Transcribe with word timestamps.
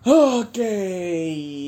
Oke, 0.00 0.72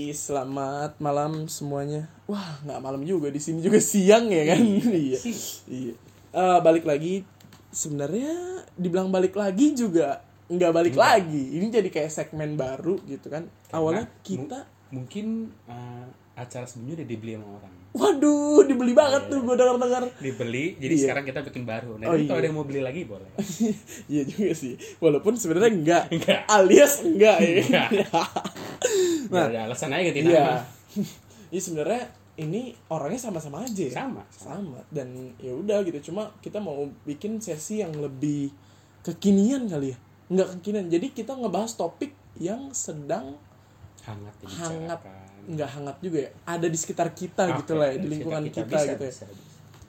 selamat 0.08 0.96
malam 1.04 1.52
semuanya. 1.52 2.08
Wah, 2.24 2.64
nggak 2.64 2.80
malam 2.80 3.04
juga 3.04 3.28
di 3.28 3.36
sini 3.36 3.60
juga 3.60 3.76
siang 3.76 4.32
ya 4.32 4.56
kan? 4.56 4.60
iya. 4.88 5.20
Iya. 5.68 5.94
Eh, 6.32 6.58
balik 6.64 6.88
lagi. 6.88 7.28
Sebenarnya 7.68 8.32
dibilang 8.72 9.12
balik 9.12 9.36
lagi 9.36 9.76
juga 9.76 10.24
nggak 10.48 10.72
balik 10.72 10.96
lagi. 10.96 11.60
Ini 11.60 11.68
jadi 11.68 11.88
kayak 11.92 12.08
segmen 12.08 12.56
baru 12.56 12.96
gitu 13.04 13.28
kan. 13.28 13.52
Awalnya 13.68 14.08
Karena 14.08 14.24
kita, 14.24 14.58
mu- 14.64 14.68
mungkin 14.96 15.26
eh, 15.68 16.06
acara 16.32 16.64
sebelumnya 16.64 17.02
udah 17.02 17.08
dibeli 17.08 17.32
sama 17.34 17.48
orang. 17.54 17.74
waduh, 17.92 18.64
dibeli 18.64 18.96
banget 18.96 19.28
tuh 19.28 19.44
gue 19.44 19.52
dengar-dengar. 19.52 20.08
Dibeli, 20.16 20.80
jadi 20.80 20.94
Iya. 20.94 21.02
sekarang 21.04 21.24
kita 21.24 21.44
bikin 21.44 21.62
baru. 21.62 22.00
Nah, 22.00 22.08
Oh, 22.08 22.16
iya. 22.16 22.24
kalau 22.24 22.40
ada 22.40 22.46
yang 22.48 22.56
mau 22.56 22.64
beli 22.64 22.80
lagi 22.80 23.04
boleh. 23.04 23.28
iya 24.12 24.24
juga 24.24 24.52
sih. 24.52 24.80
Walaupun 24.96 25.36
sebenarnya 25.36 25.70
enggak. 25.70 26.04
Enggak. 26.08 26.40
Alias 26.48 27.04
enggak 27.04 27.36
ya. 27.36 27.52
Enggak. 27.60 27.88
Nah. 29.28 29.48
Ada 29.48 29.64
alasan 29.64 29.92
aja 29.92 30.02
ganti 30.04 30.20
Iya. 30.26 30.60
Iya 31.48 31.60
sebenarnya 31.64 32.02
ini 32.34 32.72
orangnya 32.88 33.20
sama-sama 33.22 33.60
aja 33.60 33.84
ya. 33.84 33.92
Sama. 33.94 34.24
sama 34.28 34.80
dan 34.88 35.08
ya 35.36 35.52
udah 35.52 35.84
gitu 35.84 36.12
cuma 36.12 36.32
kita 36.40 36.58
mau 36.58 36.84
bikin 37.04 37.40
sesi 37.40 37.80
yang 37.80 37.92
lebih 37.92 38.48
kekinian 39.00 39.68
kali 39.68 39.92
ya 39.92 39.98
nggak 40.28 40.48
kekinian 40.58 40.88
jadi 40.88 41.06
kita 41.08 41.32
ngebahas 41.34 41.76
topik 41.76 42.12
yang 42.36 42.72
sedang 42.72 43.36
Hangat 44.02 44.34
hangat. 44.42 45.00
Nggak 45.42 45.70
hangat 45.74 45.96
juga 45.98 46.18
ya 46.26 46.30
ada 46.46 46.66
di 46.70 46.78
sekitar 46.78 47.08
kita 47.10 47.50
Oke, 47.50 47.66
gitu 47.66 47.72
lah 47.74 47.90
ya 47.90 47.96
di 47.98 48.08
lingkungan 48.08 48.42
kita, 48.46 48.66
Bisa, 48.68 48.94
gitu 48.94 49.04
ya 49.04 49.12
bisa, 49.12 49.24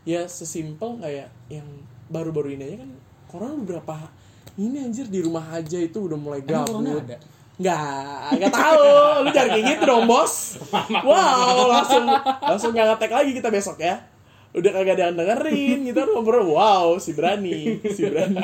ya 0.04 0.22
sesimpel 0.26 0.98
kayak 0.98 1.30
yang 1.48 1.68
baru-baru 2.10 2.58
ini 2.58 2.64
aja 2.74 2.78
kan 2.82 2.92
corona 3.30 3.54
beberapa 3.62 3.96
ini 4.54 4.86
anjir 4.86 5.10
di 5.10 5.20
rumah 5.22 5.50
aja 5.50 5.82
itu 5.82 5.98
udah 5.98 6.20
mulai 6.20 6.42
gabut? 6.46 6.86
Nggak, 7.58 8.38
nggak 8.38 8.54
tahu. 8.54 8.86
Lu 9.26 9.30
jangan 9.34 9.50
kayak 9.50 9.66
gitu 9.66 9.84
dong, 9.86 10.06
bos. 10.06 10.58
Wow, 11.06 11.70
langsung 11.70 12.06
langsung 12.42 12.72
nggak 12.74 12.88
ngetek 12.94 13.12
lagi 13.14 13.32
kita 13.34 13.50
besok 13.50 13.82
ya. 13.82 13.98
Udah 14.54 14.70
kagak 14.70 15.02
ada 15.02 15.10
yang 15.10 15.18
dengerin, 15.18 15.80
kita 15.90 16.06
ngobrol. 16.06 16.46
Wow, 16.54 17.02
si 17.02 17.18
berani, 17.18 17.82
si 17.90 18.06
berani. 18.06 18.42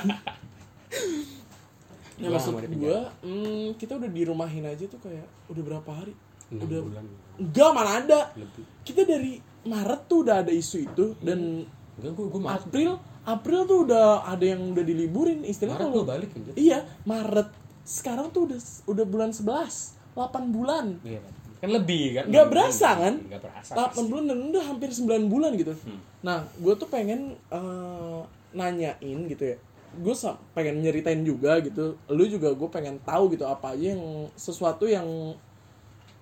Nah, 2.19 2.29
maksud 2.35 2.57
gue, 2.57 2.99
hmm, 3.23 3.77
kita 3.77 3.95
udah 3.95 4.09
di 4.09 4.21
rumahin 4.25 4.65
aja 4.65 4.89
tuh 4.89 4.99
kayak 4.99 5.23
udah 5.47 5.63
berapa 5.63 5.91
hari? 5.93 6.13
Enam 6.49 6.65
udah 6.65 6.81
bulan 6.81 7.03
enggak 7.39 7.69
mana 7.71 7.91
ada. 8.03 8.19
lebih. 8.35 8.63
Kita 8.83 9.01
dari 9.03 9.33
Maret 9.63 10.01
tuh 10.05 10.17
udah 10.23 10.35
ada 10.41 10.51
isu 10.51 10.77
itu 10.81 11.05
dan 11.21 11.63
Enggak, 11.99 12.11
gue 12.15 12.25
gue 12.27 12.41
masuk. 12.41 12.55
April 12.67 12.91
April 13.23 13.59
tuh 13.63 13.77
udah 13.85 14.05
ada 14.25 14.45
yang 14.45 14.61
udah 14.71 14.81
diliburin 14.81 15.43
istilahnya 15.43 15.85
Maret 15.85 15.93
kalau- 15.93 16.07
balik 16.07 16.29
anjir. 16.33 16.53
Iya, 16.55 16.79
Maret. 17.03 17.49
Sekarang 17.83 18.27
tuh 18.29 18.49
udah 18.49 18.59
udah 18.87 19.05
bulan 19.05 19.29
11. 19.29 19.93
8 20.15 20.49
bulan. 20.49 20.85
Iya, 21.01 21.21
kan 21.59 21.69
lebih 21.69 22.03
kan? 22.17 22.25
Nggak 22.27 22.47
berasa, 22.49 22.89
kan? 22.97 23.13
Nggak 23.21 23.41
berasa. 23.45 23.71
8 23.71 23.87
pasti. 23.93 24.07
bulan 24.09 24.23
dan 24.25 24.39
udah 24.49 24.63
hampir 24.65 24.89
9 24.89 25.25
bulan 25.27 25.51
gitu. 25.55 25.73
Hmm. 25.75 25.99
Nah, 26.19 26.43
gue 26.55 26.73
tuh 26.75 26.87
pengen 26.87 27.35
eh, 27.51 28.19
nanyain 28.51 29.19
gitu 29.27 29.43
ya. 29.45 29.57
Gue 29.95 30.13
pengen 30.53 30.81
nyeritain 30.81 31.21
juga 31.21 31.59
gitu. 31.59 31.97
Lu 32.07 32.23
juga 32.25 32.53
gue 32.53 32.69
pengen 32.69 32.97
tahu 33.01 33.33
gitu 33.33 33.43
apa 33.43 33.73
aja 33.73 33.93
yang 33.93 34.03
sesuatu 34.33 34.85
yang 34.85 35.05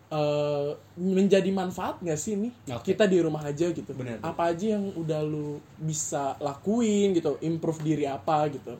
eh, 0.07 0.71
menjadi 0.95 1.49
manfaat 1.51 1.99
gak 1.99 2.15
sih 2.15 2.39
nih 2.39 2.51
Oke. 2.71 2.91
kita 2.93 3.05
di 3.05 3.19
rumah 3.19 3.43
aja 3.43 3.67
gitu. 3.69 3.91
Bener. 3.91 4.23
Apa 4.23 4.55
aja 4.55 4.79
yang 4.79 4.95
udah 4.95 5.19
lu 5.21 5.59
bisa 5.75 6.39
lakuin 6.39 7.11
gitu, 7.11 7.35
improve 7.43 7.83
diri 7.83 8.07
apa 8.07 8.47
gitu. 8.47 8.79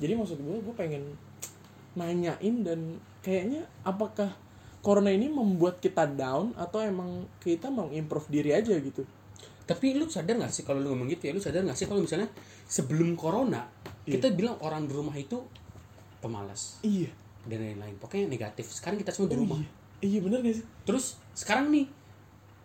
Jadi 0.00 0.12
maksud 0.16 0.38
gue 0.40 0.56
gue 0.60 0.74
pengen 0.74 1.04
nanyain 1.92 2.56
dan 2.64 2.80
kayaknya 3.20 3.68
apakah 3.84 4.32
corona 4.80 5.12
ini 5.12 5.28
membuat 5.28 5.78
kita 5.78 6.08
down 6.08 6.56
atau 6.56 6.80
emang 6.82 7.28
kita 7.38 7.68
mau 7.68 7.92
improve 7.92 8.26
diri 8.32 8.50
aja 8.50 8.72
gitu. 8.74 9.04
Tapi 9.62 9.94
lu 9.94 10.08
sadar 10.10 10.40
gak 10.42 10.50
sih 10.50 10.64
kalau 10.66 10.82
lu 10.82 10.90
ngomong 10.92 11.06
gitu 11.12 11.28
ya, 11.28 11.32
lu 11.36 11.38
sadar 11.38 11.62
gak 11.62 11.78
sih 11.78 11.86
kalau 11.86 12.02
misalnya 12.02 12.26
sebelum 12.66 13.14
corona 13.14 13.68
kita 14.02 14.32
bilang 14.34 14.58
orang 14.64 14.88
di 14.88 14.92
rumah 14.96 15.14
itu 15.14 15.38
pemalas 16.18 16.82
Iya. 16.82 17.12
dan 17.46 17.58
lain-lain. 17.62 17.94
Pokoknya 18.00 18.26
negatif. 18.26 18.66
Sekarang 18.72 18.98
kita 18.98 19.14
semua 19.14 19.30
di 19.30 19.38
rumah. 19.38 19.58
Iya, 19.62 19.70
iya 20.02 20.18
bener 20.18 20.42
gak 20.42 20.54
sih? 20.54 20.66
Terus 20.82 21.04
sekarang 21.32 21.70
nih 21.70 21.86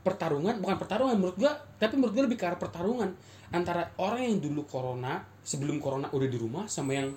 pertarungan 0.01 0.57
bukan 0.57 0.75
pertarungan 0.75 1.15
menurut 1.15 1.37
gua, 1.37 1.51
tapi 1.77 1.95
menurut 1.95 2.13
gua 2.13 2.23
lebih 2.25 2.35
ke 2.35 2.45
arah 2.45 2.55
pertarungan 2.55 3.11
antara 3.49 3.87
orang 3.95 4.23
yang 4.23 4.37
dulu 4.39 4.63
corona 4.63 5.19
sebelum 5.41 5.77
corona 5.77 6.07
udah 6.09 6.25
di 6.25 6.35
rumah 6.35 6.65
sama 6.65 6.91
yang 6.93 7.07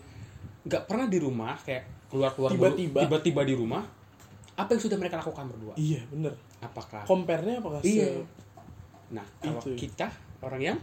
nggak 0.63 0.85
pernah 0.85 1.07
di 1.07 1.19
rumah 1.19 1.57
kayak 1.57 1.87
keluar-keluar 2.07 2.51
baru- 2.53 2.75
Tiba-tiba. 2.77 2.99
tiba-tiba 3.01 3.43
di 3.45 3.55
rumah. 3.55 3.83
Apa 4.53 4.77
yang 4.77 4.83
sudah 4.83 4.97
mereka 4.97 5.17
lakukan 5.17 5.47
berdua? 5.47 5.73
Iya 5.75 6.05
bener. 6.07 6.35
Apakah 6.61 7.03
Compare-nya 7.03 7.59
apakah 7.59 7.81
Iya. 7.81 8.07
se- 8.13 8.27
Nah, 9.11 9.27
kalau 9.39 9.59
Itu. 9.59 9.75
kita 9.77 10.07
orang 10.41 10.63
yang 10.65 10.79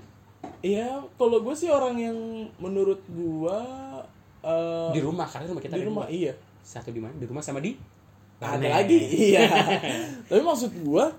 Iya, 0.59 0.87
kalau 1.15 1.39
gue 1.39 1.53
sih 1.53 1.67
orang 1.67 1.95
yang 1.95 2.17
menurut 2.57 3.01
gua 3.07 3.57
eh, 4.39 4.89
di 4.91 5.01
rumah 5.01 5.25
karena 5.25 5.47
rumah 5.47 5.61
kita 5.61 5.75
di 5.75 5.83
rumah 5.83 6.05
dua. 6.05 6.13
iya. 6.13 6.33
Satu 6.59 6.89
di 6.89 6.97
mana? 6.97 7.13
Di 7.13 7.25
rumah 7.25 7.41
sama 7.41 7.57
di 7.57 7.73
Ada 8.37 8.53
Warnet. 8.53 8.69
lagi, 8.69 8.97
iya. 9.33 9.45
Tapi 10.29 10.41
maksud 10.41 10.71
gua 10.85 11.13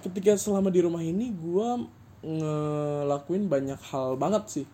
ketika 0.00 0.34
selama 0.36 0.72
di 0.72 0.80
rumah 0.80 1.04
ini 1.04 1.30
gua 1.36 1.78
ngelakuin 2.22 3.46
banyak 3.50 3.80
hal 3.92 4.16
banget 4.16 4.44
sih. 4.48 4.66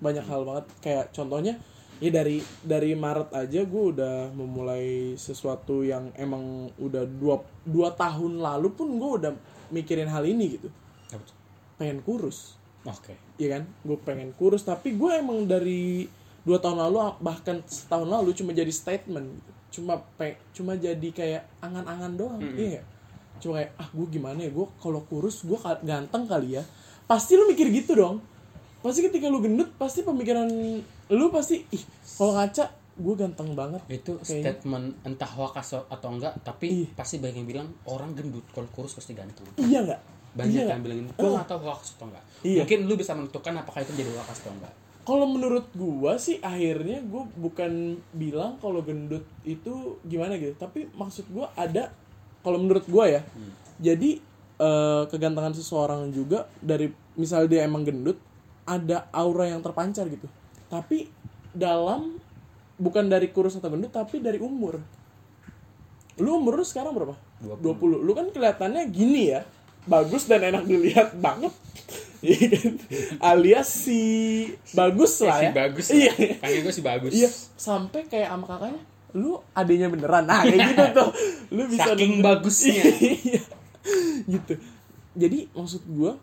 Banyak 0.00 0.24
hal 0.24 0.46
banget 0.46 0.64
kayak 0.80 1.12
contohnya 1.12 1.60
ya 2.00 2.08
dari 2.08 2.40
dari 2.64 2.96
Maret 2.96 3.36
aja 3.36 3.60
gue 3.60 3.84
udah 3.92 4.32
memulai 4.32 5.12
sesuatu 5.20 5.84
yang 5.84 6.08
emang 6.16 6.72
udah 6.80 7.04
dua, 7.04 7.44
dua 7.68 7.92
tahun 7.92 8.40
lalu 8.40 8.72
pun 8.72 8.88
gue 8.96 9.10
udah 9.20 9.32
mikirin 9.68 10.08
hal 10.08 10.24
ini 10.24 10.56
gitu 10.56 10.72
Apa 11.12 11.20
tuh? 11.20 11.36
pengen 11.76 12.00
kurus 12.00 12.56
Oke. 12.88 13.12
Iya 13.36 13.60
kan 13.60 13.62
gue 13.84 13.98
pengen 14.00 14.32
kurus 14.32 14.64
tapi 14.64 14.96
gue 14.96 15.12
emang 15.12 15.44
dari 15.44 16.08
dua 16.40 16.56
tahun 16.56 16.88
lalu 16.88 17.20
bahkan 17.20 17.60
setahun 17.68 18.08
lalu 18.08 18.32
cuma 18.32 18.56
jadi 18.56 18.72
statement 18.72 19.36
gitu. 19.36 19.52
Cuma 19.70 19.94
pe 20.14 20.34
cuma 20.50 20.74
jadi 20.74 21.08
kayak 21.10 21.42
angan-angan 21.60 22.12
doang 22.14 22.40
iya 22.52 22.78
nggak? 22.78 22.84
cuma 23.38 23.52
kayak 23.56 23.70
ah 23.74 23.88
gue 23.88 24.06
gimana 24.10 24.38
ya 24.38 24.50
gue 24.50 24.66
kalau 24.76 25.00
kurus 25.02 25.42
gue 25.42 25.54
ganteng 25.80 26.24
kali 26.24 26.58
ya 26.58 26.62
pasti 27.06 27.34
lu 27.34 27.46
mikir 27.46 27.70
gitu 27.70 27.94
dong 27.94 28.20
pasti 28.80 29.00
ketika 29.00 29.26
lu 29.26 29.38
gendut 29.38 29.70
pasti 29.74 30.00
pemikiran 30.00 30.48
lu 31.08 31.26
pasti 31.28 31.62
ih 31.66 31.82
kalau 32.14 32.32
ngaca 32.32 32.64
gue 32.92 33.14
ganteng 33.16 33.54
banget 33.54 33.80
Itu 33.88 34.18
Kayaknya. 34.18 34.28
statement 34.52 34.86
entah 35.02 35.30
hoax 35.30 35.56
atau 35.80 36.08
enggak, 36.10 36.36
tapi 36.42 36.84
Iya. 36.84 36.88
pasti 36.92 37.16
banyak 37.16 37.36
yang 37.38 37.48
bilang 37.48 37.68
orang 37.86 38.12
gendut 38.12 38.44
kalau 38.50 38.68
kurus 38.68 38.92
pasti 38.92 39.12
ganteng. 39.12 39.48
iya 39.56 39.80
nggak 39.80 40.00
banyak 40.30 40.52
iya 40.58 40.68
yang 40.68 40.82
bilang 40.82 41.08
Oh. 41.10 41.16
gue 41.18 41.30
nggak 41.32 41.48
tahu 41.48 41.60
hoax 41.62 41.96
atau 41.96 42.06
enggak 42.06 42.24
Iya. 42.42 42.60
mungkin 42.60 42.78
lu 42.84 42.94
bisa 42.94 43.12
menentukan 43.14 43.52
apakah 43.56 43.80
itu 43.80 43.92
jadi 43.94 44.10
hoax 44.12 44.44
atau 44.44 44.52
enggak 44.52 44.74
Kalau 45.10 45.26
menurut 45.26 45.66
gua 45.74 46.22
sih 46.22 46.38
akhirnya 46.38 47.02
gua 47.02 47.26
bukan 47.34 47.98
bilang 48.14 48.62
kalau 48.62 48.78
gendut 48.78 49.26
itu 49.42 49.98
gimana 50.06 50.38
gitu, 50.38 50.54
tapi 50.54 50.86
maksud 50.94 51.26
gua 51.34 51.50
ada 51.58 51.90
kalau 52.46 52.62
menurut 52.62 52.86
gua 52.86 53.10
ya. 53.10 53.26
Jadi 53.82 54.22
eh, 54.62 55.02
kegantengan 55.10 55.50
seseorang 55.50 56.14
juga 56.14 56.46
dari 56.62 56.94
misal 57.18 57.50
dia 57.50 57.66
emang 57.66 57.82
gendut 57.82 58.22
ada 58.62 59.10
aura 59.10 59.50
yang 59.50 59.58
terpancar 59.66 60.06
gitu. 60.06 60.30
Tapi 60.70 61.10
dalam 61.50 62.14
bukan 62.78 63.10
dari 63.10 63.34
kurus 63.34 63.58
atau 63.58 63.74
gendut 63.74 63.90
tapi 63.90 64.22
dari 64.22 64.38
umur. 64.38 64.78
Lu 66.22 66.38
umur 66.38 66.62
lu 66.62 66.62
sekarang 66.62 66.94
berapa? 66.94 67.18
20. 67.42 67.58
20. 67.82 68.06
Lu 68.06 68.12
kan 68.14 68.30
kelihatannya 68.30 68.86
gini 68.94 69.34
ya. 69.34 69.42
Bagus 69.90 70.30
dan 70.30 70.44
enak 70.44 70.70
dilihat 70.70 71.18
banget. 71.18 71.50
Iya 72.20 72.46
kan? 72.52 72.72
Alias 73.18 73.68
si 73.68 74.00
bagus 74.72 75.24
lah 75.24 75.40
si 75.40 75.44
ya. 75.44 75.52
bagus 75.52 75.86
Iya. 75.88 76.12
panggil 76.36 76.60
gue 76.60 76.74
si 76.74 76.82
bagus 76.84 77.12
Iya, 77.12 77.28
sampai 77.56 78.04
kayak 78.04 78.28
sama 78.28 78.44
kakaknya, 78.44 78.82
lu 79.12 79.40
adanya 79.52 79.88
beneran. 79.88 80.24
Nah, 80.24 80.44
kayak 80.44 80.60
gitu 80.70 80.84
tuh. 81.00 81.08
Lu 81.50 81.62
bisa 81.66 81.92
Saking 81.92 82.20
bagusnya. 82.20 82.84
Iya. 83.00 83.40
gitu. 84.28 84.54
Jadi 85.16 85.48
maksud 85.50 85.82
gua 85.88 86.20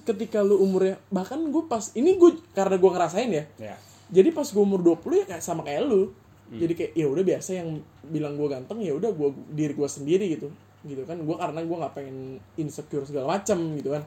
ketika 0.00 0.40
lu 0.40 0.56
umurnya 0.56 0.96
bahkan 1.10 1.36
gue 1.36 1.62
pas 1.66 1.92
ini 1.92 2.16
gue 2.16 2.38
karena 2.50 2.78
gua 2.78 2.96
ngerasain 2.96 3.28
ya. 3.28 3.44
ya 3.58 3.74
Jadi 4.08 4.30
pas 4.30 4.46
gue 4.46 4.62
umur 4.62 4.80
20 4.80 5.22
ya 5.22 5.34
kayak 5.34 5.42
sama 5.42 5.66
kayak 5.66 5.84
lu. 5.84 6.08
Hmm. 6.48 6.58
Jadi 6.58 6.72
kayak 6.74 6.92
ya 6.94 7.06
udah 7.06 7.22
biasa 7.22 7.50
yang 7.58 7.78
bilang 8.06 8.34
gua 8.34 8.54
ganteng 8.54 8.78
ya 8.80 8.94
udah 8.94 9.10
gua 9.10 9.30
diri 9.50 9.74
gua 9.74 9.86
sendiri 9.86 10.30
gitu. 10.30 10.48
Gitu 10.80 11.02
kan 11.04 11.18
gua 11.20 11.36
karena 11.36 11.60
gua 11.62 11.76
nggak 11.84 11.94
pengen 11.94 12.18
insecure 12.56 13.02
segala 13.04 13.36
macam 13.36 13.58
gitu 13.74 13.90
kan. 13.92 14.02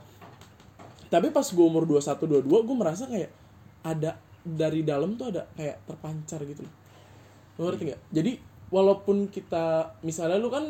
Tapi 1.05 1.27
pas 1.29 1.45
gue 1.45 1.65
umur 1.65 1.83
21 1.83 2.43
22 2.43 2.47
gue 2.47 2.75
merasa 2.75 3.03
kayak 3.05 3.29
ada 3.81 4.15
dari 4.39 4.81
dalam 4.81 5.13
tuh 5.13 5.31
ada 5.31 5.47
kayak 5.53 5.83
terpancar 5.83 6.43
gitu 6.43 6.61
loh. 6.61 6.73
Lu 7.55 7.67
ngerti 7.67 7.83
nggak? 7.87 8.01
Jadi 8.09 8.31
walaupun 8.67 9.27
kita 9.27 9.95
misalnya 10.01 10.35
lu 10.35 10.49
kan 10.49 10.65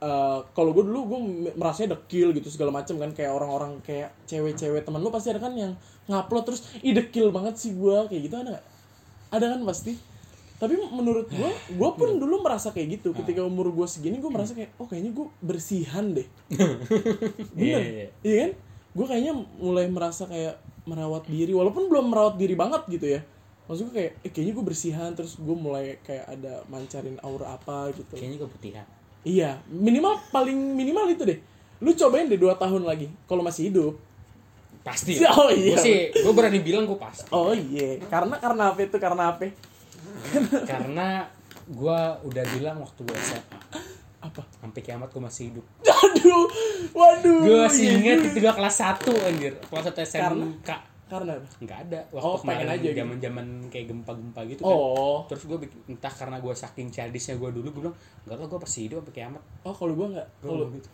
eh, 0.00 0.38
kalau 0.50 0.70
gue 0.70 0.84
dulu 0.84 1.00
gue 1.06 1.20
merasanya 1.54 1.94
dekil 1.94 2.32
gitu 2.32 2.48
segala 2.48 2.74
macam 2.74 2.96
kan 2.96 3.10
kayak 3.10 3.30
orang-orang 3.30 3.78
kayak 3.80 4.12
cewek-cewek 4.24 4.82
teman 4.82 4.98
lu 4.98 5.08
pasti 5.08 5.30
ada 5.30 5.38
kan 5.38 5.54
yang 5.54 5.72
ngupload 6.04 6.44
terus 6.44 6.60
ih 6.78 6.92
dekil 6.92 7.30
banget 7.30 7.54
sih 7.54 7.72
gue 7.72 7.96
kayak 8.06 8.22
gitu 8.22 8.34
ada 8.36 8.48
nggak? 8.52 8.66
Ada 9.30 9.46
kan 9.50 9.62
pasti. 9.64 9.94
tapi 10.54 10.78
menurut 10.78 11.26
gue 11.28 11.50
gue 11.74 11.90
pun 11.92 12.08
Hmm. 12.08 12.16
dulu 12.16 12.40
merasa 12.40 12.70
kayak 12.70 12.96
gitu 12.96 13.10
ketika 13.12 13.42
umur 13.42 13.68
gue 13.70 13.84
segini 13.84 14.16
gue 14.16 14.30
merasa 14.30 14.54
kayak 14.54 14.70
oh 14.78 14.86
kayaknya 14.86 15.10
gue 15.12 15.26
bersihan 15.42 16.14
deh 16.14 16.24
bener 16.54 16.78
Iya, 17.58 17.78
iya. 17.82 18.06
iya 18.22 18.34
kan 18.38 18.50
gue 18.94 19.06
kayaknya 19.10 19.34
mulai 19.58 19.90
merasa 19.90 20.30
kayak 20.30 20.58
merawat 20.86 21.26
diri 21.26 21.50
walaupun 21.50 21.90
belum 21.90 22.14
merawat 22.14 22.38
diri 22.38 22.54
banget 22.54 22.86
gitu 22.88 23.06
ya. 23.18 23.20
Maksud 23.66 23.90
gue 23.90 23.94
kayak 23.96 24.12
eh, 24.22 24.30
kayaknya 24.30 24.52
gue 24.54 24.64
bersihan 24.64 25.10
terus 25.12 25.36
gue 25.36 25.56
mulai 25.56 25.98
kayak 26.06 26.30
ada 26.30 26.62
mancarin 26.70 27.18
aura 27.26 27.58
apa 27.58 27.90
gitu. 27.92 28.14
Kayaknya 28.14 28.38
keputihan 28.46 28.86
iya 29.24 29.58
minimal 29.72 30.20
paling 30.30 30.54
minimal 30.54 31.08
itu 31.10 31.24
deh. 31.24 31.38
Lu 31.80 31.90
cobain 31.96 32.28
deh 32.28 32.38
dua 32.38 32.54
tahun 32.54 32.84
lagi 32.84 33.10
kalau 33.26 33.42
masih 33.42 33.72
hidup. 33.72 33.96
Pasti. 34.84 35.16
Oh, 35.24 35.48
iya. 35.48 35.74
gue 35.74 35.78
sih 35.80 35.96
gue 36.12 36.32
berani 36.36 36.60
bilang 36.60 36.84
gue 36.84 37.00
pasti. 37.00 37.26
Oh 37.32 37.56
iya. 37.56 37.98
Karena 38.06 38.36
karena 38.36 38.62
apa 38.70 38.80
itu? 38.84 38.96
Karena 39.00 39.22
apa? 39.32 39.48
Karena 40.68 41.08
gue 41.64 42.00
udah 42.28 42.44
bilang 42.54 42.76
waktu 42.84 43.00
gue 43.08 43.16
SMA 43.16 43.58
apa? 44.24 44.42
Sampai 44.54 44.80
kiamat 44.80 45.08
gue 45.08 45.20
masih 45.20 45.44
hidup. 45.48 45.64
Aduh 46.04 46.46
waduh 46.90 47.38
gue 47.42 47.56
masih 47.60 47.86
inget 47.94 48.18
itu 48.24 48.38
gue 48.38 48.50
kelas 48.50 48.76
1 48.76 49.04
anjir. 49.22 49.52
Kelas 49.62 49.84
1 49.86 50.00
SMK 50.00 50.70
karena? 51.04 51.36
Apa? 51.36 51.48
Nggak 51.60 51.78
ada. 51.84 52.00
Waktu 52.10 52.24
Oh, 52.24 52.36
kemarin 52.38 52.66
aja 52.66 52.80
gitu. 52.82 52.96
zaman 52.96 53.16
zaman 53.18 53.46
kayak 53.68 53.86
gempa-gempa 53.86 54.40
gitu 54.46 54.60
kan. 54.60 54.72
Oh. 54.72 55.18
Terus 55.26 55.42
gue 55.44 55.58
entah 55.86 56.10
karena 56.10 56.36
gue 56.38 56.54
saking 56.54 56.88
childishnya 56.88 57.34
gue 57.34 57.50
dulu 57.52 57.68
gue 57.68 57.82
bilang 57.82 57.96
nggak 58.24 58.36
tau 58.36 58.46
gue 58.48 58.58
pasti 58.58 58.78
hidup 58.82 59.04
sampai 59.04 59.14
kiamat. 59.14 59.42
Oh 59.62 59.72
kalau 59.72 59.92
gue 59.92 60.06
nggak 60.10 60.28
kalau 60.40 60.64
gitu. 60.70 60.88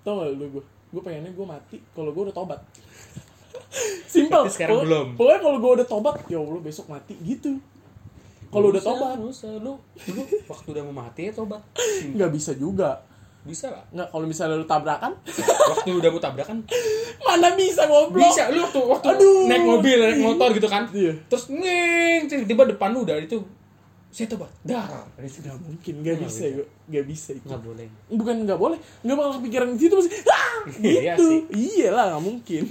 tau 0.00 0.12
gak 0.20 0.28
lu 0.30 0.46
gue 0.50 0.62
gue 0.64 1.02
pengennya 1.02 1.32
gue 1.32 1.46
mati 1.48 1.76
kalau 1.90 2.10
gue 2.10 2.22
udah 2.22 2.36
tobat. 2.36 2.60
Simpel. 4.06 4.46
Sekarang 4.46 4.76
Pokok- 4.76 4.86
belum. 4.86 5.06
pokoknya 5.16 5.40
kalau 5.40 5.58
gue 5.58 5.72
udah 5.74 5.86
tobat 5.88 6.14
ya 6.26 6.38
allah 6.38 6.60
besok 6.60 6.86
mati 6.86 7.14
gitu 7.18 7.58
kalau 8.54 8.68
udah 8.70 8.82
tobat. 8.82 9.18
usah. 9.18 9.50
lu 9.58 9.74
lu 10.14 10.22
waktu 10.46 10.68
udah 10.70 10.82
mau 10.86 10.94
mati 11.02 11.26
ya 11.26 11.32
tobat. 11.34 11.62
Nggak 12.14 12.30
bisa 12.30 12.54
juga. 12.54 13.02
Bisa 13.44 13.68
lah. 13.68 13.84
Nggak 13.92 14.08
kalau 14.08 14.26
misalnya 14.30 14.56
lu 14.56 14.64
tabrakan? 14.64 15.12
Waktu 15.74 15.88
udah 15.92 16.10
mau 16.14 16.22
tabrakan? 16.22 16.64
Mana 17.26 17.52
bisa 17.58 17.84
goblok? 17.84 18.30
Bisa 18.32 18.48
lu 18.48 18.64
waktu 18.64 18.80
waktu 18.80 19.08
Aduh. 19.12 19.44
naik 19.50 19.64
mobil 19.66 19.98
naik 20.00 20.20
motor 20.22 20.48
gitu 20.56 20.68
kan. 20.70 20.88
Iya. 20.94 21.12
terus 21.28 21.52
ngeng 21.52 22.30
tiba-tiba 22.30 22.72
depan 22.72 22.94
lu 22.94 23.04
udah 23.04 23.20
itu 23.20 23.42
saya 24.14 24.30
tobat. 24.30 24.46
Dar 24.62 24.86
dari 25.18 25.26
situ 25.26 25.50
nggak 25.50 25.58
mungkin 25.58 25.94
nggak 26.06 26.16
bisa 26.22 26.42
gue 26.54 26.66
nggak 26.86 27.04
bisa 27.10 27.30
itu. 27.34 27.46
Nggak 27.50 27.62
boleh. 27.66 27.86
Bukan 28.14 28.34
nggak 28.46 28.60
boleh 28.62 28.78
nggak 29.02 29.16
bakal 29.18 29.32
kepikiran 29.42 29.68
di 29.74 29.80
situ 29.82 29.94
masih 29.98 30.12
ah! 30.30 30.54
Iya 30.80 31.12
gitu. 31.18 31.24
sih. 31.26 31.40
iya 31.52 31.88
lah 31.90 32.04
nggak 32.14 32.22
mungkin. 32.22 32.64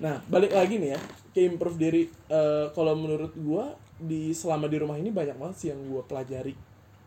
Nah 0.00 0.18
balik 0.32 0.56
lagi 0.56 0.80
nih 0.80 0.96
ya 0.96 1.00
ke 1.36 1.44
improve 1.44 1.76
diri. 1.76 2.02
Eh, 2.08 2.66
kalau 2.72 2.96
menurut 2.96 3.36
gua 3.36 3.76
di 4.02 4.30
selama 4.30 4.66
di 4.66 4.76
rumah 4.76 4.94
ini 4.94 5.08
banyak 5.08 5.34
banget 5.34 5.56
sih 5.56 5.68
yang 5.68 5.80
gua 5.86 6.02
pelajari. 6.02 6.52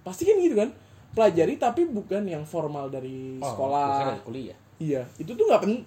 Pasti 0.02 0.24
kan 0.24 0.36
gitu 0.38 0.56
kan? 0.56 0.70
Pelajari 1.12 1.56
tapi 1.56 1.86
bukan 1.86 2.24
yang 2.24 2.44
formal 2.44 2.88
dari 2.88 3.38
Oh, 3.38 3.46
sekolah. 3.46 4.20
kuliah. 4.22 4.58
Iya 4.76 5.08
itu 5.16 5.30
tuh 5.30 5.46
nggak 5.46 5.62
pen- 5.62 5.86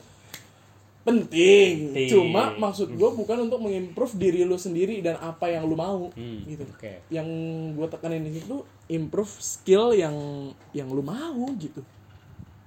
penting. 1.01 1.75
Penting. 1.89 2.09
cuma 2.11 2.53
maksud 2.55 2.93
gua 2.93 3.09
bukan 3.11 3.39
untuk 3.43 3.59
mengimprove 3.59 4.13
diri 4.15 4.45
lu 4.45 4.57
sendiri 4.57 5.01
dan 5.01 5.17
apa 5.17 5.49
yang 5.49 5.65
lu 5.65 5.73
mau 5.73 6.13
Hmm, 6.13 6.45
gitu. 6.45 6.65
oke. 6.65 6.93
Yang 7.09 7.29
gue 7.73 7.87
tekanin 7.89 8.23
di 8.23 8.33
situ 8.35 8.57
improve 8.87 9.33
skill 9.35 9.93
yang 9.95 10.13
yang 10.71 10.89
lu 10.89 11.01
mau 11.01 11.49
gitu. 11.55 11.81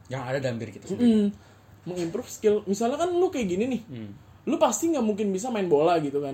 Yang 0.08 0.22
ada 0.24 0.38
dalam 0.40 0.58
diri 0.58 0.72
kita 0.72 0.86
sendiri. 0.88 1.06
Mm. 1.08 1.28
mengimprove 1.84 2.30
skill. 2.30 2.62
Misalnya 2.64 2.94
kan 2.96 3.10
lu 3.10 3.28
kayak 3.28 3.48
gini 3.48 3.66
nih. 3.68 3.82
Hmm. 3.88 4.12
lu 4.42 4.58
pasti 4.58 4.90
nggak 4.90 5.02
mungkin 5.02 5.30
bisa 5.30 5.50
main 5.50 5.66
bola 5.66 5.98
gitu 5.98 6.18
kan 6.18 6.34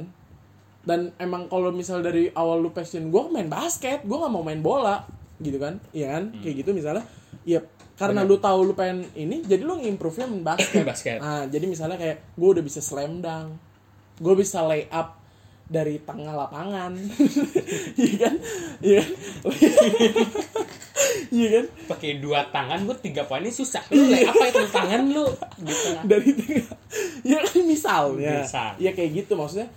dan 0.88 1.12
emang 1.19 1.51
kalau 1.51 1.68
misal 1.75 2.00
dari 2.00 2.31
awal 2.31 2.63
lu 2.63 2.72
passion 2.72 3.12
gue 3.12 3.24
main 3.28 3.51
basket 3.51 4.07
gue 4.07 4.18
nggak 4.18 4.31
mau 4.31 4.42
main 4.42 4.63
bola 4.63 5.04
gitu 5.44 5.60
kan? 5.60 5.84
Iya 5.92 6.16
kan? 6.16 6.24
Kayak 6.39 6.56
gitu 6.63 6.72
misalnya. 6.72 7.04
Ya 7.44 7.60
karena 8.00 8.24
lu 8.24 8.39
tahu 8.39 8.72
lu 8.72 8.74
pengen 8.78 9.04
ini 9.18 9.44
jadi 9.44 9.68
lu 9.68 9.84
ngimprove 9.84 10.24
nya 10.24 10.31
main 10.31 10.45
basket. 10.48 10.88
Basket. 10.88 11.18
nah 11.19 11.44
jadi 11.50 11.66
misalnya 11.68 12.00
kayak 12.00 12.39
gue 12.39 12.50
udah 12.56 12.63
bisa 12.63 12.80
slam 12.80 13.19
dunk 13.19 13.68
gue 14.18 14.34
bisa 14.34 14.66
lay 14.66 14.89
up 14.89 15.18
dari 15.68 16.00
tengah 16.00 16.31
lapangan. 16.31 16.95
Iya 18.00 18.16
kan? 18.24 18.36
Iya 18.80 19.04
kan? 19.04 19.12
Iya 21.28 21.48
kan? 21.60 21.66
Pakai 21.92 22.24
dua 22.24 22.48
tangan 22.50 22.88
gue 22.88 22.98
tiga 23.04 23.28
poinnya 23.28 23.51
susah. 23.51 23.83
Lu 23.92 24.07
lay 24.07 24.24
apa 24.24 24.48
itu 24.48 24.63
tangan 24.72 25.12
lu. 25.12 25.28
Di 25.66 25.74
tengah 25.75 26.04
dari 26.07 26.31
tengah. 26.31 26.68
Ya 27.28 27.38
kan? 27.44 27.62
Misalnya. 27.68 28.48
Misal. 28.48 28.69
ya 28.80 28.92
kayak 28.95 29.12
gitu 29.24 29.36
maksudnya 29.36 29.68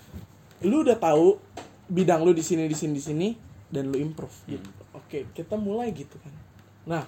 lu 0.63 0.83
udah 0.83 0.97
tahu 0.97 1.39
bidang 1.87 2.23
lu 2.23 2.31
di 2.31 2.41
sini 2.41 2.65
di 2.65 2.77
sini 2.77 2.93
di 2.93 3.03
sini 3.03 3.29
dan 3.67 3.89
lu 3.89 3.97
improve 3.97 4.35
gitu. 4.47 4.69
Oke 4.93 5.27
kita 5.33 5.55
mulai 5.55 5.91
gitu 5.91 6.17
kan. 6.19 6.35
Nah 6.87 7.03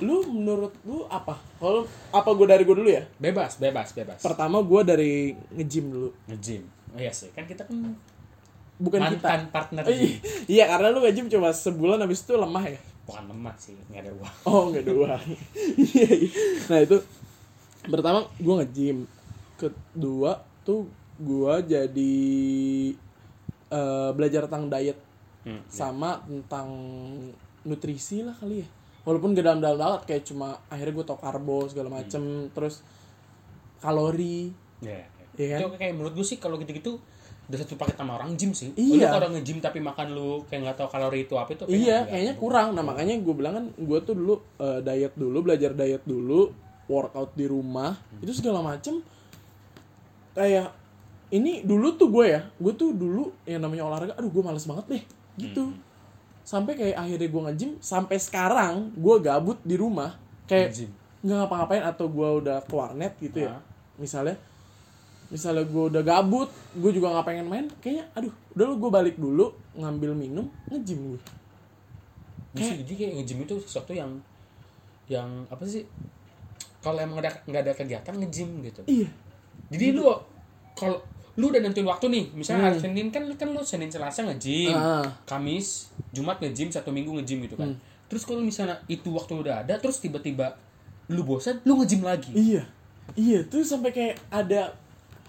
lu 0.00 0.20
menurut 0.26 0.72
lu 0.84 1.08
apa? 1.08 1.36
Kalau 1.56 1.84
apa 2.12 2.30
gue 2.32 2.46
dari 2.46 2.62
gue 2.62 2.76
dulu 2.76 2.90
ya? 2.90 3.04
Bebas 3.16 3.56
bebas 3.56 3.92
bebas. 3.92 4.20
Pertama 4.20 4.60
gue 4.60 4.80
dari 4.84 5.12
nge-gym 5.52 5.86
dulu. 5.88 6.10
Nge-gym. 6.28 6.62
Oh 6.92 7.00
iya 7.00 7.08
sih. 7.08 7.32
Kan 7.32 7.44
kita 7.44 7.64
kan 7.64 7.96
bukan 8.78 9.00
mantan 9.02 9.18
kita 9.18 9.50
partner 9.50 9.82
Eh, 9.84 9.96
gym. 9.96 10.12
iya 10.46 10.64
karena 10.68 10.92
lu 10.92 11.00
nge-gym 11.00 11.26
cuma 11.26 11.50
sebulan 11.50 11.98
habis 11.98 12.20
itu 12.20 12.36
lemah 12.36 12.64
ya? 12.68 12.80
Bukan 13.08 13.24
lemah 13.26 13.54
sih 13.56 13.74
nggak 13.88 14.00
ada 14.04 14.12
uang. 14.12 14.34
Oh 14.44 14.62
nggak 14.68 14.82
ada 14.84 14.92
uang. 14.94 15.22
Iya, 15.88 16.08
iya. 16.14 16.30
nah 16.68 16.78
itu 16.78 16.96
pertama 17.84 18.18
gue 18.36 18.54
nge-gym. 18.60 18.98
Kedua 19.56 20.36
tuh 20.62 20.84
gue 21.18 21.54
jadi 21.66 22.16
eh, 23.68 24.10
belajar 24.14 24.46
tentang 24.46 24.66
diet 24.68 24.98
Hmm, 25.46 25.64
sama 25.70 26.20
tentang 26.28 26.68
nutrisi 27.64 28.20
lah 28.20 28.36
kali 28.36 28.60
ya. 28.60 28.68
Walaupun 29.06 29.32
gak 29.32 29.46
dalam-dalam 29.46 29.80
banget 29.80 30.02
kayak 30.04 30.22
cuma 30.28 30.60
akhirnya 30.68 30.92
gue 30.92 31.06
tau 31.06 31.16
karbo 31.16 31.64
segala 31.64 31.88
macem 31.88 32.20
terus 32.52 32.84
kalori. 33.80 34.50
Iya, 34.84 35.08
Iya 35.38 35.46
kan? 35.48 35.58
Itu 35.62 35.68
kayak 35.78 35.92
menurut 35.96 36.12
gue 36.18 36.26
sih 36.26 36.36
kalau 36.36 36.60
gitu-gitu 36.60 37.00
udah 37.48 37.58
satu 37.64 37.80
paket 37.80 37.96
sama 37.96 38.20
orang 38.20 38.36
gym 38.36 38.52
sih. 38.52 38.76
Iya. 38.76 39.08
Lu 39.08 39.14
kalau 39.16 39.28
nge-gym 39.32 39.58
tapi 39.64 39.80
makan 39.80 40.12
lu 40.12 40.44
kayak 40.44 40.60
nggak 40.68 40.76
tahu 40.84 40.88
kalori 40.92 41.24
itu 41.24 41.34
apa 41.40 41.50
itu 41.56 41.64
Iya, 41.64 42.04
enggak. 42.04 42.10
kayaknya 42.12 42.34
kurang. 42.36 42.68
Nah, 42.76 42.84
makanya 42.84 43.14
gue 43.16 43.34
bilang 43.38 43.54
kan 43.56 43.64
gue 43.72 43.98
tuh 44.04 44.14
dulu 44.18 44.34
eh, 44.60 44.80
diet 44.84 45.14
dulu, 45.16 45.38
belajar 45.40 45.72
diet 45.72 46.04
dulu, 46.04 46.52
workout 46.92 47.32
di 47.32 47.48
rumah, 47.48 47.96
itu 48.20 48.36
segala 48.36 48.60
macem. 48.60 49.00
Kayak 50.36 50.76
ini 51.28 51.60
dulu 51.60 51.94
tuh 52.00 52.08
gue 52.08 52.24
ya, 52.32 52.40
gue 52.56 52.72
tuh 52.72 52.96
dulu 52.96 53.32
yang 53.44 53.60
namanya 53.60 53.84
olahraga, 53.84 54.12
aduh 54.16 54.32
gue 54.32 54.42
males 54.42 54.64
banget 54.64 54.86
deh, 54.88 55.02
gitu. 55.36 55.76
Sampai 56.40 56.72
kayak 56.80 56.96
akhirnya 56.96 57.28
gue 57.28 57.42
nge-gym, 57.52 57.70
sampai 57.84 58.16
sekarang 58.16 58.96
gue 58.96 59.16
gabut 59.20 59.60
di 59.60 59.76
rumah, 59.76 60.16
kayak 60.48 60.72
nggak 61.20 61.36
ngapa-ngapain 61.44 61.84
atau 61.84 62.08
gue 62.08 62.28
udah 62.40 62.64
ke 62.64 62.72
warnet 62.72 63.12
gitu 63.20 63.44
ya, 63.44 63.58
Ah. 63.58 63.62
misalnya. 64.00 64.40
Misalnya 65.28 65.68
gue 65.68 65.84
udah 65.92 66.00
gabut, 66.00 66.48
gue 66.72 66.88
juga 66.88 67.12
nggak 67.12 67.26
pengen 67.28 67.46
main, 67.52 67.66
kayaknya 67.84 68.08
aduh, 68.16 68.32
udah 68.56 68.64
lu 68.64 68.74
gue 68.80 68.90
balik 68.90 69.16
dulu, 69.20 69.52
ngambil 69.76 70.16
minum, 70.16 70.48
nge-gym 70.72 71.12
gue. 71.12 71.20
Bisa 72.56 72.72
jadi 72.72 72.92
kayak 72.96 73.12
nge-gym 73.20 73.44
itu 73.44 73.54
sesuatu 73.60 73.92
yang 73.92 74.16
yang 75.04 75.28
apa 75.52 75.68
sih? 75.68 75.84
Kalau 76.80 76.96
emang 76.96 77.20
ada 77.20 77.28
nggak 77.44 77.60
ada 77.60 77.72
kegiatan 77.76 78.14
nge-gym 78.16 78.64
gitu. 78.64 78.80
Iya. 78.88 79.08
Jadi 79.68 79.86
lu 79.92 80.08
kalau 80.72 80.96
lu 81.38 81.54
udah 81.54 81.62
nentuin 81.62 81.86
waktu 81.86 82.10
nih, 82.10 82.24
misalnya 82.34 82.66
hari 82.66 82.82
Senin 82.82 83.14
kan 83.14 83.22
kan 83.38 83.48
lu 83.54 83.62
Senin 83.62 83.86
Selasa 83.86 84.26
nge-gym, 84.26 84.74
Hmm. 84.74 85.06
Ah. 85.06 85.06
Kamis, 85.22 85.94
Jumat 86.10 86.42
nge-gym, 86.42 86.66
satu 86.74 86.90
minggu 86.90 87.14
nge-gym 87.14 87.46
gitu 87.46 87.54
kan. 87.54 87.70
Hmm. 87.70 87.78
Terus 88.10 88.26
kalau 88.26 88.42
misalnya 88.42 88.74
itu 88.90 89.06
waktu 89.14 89.38
udah 89.38 89.62
ada, 89.62 89.78
terus 89.78 90.02
tiba-tiba 90.02 90.58
lu 91.06 91.22
bosan, 91.22 91.62
lu 91.62 91.78
nge-gym 91.78 92.02
lagi. 92.02 92.34
Iya. 92.34 92.66
Iya, 93.14 93.46
tuh 93.46 93.62
sampai 93.62 93.94
kayak 93.94 94.18
ada 94.28 94.74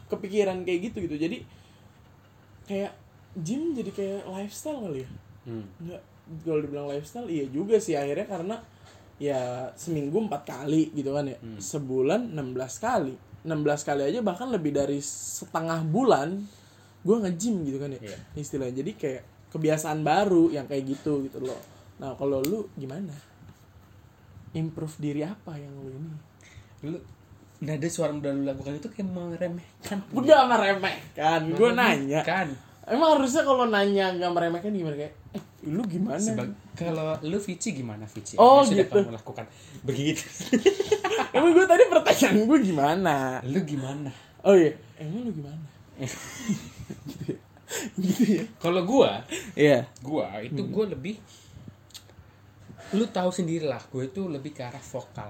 kepikiran 0.10 0.66
kayak 0.66 0.92
gitu 0.92 1.06
gitu. 1.06 1.16
Jadi 1.16 1.38
kayak 2.66 2.92
gym 3.38 3.78
jadi 3.78 3.92
kayak 3.94 4.22
lifestyle 4.26 4.82
kali 4.82 5.06
ya. 5.06 5.10
Hmm. 5.46 5.66
Enggak 5.78 6.02
kalau 6.46 6.62
dibilang 6.62 6.88
lifestyle 6.90 7.26
iya 7.26 7.46
juga 7.50 7.82
sih 7.82 7.98
akhirnya 7.98 8.30
karena 8.30 8.56
ya 9.18 9.66
seminggu 9.74 10.30
empat 10.30 10.42
kali 10.46 10.94
gitu 10.94 11.14
kan 11.14 11.30
ya. 11.30 11.38
Sebulan 11.62 12.34
16 12.34 12.82
kali. 12.82 13.14
16 13.50 13.90
kali 13.90 14.02
aja 14.14 14.20
bahkan 14.22 14.54
lebih 14.54 14.78
dari 14.78 15.02
setengah 15.02 15.82
bulan 15.90 16.46
gua 17.02 17.26
nge-gym 17.26 17.66
gitu 17.66 17.82
kan 17.82 17.90
ya. 17.98 18.02
Iya. 18.06 18.18
Istilahnya. 18.38 18.86
Jadi 18.86 18.92
kayak 18.94 19.22
kebiasaan 19.50 20.06
baru 20.06 20.54
yang 20.54 20.70
kayak 20.70 20.86
gitu 20.86 21.26
gitu 21.26 21.42
loh. 21.42 21.58
Nah, 21.98 22.14
kalau 22.16 22.40
lu 22.46 22.70
gimana? 22.78 23.12
Improve 24.54 24.96
diri 25.02 25.22
apa 25.26 25.58
yang 25.58 25.74
lu 25.74 25.90
ini? 25.90 26.16
Lu 26.86 26.98
nada 27.60 27.88
suara 27.92 28.16
yang 28.16 28.24
udah 28.24 28.32
lu 28.32 28.42
lakukan 28.48 28.74
itu 28.80 28.88
kayak 28.88 29.10
meremehkan. 29.12 29.98
Udah 30.16 30.48
meremehkan, 30.48 31.42
gue 31.52 31.70
nanya. 31.76 32.24
Kan. 32.24 32.56
Emang 32.88 33.20
harusnya 33.20 33.44
kalau 33.44 33.68
nanya 33.68 34.16
nggak 34.16 34.32
meremehkan 34.32 34.72
gimana 34.72 34.96
kayak, 34.96 35.14
eh 35.30 35.44
lu 35.64 35.84
gimana? 35.84 36.18
Sebag- 36.18 36.58
kalau 36.74 37.14
lu 37.22 37.38
Vici 37.38 37.70
gimana 37.72 38.06
Vici? 38.06 38.34
Oh, 38.36 38.60
Apa 38.60 38.66
yang 38.66 38.68
sudah 38.68 38.86
gitu. 38.86 38.98
kamu 39.00 39.12
lakukan 39.14 39.46
begitu. 39.82 40.24
Emang 41.36 41.52
gue 41.52 41.66
tadi 41.66 41.84
pertanyaan 41.86 42.36
gue 42.44 42.60
gimana? 42.64 43.16
lu 43.44 43.60
gimana? 43.62 44.10
Oh 44.42 44.56
iya, 44.56 44.72
emang 44.96 45.22
lu 45.22 45.32
gimana? 45.32 45.66
Gitu 46.00 47.22
ya. 47.30 47.38
gitu 47.96 48.22
ya 48.34 48.44
kalau 48.58 48.82
gua 48.82 49.22
iya 49.54 49.86
gua 50.02 50.42
itu 50.42 50.58
gua 50.66 50.90
lebih 50.90 51.22
lu 52.92 53.06
tahu 53.06 53.30
sendiri 53.30 53.70
lah 53.70 53.78
gue 53.86 54.08
itu 54.08 54.26
lebih 54.26 54.50
ke 54.50 54.66
arah 54.66 54.82
vokal 54.82 55.30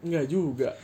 Enggak 0.00 0.26
juga 0.26 0.74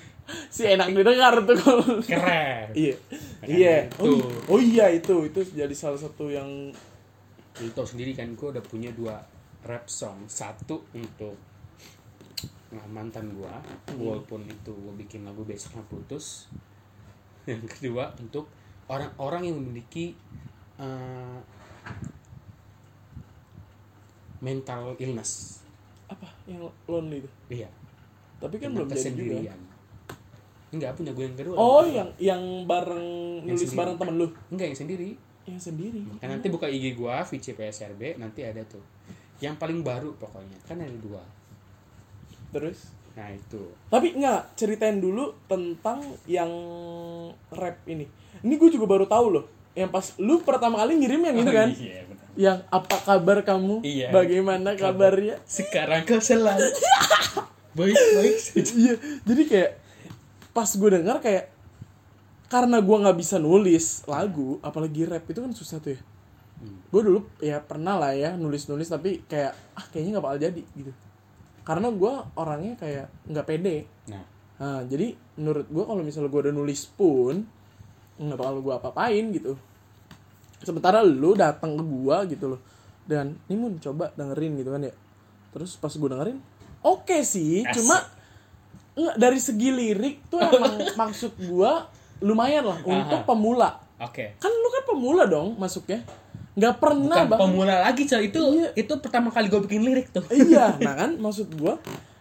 si 0.47 0.63
enak 0.65 0.93
didengar 0.93 1.35
tuh 1.43 1.57
kalau 1.59 1.99
keren 2.01 2.71
iya 2.73 2.95
iya 3.43 3.77
itu. 3.91 4.07
oh, 4.07 4.23
oh 4.49 4.61
iya 4.63 4.87
itu 4.89 5.27
itu 5.27 5.41
jadi 5.51 5.75
salah 5.75 5.99
satu 5.99 6.31
yang 6.31 6.71
lu 7.63 7.71
tahu 7.71 7.87
sendiri 7.87 8.19
kan 8.19 8.35
gue 8.35 8.49
udah 8.51 8.65
punya 8.67 8.91
dua 8.91 9.23
rap 9.65 9.87
song. 9.87 10.27
Satu 10.27 10.83
untuk 10.93 11.39
nah, 12.75 12.87
mantan 12.91 13.31
gua. 13.35 13.63
Walaupun 13.95 14.45
itu 14.45 14.73
gue 14.75 14.95
bikin 15.07 15.23
lagu 15.23 15.47
besoknya 15.47 15.83
putus. 15.87 16.51
Yang 17.51 17.79
kedua 17.79 18.11
untuk 18.19 18.49
orang-orang 18.89 19.49
yang 19.49 19.57
memiliki 19.61 20.13
eh, 20.81 21.39
mental 24.45 24.97
illness. 25.01 25.65
Apa? 26.11 26.29
Yang 26.45 26.73
lonely 26.85 27.25
itu? 27.25 27.31
Iya. 27.63 27.69
Tapi 28.43 28.61
kan 28.61 28.77
belum 28.77 28.89
jadi 28.93 29.15
juga. 29.15 29.55
enggak 30.75 30.91
punya 30.99 31.15
gue 31.15 31.23
yang 31.23 31.39
kedua. 31.39 31.55
Oh 31.55 31.87
yang 31.87 32.11
yang 32.19 32.43
bareng 32.67 33.07
Yang 33.47 33.47
nulis 33.47 33.63
sendiri. 33.63 33.79
bareng 33.79 33.95
temen 33.95 34.15
lu? 34.19 34.27
Enggak 34.51 34.67
yang 34.75 34.79
sendiri 34.83 35.11
yang 35.45 35.61
sendiri. 35.61 36.01
Kan 36.21 36.29
nanti 36.33 36.49
buka 36.49 36.67
IG 36.69 36.97
gua 36.97 37.25
VC 37.25 37.53
PSRB 37.53 38.17
nanti 38.17 38.45
ada 38.45 38.65
tuh. 38.65 38.83
Yang 39.43 39.61
paling 39.61 39.81
baru 39.85 40.17
pokoknya 40.17 40.59
kan 40.65 40.81
ada 40.81 40.97
dua. 40.99 41.23
Terus? 42.55 42.91
Nah 43.15 43.31
itu. 43.31 43.71
Tapi 43.91 44.17
enggak 44.17 44.57
ceritain 44.59 44.99
dulu 44.99 45.35
tentang 45.47 46.03
yang 46.27 46.51
rap 47.55 47.79
ini. 47.87 48.07
Ini 48.43 48.55
gue 48.59 48.71
juga 48.75 48.87
baru 48.91 49.07
tahu 49.07 49.27
loh 49.31 49.47
yang 49.75 49.91
pas 49.91 50.15
lu 50.23 50.39
pertama 50.47 50.79
kali 50.79 50.95
ngirim 51.03 51.19
yang 51.19 51.37
itu 51.43 51.51
kan? 51.51 51.69
iya 51.75 52.07
benar 52.07 52.23
yang 52.35 52.59
apa 52.67 52.97
kabar 53.03 53.39
kamu? 53.47 53.83
Iya. 53.87 54.11
bagaimana 54.11 54.75
kabarnya? 54.75 55.39
Sekarang 55.47 56.03
kau 56.03 56.19
selalu. 56.19 56.67
Baik 57.79 57.95
baik 57.95 58.39
saja. 58.39 58.71
Iya 58.75 58.95
jadi 59.27 59.43
kayak 59.51 59.71
pas 60.55 60.71
gue 60.71 60.91
dengar 60.95 61.19
kayak 61.19 61.51
karena 62.49 62.79
gue 62.81 62.97
nggak 63.03 63.19
bisa 63.19 63.37
nulis 63.41 64.05
lagu 64.05 64.61
apalagi 64.61 65.09
rap 65.09 65.25
itu 65.29 65.41
kan 65.41 65.53
susah 65.53 65.79
tuh 65.81 65.97
ya. 65.97 66.01
Hmm. 66.55 66.81
gue 66.87 67.01
dulu 67.03 67.21
ya 67.43 67.59
pernah 67.59 67.99
lah 67.99 68.15
ya 68.15 68.39
nulis 68.39 68.71
nulis 68.71 68.87
tapi 68.87 69.27
kayak 69.27 69.53
ah 69.75 69.85
kayaknya 69.91 70.19
nggak 70.19 70.25
bakal 70.25 70.39
jadi 70.41 70.63
gitu. 70.79 70.93
Karena 71.65 71.89
gue 71.91 72.13
orangnya 72.37 72.75
kayak 72.79 73.07
nggak 73.29 73.47
pede. 73.49 73.77
Nah. 74.09 74.25
Nah 74.61 74.81
jadi 74.87 75.13
menurut 75.41 75.67
gue 75.67 75.85
kalau 75.85 76.03
misalnya 76.07 76.31
gue 76.31 76.41
udah 76.49 76.55
nulis 76.55 76.81
pun 76.95 77.43
nggak 78.21 78.39
bakal 78.39 78.57
gue 78.63 78.75
apa-apain 78.77 79.25
gitu. 79.35 79.59
Sementara 80.63 81.03
lu 81.03 81.35
datang 81.35 81.75
ke 81.75 81.85
gue 81.85 82.17
gitu 82.37 82.47
loh 82.57 82.61
dan 83.05 83.37
ini 83.53 83.57
mun 83.61 83.77
coba 83.83 84.15
dengerin 84.15 84.57
gitu 84.63 84.71
kan 84.73 84.83
ya. 84.87 84.95
Terus 85.53 85.77
pas 85.77 85.91
gue 85.91 86.09
dengerin 86.09 86.39
oke 86.85 87.19
sih 87.25 87.65
Asik. 87.65 87.81
cuma 87.81 87.97
nggak 88.95 89.17
dari 89.19 89.41
segi 89.41 89.69
lirik 89.73 90.29
tuh 90.29 90.39
emang 90.39 90.77
maksud 91.01 91.33
gue 91.41 91.73
lumayan 92.21 92.63
lah 92.63 92.79
untuk 92.81 93.21
Aha. 93.23 93.27
pemula. 93.27 93.71
Oke. 93.99 94.37
Kan 94.37 94.51
lu 94.51 94.69
kan 94.71 94.83
pemula 94.87 95.25
dong 95.25 95.55
masuknya 95.57 96.03
nggak 96.55 96.79
pernah 96.79 97.27
bukan 97.27 97.31
bang 97.35 97.41
pemula 97.43 97.75
lagi 97.83 98.03
coy. 98.07 98.31
Itu 98.31 98.41
Iya. 98.55 98.69
itu 98.79 98.93
pertama 98.99 99.29
kali 99.29 99.51
gue 99.51 99.61
bikin 99.67 99.83
lirik 99.83 100.11
tuh. 100.11 100.23
Iya 100.31 100.77
nah 100.87 100.95
kan 100.95 101.19
maksud 101.19 101.51
gua 101.59 101.79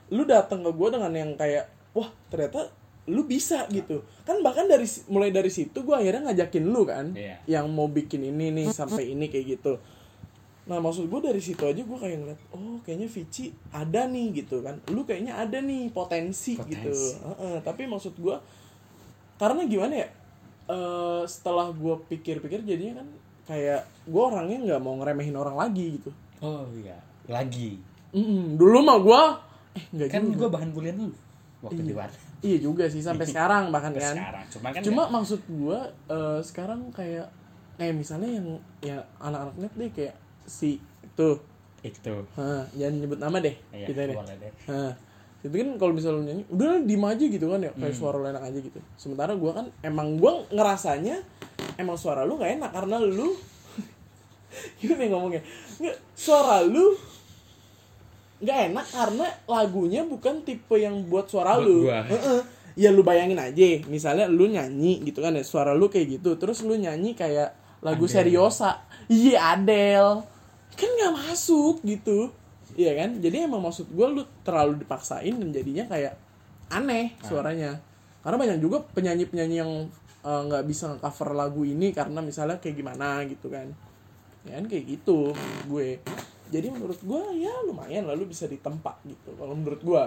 lu 0.10 0.26
datang 0.26 0.62
ke 0.62 0.72
gua 0.74 0.90
dengan 0.90 1.14
yang 1.14 1.32
kayak 1.34 1.70
wah 1.94 2.10
ternyata 2.28 2.66
lu 3.06 3.26
bisa 3.26 3.70
gitu. 3.70 4.02
Kan 4.24 4.42
bahkan 4.42 4.66
dari 4.66 4.90
mulai 5.06 5.30
dari 5.30 5.54
situ 5.54 5.86
gua 5.86 6.02
akhirnya 6.02 6.30
ngajakin 6.30 6.66
lu 6.66 6.82
kan 6.82 7.14
Iya. 7.14 7.46
yang 7.46 7.70
mau 7.70 7.86
bikin 7.86 8.26
ini 8.26 8.50
nih 8.52 8.68
sampai 8.70 9.14
ini 9.14 9.30
kayak 9.30 9.62
gitu. 9.62 9.78
Nah 10.64 10.80
maksud 10.80 11.06
gua 11.06 11.22
dari 11.22 11.38
situ 11.38 11.62
aja 11.62 11.84
gua 11.84 12.00
kayak 12.00 12.18
ngeliat 12.18 12.40
oh 12.54 12.82
kayaknya 12.82 13.06
Vici 13.06 13.52
ada 13.70 14.10
nih 14.10 14.42
gitu 14.42 14.66
kan. 14.66 14.82
Lu 14.90 15.04
kayaknya 15.04 15.38
ada 15.38 15.60
nih 15.60 15.92
potensi, 15.92 16.56
gitu. 16.56 16.90
Potensi. 16.90 17.22
Heeh, 17.22 17.56
tapi 17.62 17.86
maksud 17.86 18.18
gua 18.18 18.42
karena 19.36 19.62
gimana 19.64 19.94
ya 19.96 20.08
eh 20.66 21.22
setelah 21.26 21.70
gua 21.72 22.00
pikir-pikir 22.02 22.64
jadinya 22.64 23.02
kan 23.02 23.08
kayak 23.46 23.82
gua 24.06 24.32
orangnya 24.32 24.58
nggak 24.64 24.80
mau 24.80 24.96
ngeremehin 24.96 25.34
orang 25.34 25.54
lagi 25.54 25.98
gitu. 25.98 26.12
Oh 26.40 26.64
iya. 26.74 26.96
Lagi. 27.26 27.80
Mm, 28.12 28.56
dulu 28.56 28.80
mah 28.80 28.98
gua 28.98 29.22
eh 29.74 29.84
enggak 29.90 30.10
kan 30.12 30.24
gue 30.24 30.48
bahan 30.48 30.70
bulian 30.70 30.96
lu 30.96 31.10
waktu 31.60 31.82
di 31.82 31.92
warnet 31.92 32.22
Iya 32.40 32.58
juga 32.62 32.86
sih 32.86 33.00
sampai 33.00 33.26
sekarang 33.32 33.72
bahkan 33.72 33.92
kan. 33.92 34.14
sekarang. 34.14 34.46
Cuma 34.48 34.68
kan 34.70 34.82
Cuma 34.82 35.04
maksud 35.10 35.40
gua 35.50 35.80
eh, 36.08 36.40
sekarang 36.40 36.88
kayak 36.90 37.28
kayak 37.74 37.94
misalnya 37.94 38.30
yang 38.32 38.48
ya 38.80 38.98
anak-anak 39.18 39.56
net 39.58 39.74
deh 39.74 39.90
kayak 39.92 40.16
si 40.46 40.78
itu 41.04 41.30
nggak- 41.34 41.52
itu. 41.84 42.16
Hah, 42.36 42.64
jangan 42.72 42.96
nyebut 42.98 43.20
nama 43.20 43.38
deh. 43.38 43.56
Iya, 43.70 43.88
kita 43.90 44.02
deh. 44.06 44.16
deh. 44.16 44.52
Itu 45.44 45.52
kan 45.54 45.70
kalau 45.76 45.92
misalnya 45.92 46.16
lu 46.16 46.24
nyanyi 46.24 46.44
udah 46.48 46.68
diem 46.82 47.04
aja 47.04 47.26
gitu 47.28 47.46
kan 47.46 47.60
ya 47.60 47.70
Hmm. 47.70 47.80
kayak 47.80 47.94
suara 47.94 48.16
lu 48.16 48.26
enak 48.26 48.44
aja 48.44 48.60
gitu 48.60 48.80
sementara 48.96 49.32
gua 49.34 49.52
kan 49.54 49.66
emang 49.82 50.16
gua 50.16 50.32
ngerasanya 50.48 51.20
emang 51.76 51.96
suara 51.96 52.24
lu 52.24 52.36
gak 52.36 52.56
enak 52.56 52.72
karena 52.72 52.98
lu 52.98 53.36
gimana 54.80 55.02
ya 55.02 55.10
ngomongnya 55.10 55.42
nggak 55.78 55.98
suara 56.14 56.62
lu 56.62 56.96
nggak 58.40 58.60
enak 58.70 58.88
karena 58.90 59.26
lagunya 59.46 60.02
bukan 60.04 60.44
tipe 60.44 60.76
yang 60.76 61.04
buat 61.06 61.28
suara 61.28 61.56
Buat 61.56 61.66
lu 61.66 61.78
gua. 61.84 62.00
Heeh. 62.04 62.40
ya 62.76 62.90
lu 62.90 63.02
bayangin 63.02 63.38
aja 63.38 63.84
misalnya 63.86 64.26
lu 64.26 64.48
nyanyi 64.48 65.00
gitu 65.02 65.20
kan 65.20 65.32
ya 65.32 65.44
suara 65.44 65.72
lu 65.72 65.88
kayak 65.88 66.20
gitu 66.20 66.36
terus 66.36 66.60
lu 66.62 66.74
nyanyi 66.74 67.14
kayak 67.14 67.52
lagu 67.80 68.04
Adele. 68.04 68.14
seriosa 68.14 68.80
iya 69.08 69.54
Adele 69.54 70.24
kan 70.74 70.90
nggak 70.90 71.14
masuk 71.16 71.84
gitu 71.84 72.32
iya 72.78 72.94
kan? 72.98 73.18
Jadi 73.20 73.46
emang 73.46 73.62
maksud 73.64 73.90
gue 73.92 74.08
lu 74.10 74.24
terlalu 74.46 74.82
dipaksain 74.82 75.34
dan 75.34 75.50
jadinya 75.50 75.86
kayak 75.90 76.14
aneh 76.74 77.14
suaranya. 77.22 77.78
Karena 78.24 78.38
banyak 78.40 78.58
juga 78.64 78.82
penyanyi 78.82 79.28
penyanyi 79.28 79.58
yang 79.62 79.72
eh, 80.24 80.42
nggak 80.48 80.64
bisa 80.68 80.96
cover 80.98 81.36
lagu 81.36 81.68
ini 81.68 81.92
karena 81.92 82.24
misalnya 82.24 82.58
kayak 82.58 82.76
gimana 82.80 83.24
gitu 83.28 83.50
kan. 83.52 83.68
Ya 84.48 84.60
kan? 84.60 84.66
Kayak 84.68 84.86
gitu 85.00 85.32
gue. 85.70 86.00
Jadi 86.54 86.68
menurut 86.70 87.00
gue 87.02 87.24
ya 87.42 87.54
lumayan 87.66 88.06
lalu 88.06 88.30
bisa 88.30 88.46
ditempa 88.46 89.02
gitu 89.10 89.34
kalau 89.34 89.58
menurut 89.58 89.82
gue 89.82 90.04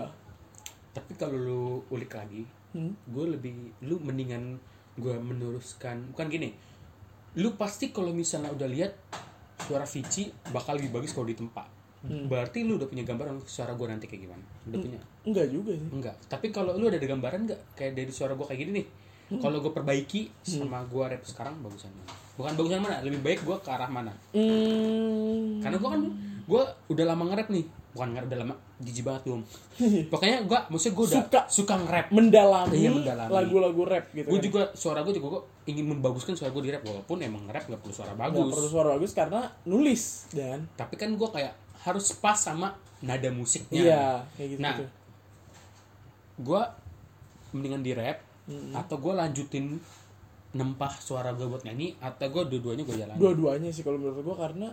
tapi 0.94 1.12
kalau 1.18 1.36
lu 1.36 1.64
ulik 1.92 2.16
lagi 2.16 2.46
Hmm. 2.76 2.92
gue 3.08 3.24
lebih 3.32 3.72
lu 3.88 3.96
mendingan 4.04 4.60
gue 5.00 5.16
meneruskan 5.16 6.12
bukan 6.12 6.28
gini. 6.28 6.52
Lu 7.40 7.56
pasti 7.56 7.88
kalau 7.88 8.12
misalnya 8.12 8.52
udah 8.52 8.68
lihat 8.68 8.92
suara 9.64 9.88
Vici 9.88 10.28
bakal 10.52 10.76
lebih 10.76 10.92
bagus 11.00 11.16
kalau 11.16 11.24
ditempa 11.24 11.64
Hmm. 12.06 12.26
berarti 12.26 12.62
lu 12.62 12.76
udah 12.76 12.86
punya 12.86 13.02
gambaran 13.02 13.42
suara 13.42 13.72
gue 13.72 13.86
nanti 13.86 14.06
kayak 14.06 14.22
gimana? 14.24 14.44
Udah 14.64 14.78
punya? 14.78 15.00
enggak 15.22 15.46
juga 15.48 15.70
sih. 15.72 15.90
Enggak. 15.90 16.14
Tapi 16.26 16.46
kalau 16.48 16.72
lu 16.72 16.86
ada 16.86 16.96
gambaran 16.96 17.40
nggak 17.44 17.60
kayak 17.74 17.92
dari 17.94 18.10
suara 18.10 18.32
gue 18.32 18.44
kayak 18.44 18.60
gini 18.60 18.72
nih. 18.76 18.88
Hmm. 19.26 19.42
kalau 19.42 19.58
gue 19.58 19.72
perbaiki 19.72 20.30
sama 20.40 20.86
gue 20.86 21.02
rap 21.02 21.18
sekarang 21.20 21.58
bagusan 21.58 21.90
mana? 21.92 22.14
Bukan 22.36 22.52
bagusan 22.54 22.78
mana 22.78 23.02
lebih 23.02 23.18
baik 23.20 23.42
gue 23.42 23.56
ke 23.56 23.68
arah 23.68 23.88
mana? 23.88 24.14
Hmm. 24.30 25.58
karena 25.58 25.76
gue 25.76 25.90
kan 25.90 26.02
gue 26.46 26.62
udah 26.88 27.04
lama 27.04 27.22
nge-rap 27.26 27.50
nih. 27.50 27.66
Bukan 27.90 28.08
nge-rap 28.12 28.28
udah 28.28 28.40
lama. 28.40 28.54
Jijik 28.76 29.02
banget 29.02 29.22
belum 29.24 29.40
pokoknya 30.12 30.44
gue 30.44 30.58
maksudnya 30.68 30.94
gue 30.94 31.06
udah 31.08 31.22
Suka. 31.24 31.40
suka 31.48 31.74
nge-rap. 31.76 32.06
Mendalami, 32.12 32.76
Iya, 32.76 32.90
mendalami. 32.92 33.30
lagu-lagu 33.32 33.82
rap 33.84 34.04
gitu 34.12 34.26
gue 34.26 34.36
kan. 34.36 34.44
juga 34.44 34.62
suara 34.76 35.00
gue 35.02 35.12
juga 35.12 35.28
gue 35.32 35.42
ingin 35.66 35.86
membaguskan 35.88 36.36
suara 36.36 36.52
gue 36.52 36.62
di 36.62 36.70
rap. 36.70 36.82
Walaupun 36.84 37.18
emang 37.18 37.42
rap 37.48 37.64
gak 37.64 37.80
perlu 37.80 37.90
suara 37.90 38.14
bagus. 38.14 38.46
Perlu 38.46 38.68
suara 38.68 38.88
bagus 38.94 39.10
karena 39.10 39.40
nulis 39.64 40.30
dan. 40.30 40.70
Tapi 40.76 40.94
kan 40.94 41.10
gue 41.10 41.28
kayak 41.28 41.50
harus 41.86 42.10
pas 42.18 42.34
sama 42.34 42.74
nada 42.98 43.30
musiknya. 43.30 43.80
Iya 43.80 44.04
kayak 44.34 44.48
gitu, 44.50 44.60
nah 44.60 44.74
gitu. 44.74 44.86
gue 46.42 46.62
mendingan 47.54 47.82
di 47.86 47.92
rap 47.94 48.18
atau 48.74 48.96
gue 48.98 49.12
lanjutin 49.14 49.78
nempah 50.52 50.92
suara 50.98 51.30
gue 51.32 51.46
buat 51.46 51.62
nyanyi 51.62 51.94
atau 52.02 52.26
gue 52.28 52.42
dua-duanya 52.50 52.82
gue 52.82 52.96
jalan 52.96 53.16
dua-duanya 53.18 53.70
sih 53.70 53.84
kalau 53.84 54.00
menurut 54.00 54.24
gua 54.24 54.36
karena 54.48 54.68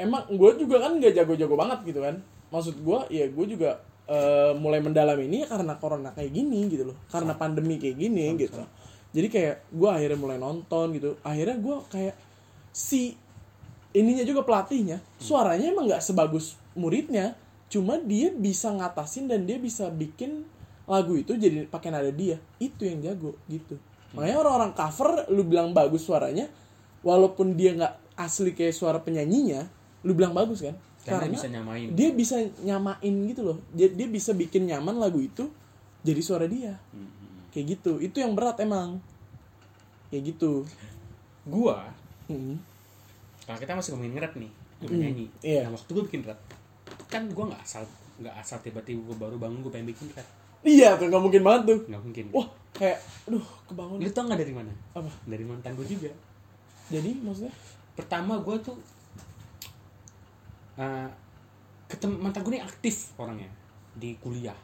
emang 0.00 0.24
gue 0.32 0.50
juga 0.56 0.76
kan 0.80 0.96
nggak 0.96 1.12
jago-jago 1.12 1.54
banget 1.60 1.78
gitu 1.92 2.00
kan. 2.00 2.16
Maksud 2.50 2.80
gua 2.80 3.04
ya 3.12 3.28
gue 3.28 3.46
juga 3.46 3.84
eh, 4.08 4.52
mulai 4.56 4.80
mendalami 4.80 5.28
ini 5.28 5.38
karena 5.44 5.76
corona 5.76 6.10
kayak 6.16 6.32
gini 6.32 6.66
gitu 6.72 6.88
loh. 6.88 6.96
Karena 7.12 7.36
pandemi 7.36 7.76
kayak 7.76 7.96
gini 8.00 8.32
gitu. 8.40 8.64
Jadi 9.12 9.28
kayak 9.28 9.56
gua 9.76 10.00
akhirnya 10.00 10.18
mulai 10.18 10.38
nonton 10.40 10.96
gitu. 10.96 11.20
Akhirnya 11.20 11.60
gua 11.60 11.84
kayak 11.92 12.16
si 12.72 13.14
ininya 13.90 14.22
juga 14.22 14.46
pelatihnya 14.46 15.02
suaranya 15.18 15.70
emang 15.74 15.90
nggak 15.90 16.02
sebagus 16.04 16.54
muridnya 16.78 17.34
cuma 17.70 17.98
dia 18.02 18.34
bisa 18.34 18.70
ngatasin 18.74 19.30
dan 19.30 19.46
dia 19.46 19.56
bisa 19.56 19.86
bikin 19.90 20.42
lagu 20.90 21.14
itu 21.14 21.38
jadi 21.38 21.70
pakai 21.70 21.94
nada 21.94 22.10
dia. 22.10 22.42
Itu 22.58 22.82
yang 22.82 22.98
jago 22.98 23.38
gitu. 23.46 23.78
Makanya 24.10 24.42
orang-orang 24.42 24.72
cover 24.74 25.30
lu 25.30 25.46
bilang 25.46 25.70
bagus 25.70 26.02
suaranya 26.02 26.50
walaupun 27.06 27.54
dia 27.54 27.78
nggak 27.78 28.18
asli 28.18 28.50
kayak 28.52 28.74
suara 28.74 28.98
penyanyinya 28.98 29.70
lu 30.02 30.18
bilang 30.18 30.34
bagus 30.34 30.66
kan? 30.66 30.74
Karena 31.00 31.32
bisa 31.32 31.48
nyamain. 31.48 31.86
dia 31.96 32.10
bisa 32.12 32.36
nyamain 32.60 33.14
gitu 33.30 33.40
loh. 33.46 33.58
Dia, 33.70 33.88
dia 33.88 34.04
bisa 34.10 34.34
bikin 34.34 34.66
nyaman 34.68 34.98
lagu 34.98 35.22
itu 35.22 35.46
jadi 36.02 36.20
suara 36.20 36.50
dia. 36.50 36.74
Hmm. 36.90 37.08
kayak 37.54 37.78
gitu. 37.78 38.02
Itu 38.02 38.18
yang 38.18 38.34
berat 38.34 38.58
emang. 38.58 38.98
Kayak 40.10 40.34
gitu. 40.34 40.66
Gua 41.46 41.86
Hmm. 42.30 42.62
Kalau 43.50 43.58
kita 43.58 43.72
masih 43.74 43.90
ngomongin 43.92 44.14
rap 44.16 44.34
nih 44.34 44.50
ngomongin 44.78 44.94
Hmm, 44.94 45.02
nyanyi 45.02 45.26
iya. 45.42 45.60
nah 45.62 45.74
waktu 45.74 45.90
gue 45.90 46.04
bikin 46.06 46.22
rap 46.22 46.38
kan 47.06 47.26
gue 47.26 47.44
nggak 47.44 47.58
asal 47.60 47.82
nggak 48.16 48.34
asal 48.36 48.56
tiba-tiba 48.58 49.02
gue 49.02 49.16
baru 49.18 49.36
bangun 49.36 49.58
gue 49.60 49.70
pengen 49.70 49.90
bikin 49.90 50.06
rap 50.12 50.28
Iya, 50.60 50.92
tuh 50.94 51.08
nggak 51.08 51.22
mungkin 51.22 51.40
banget 51.40 51.62
tuh. 51.66 51.80
nggak 51.88 52.02
mungkin 52.02 52.24
Wah, 52.30 52.44
kayak, 52.70 53.00
aduh, 53.24 53.40
kebangun. 53.64 53.96
lu 53.96 54.10
tau 54.10 54.24
nggak 54.24 54.40
dari 54.40 54.52
mana 54.52 54.72
Apa? 54.92 55.08
dari 55.24 55.40
mantan 55.42 55.72
gue 55.72 55.86
juga 55.88 56.12
Jadi 56.88 57.10
maksudnya? 57.18 57.52
pertama 57.92 58.36
gue 58.38 58.56
tuh 58.60 58.76
uh, 60.76 61.08
ketemu 61.86 62.14
mantan 62.18 62.40
gue 62.40 62.52
ini 62.52 62.62
aktif 62.62 63.12
orangnya 63.16 63.50
di 63.92 64.14
kuliah 64.16 64.56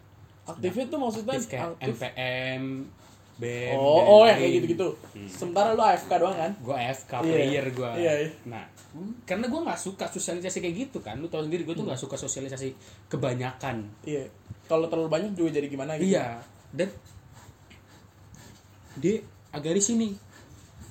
Aktifnya 0.46 0.86
tuh 0.86 0.98
maksudnya 1.00 1.34
aktif 1.34 1.50
kayak 1.50 1.64
aktif. 1.74 1.96
MPM 1.98 2.64
BM 3.36 3.76
Oh, 3.76 4.00
oh 4.00 4.22
ya 4.24 4.34
kayak 4.34 4.52
gitu-gitu. 4.56 4.88
Sementara 5.26 5.72
lu 5.72 5.82
AFK 5.82 6.08
doang 6.16 6.32
kan? 6.32 6.52
gue 6.56 6.72
AFK 6.74 7.12
Iya. 7.12 7.20
player 7.22 7.66
gue 7.70 7.90
Iya, 7.96 8.12
iya. 8.18 8.30
nah 8.44 8.64
karena 9.22 9.44
gue 9.44 9.60
nggak 9.60 9.76
suka 9.78 10.04
sosialisasi 10.06 10.58
kayak 10.58 10.76
gitu 10.82 10.98
kan 10.98 11.16
lu 11.16 11.28
tau 11.28 11.40
sendiri 11.40 11.62
gue 11.62 11.70
tuh 11.70 11.84
Hmm. 11.84 11.92
nggak 11.92 12.00
suka 12.00 12.16
sosialisasi 12.16 12.72
kebanyakan 13.06 13.84
Iya. 14.02 14.24
Kalau 14.64 14.88
terlalu 14.88 15.10
banyak 15.10 15.32
juga 15.32 15.52
jadi 15.52 15.68
gimana 15.68 15.94
gitu. 15.94 16.10
iya 16.10 16.40
dan 16.70 16.88
dia 18.96 19.20
agak 19.50 19.72
di 19.72 19.82
sini 19.82 20.08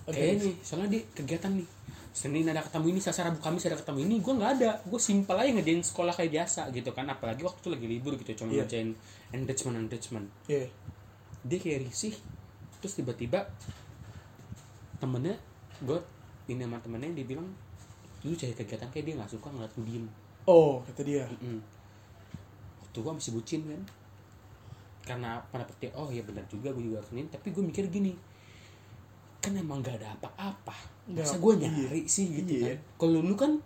Oke. 0.05 0.13
kayak 0.13 0.33
nih 0.39 0.55
soalnya 0.61 0.89
dia 0.91 1.01
kegiatan 1.11 1.51
nih 1.51 1.67
Senin 2.15 2.47
ada 2.47 2.63
ketemu 2.63 2.95
ini, 2.95 2.99
Selasa 3.03 3.27
Rabu 3.27 3.43
Kamis 3.43 3.67
ada 3.67 3.75
ketemu 3.75 4.07
ini, 4.07 4.23
gue 4.23 4.31
nggak 4.31 4.51
ada, 4.55 4.79
gue 4.79 4.95
simpel 4.95 5.35
aja 5.35 5.51
ngerjain 5.51 5.83
sekolah 5.83 6.15
kayak 6.15 6.31
biasa 6.31 6.71
gitu 6.71 6.87
kan, 6.89 7.03
apalagi 7.05 7.43
waktu 7.43 7.59
itu 7.59 7.69
lagi 7.69 7.87
libur 7.89 8.15
gitu, 8.15 8.31
cuma 8.33 8.55
Iya. 8.55 8.63
ngerjain 8.63 8.89
engagement 9.35 9.75
engagement, 9.77 10.25
Iya. 10.47 10.71
dia 11.43 11.57
kayak 11.59 11.83
risih, 11.83 12.15
terus 12.85 13.01
tiba-tiba 13.01 13.41
temennya, 15.01 15.33
gue 15.81 15.97
ini 16.45 16.61
sama 16.61 16.77
temennya 16.77 17.17
dia 17.17 17.25
bilang, 17.25 17.49
lu 18.21 18.37
cari 18.37 18.53
kegiatan 18.53 18.85
kayak 18.87 19.05
dia 19.09 19.13
nggak 19.17 19.31
suka 19.33 19.49
ngeliat 19.49 19.73
lu 19.73 19.83
diem, 19.83 20.05
Oh, 20.45 20.85
kata 20.85 21.01
dia. 21.01 21.25
Mm-mm. 21.25 21.57
waktu 22.85 22.97
gue 23.01 23.13
masih 23.17 23.33
bucin 23.33 23.61
kan, 23.65 23.81
karena 25.01 25.41
pada 25.49 25.65
dia, 25.81 25.89
oh 25.97 26.13
ya 26.13 26.21
benar 26.21 26.45
juga 26.45 26.69
gue 26.69 26.85
juga 26.85 27.01
Senin, 27.01 27.25
tapi 27.33 27.49
gue 27.49 27.65
mikir 27.65 27.89
gini, 27.89 28.13
kan 29.41 29.57
emang 29.57 29.81
gak 29.81 29.97
ada 29.97 30.13
apa-apa 30.13 30.73
masa 31.09 31.37
gue 31.37 31.53
iya. 31.57 31.69
nyari 31.69 32.01
sih 32.05 32.33
gitu 32.33 32.65
Iya. 32.65 32.73
kan 32.73 32.77
kalau 32.97 33.21
lu 33.21 33.37
kan 33.37 33.61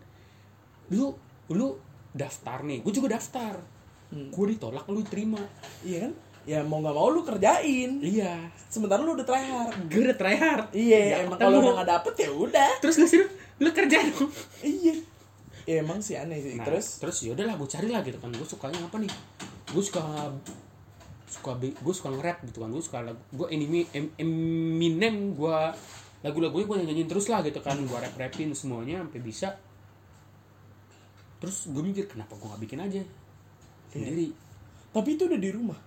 lu 0.92 1.16
lu 1.48 1.72
daftar 2.12 2.68
nih 2.68 2.84
gue 2.84 2.92
juga 2.92 3.16
daftar 3.16 3.56
Hmm. 4.10 4.28
gue 4.34 4.46
ditolak 4.58 4.90
lu 4.90 5.06
terima 5.06 5.38
Iya 5.86 6.10
kan? 6.10 6.14
Ya 6.50 6.66
mau 6.66 6.82
nggak 6.82 6.96
mau 6.98 7.14
lu 7.14 7.22
kerjain. 7.22 8.02
iya. 8.02 8.50
Sementara 8.66 9.02
lu 9.02 9.14
udah 9.14 9.22
tryhard. 9.22 9.74
gue 9.86 10.02
udah 10.02 10.18
tryhard 10.18 10.66
Iya, 10.74 10.98
Nggak 11.00 11.22
emang 11.26 11.38
kalau 11.38 11.58
udah 11.62 11.74
nggak 11.78 11.90
dapet 11.92 12.14
ya 12.18 12.30
udah. 12.32 12.72
terus 12.82 12.96
lu 12.98 13.06
sih 13.06 13.22
lu 13.60 13.70
kerja 13.70 13.98
dong. 14.04 14.30
Iya. 14.62 14.96
Ya, 15.66 15.86
emang 15.86 16.02
sih 16.02 16.18
aneh 16.18 16.42
sih. 16.42 16.58
nah, 16.58 16.66
Terus? 16.66 16.98
terus 16.98 17.18
ya 17.22 17.38
udahlah 17.38 17.54
gue 17.54 17.70
cari 17.70 17.88
lah 17.88 18.02
gitu 18.02 18.18
kan. 18.18 18.34
Gue 18.34 18.48
sukanya 18.48 18.82
apa 18.82 18.98
nih? 18.98 19.12
Gue 19.70 19.84
suka 19.86 20.02
suka 21.30 21.52
gue 21.62 21.94
suka 21.94 22.10
nge-rap 22.10 22.42
gitu 22.46 22.66
kan. 22.66 22.70
Gue 22.74 22.82
suka 22.82 23.06
lagu 23.06 23.22
gue 23.30 23.48
anime 23.54 23.86
em, 23.94 24.10
Eminem 24.18 25.38
gue 25.38 25.58
lagu-lagunya 26.20 26.66
gue 26.66 26.76
nyanyiin 26.82 27.06
terus 27.06 27.30
lah 27.30 27.46
gitu 27.46 27.62
kan. 27.62 27.78
Gue 27.86 27.94
rap 27.94 28.18
rapin 28.18 28.50
semuanya 28.54 29.06
sampai 29.06 29.22
bisa. 29.22 29.54
Terus 31.40 31.70
gue 31.70 31.84
mikir 31.86 32.10
kenapa 32.10 32.34
gue 32.34 32.48
nggak 32.50 32.62
bikin 32.66 32.80
aja? 32.82 33.02
Sendiri. 33.94 34.34
Tapi 34.90 35.10
itu 35.14 35.30
udah 35.30 35.38
di 35.38 35.50
rumah. 35.54 35.78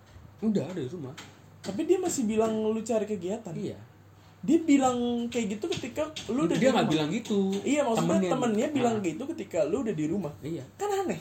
Udah 0.42 0.64
ada 0.64 0.76
di 0.76 0.88
rumah 0.88 1.14
Tapi 1.58 1.80
dia 1.84 1.94
masih 1.96 2.26
bilang 2.26 2.50
lu 2.50 2.80
cari 2.80 3.06
kegiatan. 3.06 3.54
iya 3.54 3.78
Dia 4.40 4.58
bilang 4.61 4.99
kayak 5.26 5.54
gitu 5.54 5.70
ketika 5.70 6.02
lu 6.28 6.44
udah 6.44 6.56
dia 6.56 6.68
di 6.68 6.75
nggak 6.75 6.88
bilang 6.88 7.08
gitu 7.08 7.54
Iya, 7.62 7.80
maksudnya 7.82 8.26
temennya 8.28 8.66
bilang 8.70 8.96
Ah, 8.96 9.04
gitu 9.04 9.22
ketika 9.28 9.58
lu 9.64 9.80
udah 9.80 9.94
di 9.94 10.04
rumah. 10.04 10.34
iya 10.40 10.66
Kan 10.75 10.90
aneh. 10.90 11.20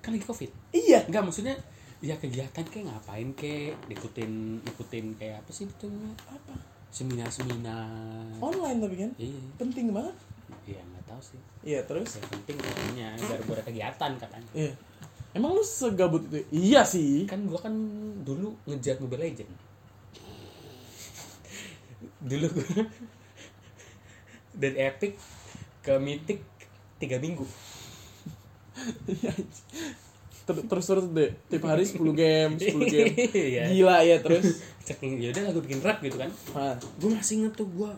kan 0.00 0.10
lagi 0.10 0.24
covid 0.24 0.48
Iya. 0.70 1.04
Enggak 1.04 1.22
maksudnya 1.22 1.56
ya 2.00 2.12
kegiatan 2.14 2.60
kayak 2.62 2.84
ngapain 2.86 3.28
kayak 3.32 3.76
ikutin 3.88 4.32
ikutin 4.62 5.04
kayak 5.14 5.40
apa 5.40 5.50
sih 5.50 5.64
itu? 5.66 5.88
Apa? 6.24 6.52
seminar 6.90 7.26
seminar 7.26 7.90
Online 8.38 8.78
tapi 8.78 8.96
kan. 8.96 9.10
iya 9.16 9.40
Penting 9.56 9.90
banget. 9.90 10.14
iya 10.64 10.80
nggak 10.80 11.04
tahu 11.06 11.20
sih 11.20 11.40
Iya, 11.62 11.80
terus 11.82 12.08
yang 12.14 12.28
penting 12.30 12.56
katanya 12.56 13.08
biar 13.18 13.40
ada 13.42 13.62
kegiatan 13.62 14.10
katanya 14.14 14.50
Iya. 14.54 14.72
Emang 15.34 15.50
lu 15.50 15.66
segabut 15.66 16.22
itu? 16.30 16.46
Iya 16.54 16.86
sih. 16.86 17.26
kan 17.26 17.42
gue 17.42 17.58
kan 17.58 17.74
dulu 18.22 18.54
ngejar 18.70 19.02
Mobile 19.02 19.26
Legend. 19.26 19.50
Dulu 22.22 22.46
gue 22.54 22.66
dari 24.62 24.76
Epic 24.78 25.18
ke 25.82 25.98
Mythic 25.98 26.40
tiga 27.02 27.18
minggu. 27.18 27.42
Ter- 30.44 30.66
terus 30.70 30.86
terus 30.86 31.06
deh. 31.10 31.34
Tiap 31.50 31.64
hari 31.66 31.82
10 31.82 31.98
game 32.14 32.52
10 32.54 32.86
game. 32.86 33.12
Iya. 33.34 33.62
gila 33.74 33.96
ya 34.06 34.16
terus. 34.22 34.46
Ya 35.00 35.32
udah 35.32 35.48
gue 35.56 35.64
bikin 35.64 35.80
rap 35.80 35.98
gitu 36.04 36.20
kan. 36.20 36.28
Ah, 36.52 36.76
gue 36.76 37.10
masih 37.10 37.42
inget 37.42 37.56
tuh 37.56 37.64
gue 37.66 37.90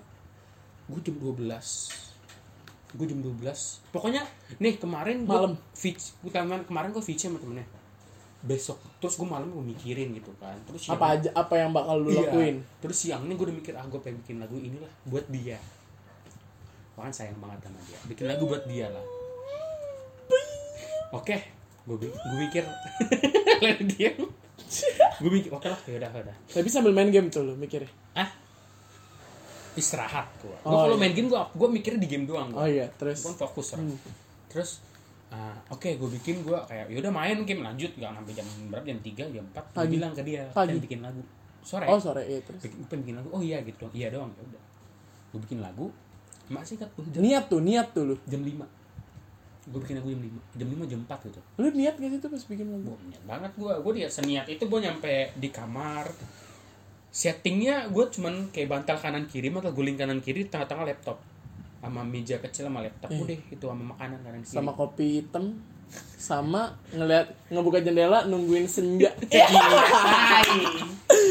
gue 0.86 1.00
jam 1.02 1.18
12 1.18 2.05
gue 2.96 3.06
jam 3.06 3.20
12 3.20 3.44
pokoknya 3.90 4.24
nih 4.56 4.74
kemarin 4.76 5.22
gua 5.22 5.46
Malam. 5.46 5.54
fitch 5.70 6.16
kemarin 6.24 6.64
kemarin 6.64 6.88
gue 6.90 7.00
fitch 7.00 7.22
sama 7.22 7.36
temennya. 7.36 7.68
Besok 8.40 8.78
terus 8.96 9.14
gue 9.14 9.24
malam 9.24 9.48
gue 9.48 9.64
mikirin 9.66 10.12
gitu 10.12 10.32
kan. 10.36 10.56
Terus 10.64 10.80
siang- 10.82 10.96
apa 10.96 11.06
aja 11.14 11.28
apa 11.32 11.54
yang 11.54 11.70
bakal 11.70 11.98
lu 11.98 12.08
Iya. 12.08 12.20
lakuin? 12.26 12.56
Terus 12.78 12.96
siangnya 12.98 13.32
gue 13.32 13.44
udah 13.44 13.56
mikir 13.56 13.72
ah 13.72 13.84
gue 13.84 13.98
pengen 13.98 14.18
bikin 14.20 14.36
lagu 14.38 14.56
inilah 14.56 14.92
buat 15.04 15.26
dia. 15.28 15.58
Kan 16.92 17.10
sayang 17.10 17.36
banget 17.36 17.60
sama 17.62 17.76
dia. 17.82 17.98
Bikin 18.06 18.24
lagu 18.24 18.44
buat 18.44 18.64
dia 18.64 18.88
lah. 18.88 19.04
Oke 21.12 21.36
gue 21.84 21.96
gue 22.00 22.10
mikir. 22.40 22.64
Dia 23.96 24.10
gue 25.16 25.30
mikir 25.32 25.48
oke 25.48 25.64
lah 25.64 25.80
ya 25.82 25.96
udah 25.96 26.10
ya 26.10 26.20
udah. 26.22 26.36
Tapi 26.46 26.68
sambil 26.68 26.92
main 26.92 27.08
game 27.08 27.28
tuh 27.28 27.40
lu 27.40 27.54
mikirnya. 27.54 27.88
Ah 28.12 28.28
istirahat 29.76 30.26
gue 30.40 30.56
Oh, 30.64 30.72
gue 30.72 30.78
kalau 30.82 30.96
iya. 30.96 31.02
main 31.04 31.12
game 31.12 31.28
gue 31.28 31.38
gue 31.38 31.68
mikirnya 31.70 32.00
di 32.00 32.08
game 32.08 32.24
doang 32.24 32.48
oh 32.50 32.64
gue 32.64 32.74
iya 32.74 32.86
terus? 32.96 33.20
Gue 33.22 33.34
fokus 33.36 33.66
lah. 33.72 33.80
Hmm. 33.80 33.96
terus 34.48 34.70
ah, 35.28 35.54
oke 35.68 35.86
gue 35.86 36.08
bikin 36.18 36.40
gue 36.40 36.58
kayak 36.64 36.88
yaudah 36.88 37.12
main 37.12 37.38
game 37.44 37.60
lanjut. 37.60 37.92
Gak 37.94 38.10
sampai 38.10 38.32
jam 38.32 38.46
berapa 38.68 38.84
jam 38.84 38.98
3 38.98 39.36
jam 39.36 39.44
4 39.44 39.54
gue 39.54 39.64
Pagi. 39.70 39.92
bilang 39.92 40.12
ke 40.12 40.22
dia 40.24 40.42
Pagi. 40.50 40.74
"Pengen 40.74 40.82
bikin 40.82 41.00
lagu. 41.04 41.22
Sore. 41.60 41.84
Oh 41.86 41.98
sore 41.98 42.22
iya 42.24 42.38
terus? 42.40 42.62
Bikin, 42.62 42.78
bikin 43.02 43.14
lagu. 43.18 43.28
Oh 43.30 43.42
iya 43.42 43.58
gitu 43.60 43.86
iya 43.92 44.08
doang 44.08 44.30
ya 44.32 44.42
udah. 44.42 44.62
Gue 45.34 45.40
bikin 45.44 45.58
lagu. 45.60 45.86
Masih 46.46 46.78
kan 46.78 46.86
tuh 46.94 47.02
jam, 47.10 47.20
niat 47.20 47.44
tuh 47.50 47.58
niat 47.58 47.90
tuh 47.90 48.02
lu. 48.06 48.16
Jam 48.26 48.40
5 48.42 48.64
gue 49.66 49.80
bikin 49.82 49.98
lagu 49.98 50.08
jam 50.14 50.22
5 50.22 50.62
jam 50.62 50.68
5 50.78 50.86
jam 50.86 51.00
4 51.10 51.26
gitu. 51.26 51.40
Lu 51.58 51.66
niat 51.74 51.94
gak 51.98 52.06
sih 52.06 52.18
tuh 52.22 52.30
pas 52.30 52.42
bikin 52.46 52.66
lagu? 52.70 52.86
Gue 52.86 52.98
niat 53.10 53.22
banget 53.26 53.52
gue 53.58 53.72
gue 53.82 53.92
dia 53.98 54.06
seniat 54.06 54.46
itu 54.46 54.62
gue 54.62 54.78
nyampe 54.78 55.34
di 55.34 55.48
kamar 55.50 56.06
settingnya 57.16 57.88
gue 57.88 58.04
cuman 58.12 58.52
kayak 58.52 58.68
bantal 58.68 59.00
kanan 59.00 59.24
kiri 59.24 59.48
atau 59.48 59.72
guling 59.72 59.96
kanan 59.96 60.20
kiri 60.20 60.52
tengah-tengah 60.52 60.84
laptop. 60.84 61.16
Sama 61.80 62.04
meja 62.04 62.36
kecil 62.44 62.68
sama 62.68 62.84
laptop. 62.84 63.08
Eh. 63.08 63.24
udah 63.24 63.38
itu 63.48 63.64
sama 63.64 63.84
makanan 63.96 64.20
kanan 64.20 64.40
kiri. 64.44 64.52
Sama 64.52 64.76
kopi 64.76 65.24
hitam 65.24 65.56
sama 66.18 66.76
ngeliat 66.92 67.30
ngebuka 67.48 67.80
jendela 67.80 68.28
nungguin 68.28 68.68
senja. 68.68 69.08
Iya, 69.32 69.48
hai. 69.48 70.60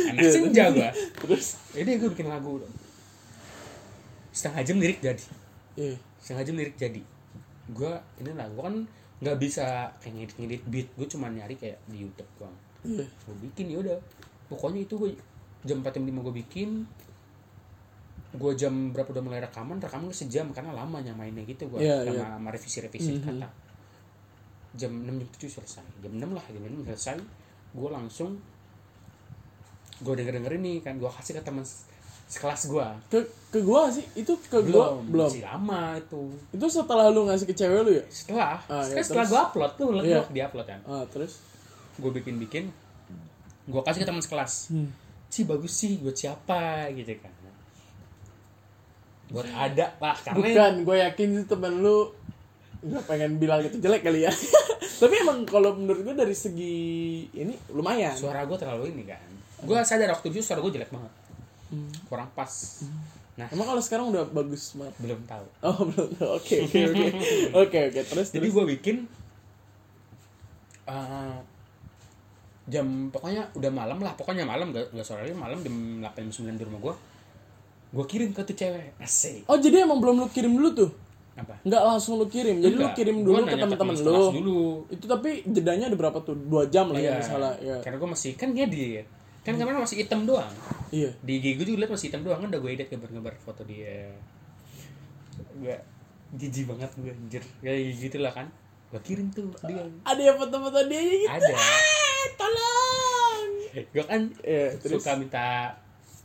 anak 0.09 0.25
senja 0.25 0.73
gue 0.73 0.89
terus? 1.21 1.61
Jadi 1.77 2.01
gue 2.01 2.09
bikin 2.17 2.33
lagu 2.33 2.57
dong. 2.57 2.73
Setengah 4.33 4.65
jam 4.65 4.81
lirik 4.81 5.05
jadi. 5.05 5.21
Iya. 5.77 6.01
Setengah 6.17 6.43
jam 6.49 6.55
lirik 6.57 6.75
jadi. 6.81 7.01
Gue 7.69 7.93
ini 8.25 8.33
lah 8.33 8.49
gue 8.49 8.63
kan 8.63 8.75
nggak 9.21 9.37
bisa 9.37 9.93
kayak 10.01 10.13
ngedit 10.17 10.35
ngedit 10.41 10.63
beat. 10.65 10.87
Gue 10.97 11.05
cuma 11.05 11.29
nyari 11.29 11.53
kayak 11.61 11.77
di 11.85 12.09
YouTube 12.09 12.31
doang. 12.41 12.57
Iya. 12.81 13.05
Gue 13.05 13.35
bikin 13.45 13.69
ya 13.69 13.77
udah. 13.85 13.97
Pokoknya 14.49 14.81
itu 14.81 14.97
gue 14.97 15.13
jam 15.65 15.81
4 15.81 15.91
jam 15.91 16.03
5 16.03 16.13
gue 16.21 16.35
bikin 16.37 16.69
gue 18.31 18.51
jam 18.53 18.73
berapa 18.91 19.09
udah 19.09 19.23
mulai 19.23 19.39
rekaman 19.39 19.79
rekaman 19.79 20.05
gue 20.05 20.17
sejam 20.17 20.51
karena 20.51 20.71
lama 20.71 20.99
mainnya 20.99 21.41
gitu 21.43 21.65
gue 21.67 21.79
Iya, 21.79 22.03
sama, 22.03 22.13
iya. 22.13 22.25
sama 22.29 22.49
revisi 22.49 22.77
revisi 22.79 23.11
Mhm. 23.13 23.23
kata 23.23 23.47
jam 24.75 24.91
6 24.91 25.07
jam 25.07 25.27
7 25.31 25.47
selesai. 25.49 25.85
Jam 25.99 26.11
6 26.13 26.29
lah 26.29 26.43
jam 26.45 26.59
6 26.59 26.83
selesai. 26.85 27.15
Gue 27.71 27.89
langsung 27.89 28.35
gue 29.97 30.13
denger 30.13 30.35
denger 30.35 30.53
ini 30.53 30.83
kan 30.83 30.99
gue 30.99 31.07
kasih 31.07 31.31
ke 31.33 31.41
teman 31.41 31.63
se- 31.63 31.87
sekelas 32.27 32.67
gue 32.67 32.87
ke 33.07 33.19
ke 33.49 33.59
gua 33.61 33.87
sih? 33.87 34.03
Itu 34.13 34.35
ke 34.41 34.59
gua? 34.65 34.99
Belum 34.99 35.23
masih 35.23 35.47
lama 35.47 35.95
itu. 35.95 36.27
Itu 36.51 36.65
setelah 36.67 37.07
lu 37.07 37.23
ngasih 37.23 37.45
ke 37.45 37.55
cewek 37.55 37.81
lu 37.81 37.91
ya? 37.93 38.03
Setelah. 38.09 38.59
Ah, 38.67 38.83
setelah, 38.83 38.91
iya, 38.91 39.03
setelah 39.05 39.25
gue 39.25 39.39
upload 39.41 39.71
tuh 39.73 39.87
Iya. 39.95 40.03
yeah. 40.11 40.25
di 40.27 40.39
upload 40.41 40.67
kan. 40.67 40.79
Ah 40.83 41.07
terus? 41.07 41.39
Gue 41.95 42.11
bikin 42.11 42.35
bikin 42.37 42.67
gue 43.63 43.81
kasih 43.81 44.03
ke 44.03 44.05
teman 44.05 44.19
sekelas. 44.19 44.75
Hmm. 44.75 44.91
Ci 45.29 45.43
bagus 45.43 45.73
sih 45.73 45.99
buat 45.99 46.15
siapa 46.15 46.89
gitu 46.95 47.11
kan. 47.19 47.33
Buat 49.33 49.49
ada 49.51 49.97
lah 49.97 50.17
karena 50.21 50.37
bukan 50.37 50.73
gue 50.85 50.95
yakin 51.01 51.27
sih 51.41 51.45
temen 51.49 51.81
lu 51.81 52.13
nggak 52.85 53.03
pengen 53.09 53.41
bilang 53.41 53.65
itu 53.65 53.81
jelek 53.81 54.05
kali 54.05 54.29
ya. 54.29 54.31
Tapi 55.01 55.13
emang 55.25 55.43
kalau 55.43 55.73
menurut 55.75 56.05
gue 56.05 56.15
dari 56.15 56.37
segi 56.37 56.77
ini 57.33 57.57
lumayan. 57.73 58.13
Suara 58.13 58.45
gue 58.45 58.57
terlalu 58.57 58.93
ini 58.93 59.03
kan. 59.09 59.25
Gue 59.65 59.81
sadar 59.81 60.13
waktu 60.13 60.29
itu 60.29 60.45
suara 60.45 60.61
gue 60.61 60.71
jelek 60.71 60.93
banget. 60.93 61.13
Hmm. 61.65 61.89
kurang 62.05 62.29
pas. 62.37 62.85
Nah. 63.35 63.49
emang 63.51 63.67
kalau 63.67 63.81
sekarang 63.83 64.05
udah 64.13 64.23
bagus 64.31 64.77
banget? 64.77 64.95
Belum 65.01 65.19
tahu. 65.25 65.45
Oh 65.65 65.79
belum 65.89 66.09
oke 66.39 66.55
oke 66.69 66.79
oke. 66.93 67.07
Oke 67.65 67.79
oke 67.91 68.01
terus 68.05 68.27
jadi 68.31 68.47
gue 68.47 68.63
bikin 68.77 68.95
eh, 70.87 71.37
jam 72.65 73.13
pokoknya 73.13 73.53
udah 73.53 73.71
malam 73.71 74.01
lah 74.01 74.17
pokoknya 74.17 74.41
malam 74.41 74.73
gak, 74.73 74.89
gak 74.89 75.05
sore 75.05 75.29
malam 75.37 75.61
jam 75.61 76.01
8 76.01 76.17
jam 76.17 76.49
9 76.49 76.57
di 76.57 76.63
rumah 76.65 76.79
gue 76.81 76.95
gue 77.95 78.05
kirim 78.09 78.29
ke 78.33 78.41
tuh 78.41 78.57
cewek 78.57 78.97
asik 78.97 79.45
oh 79.45 79.57
jadi 79.61 79.85
emang 79.85 80.01
belum 80.01 80.25
lu 80.25 80.27
kirim 80.33 80.53
dulu 80.57 80.69
tuh? 80.73 80.91
Apa? 81.35 81.51
Nggak 81.67 81.83
langsung 81.83 82.15
lu 82.15 82.31
kirim 82.31 82.63
jadi 82.63 82.71
lu 82.71 82.87
Enggak, 82.87 82.95
kirim 82.95 83.15
gua 83.27 83.43
dulu 83.43 83.45
ke 83.51 83.57
teman-teman 83.59 83.95
lu. 83.99 84.23
dulu. 84.39 84.59
Itu 84.87 85.03
tapi 85.03 85.43
jedanya 85.43 85.91
ada 85.91 85.97
berapa 85.99 86.23
tuh? 86.23 86.31
Dua 86.31 86.63
jam 86.71 86.87
lah 86.95 86.99
ya 87.03 87.11
iya. 87.11 87.19
misalnya 87.19 87.53
ya 87.59 87.75
karena 87.83 87.99
gue 87.99 88.09
masih 88.15 88.31
kan 88.39 88.55
dia 88.55 88.65
dia 88.71 89.03
kan 89.43 89.53
kemarin 89.59 89.83
masih 89.83 89.99
hitam 90.01 90.25
doang. 90.25 90.49
Iya. 90.89 91.11
Di 91.21 91.31
IG 91.37 91.45
gue 91.59 91.65
juga 91.69 91.85
liat 91.85 91.91
masih 91.91 92.07
hitam 92.09 92.23
doang 92.23 92.39
kan 92.41 92.49
udah 92.49 92.61
gue 92.63 92.71
edit 92.71 92.87
gambar-gambar 92.89 93.33
foto 93.43 93.61
dia. 93.67 94.15
Gue 95.59 95.75
jijik 96.39 96.65
banget 96.71 96.89
gue 96.97 97.11
anjir. 97.13 97.43
Kayak 97.61 97.79
gitu 97.99 98.17
lah 98.23 98.33
kan. 98.33 98.47
Gue 98.89 99.01
kirim 99.03 99.27
tuh 99.35 99.51
dia. 99.67 99.85
Ada 100.01 100.21
yang 100.23 100.37
foto-foto 100.39 100.79
dia 100.87 101.01
gitu? 101.03 101.29
Ada 101.29 101.51
tolong. 102.35 103.43
Gue 103.85 104.03
kan 104.03 104.21
ya 104.39 104.71
terus? 104.75 104.99
suka 104.99 105.11
minta 105.15 105.75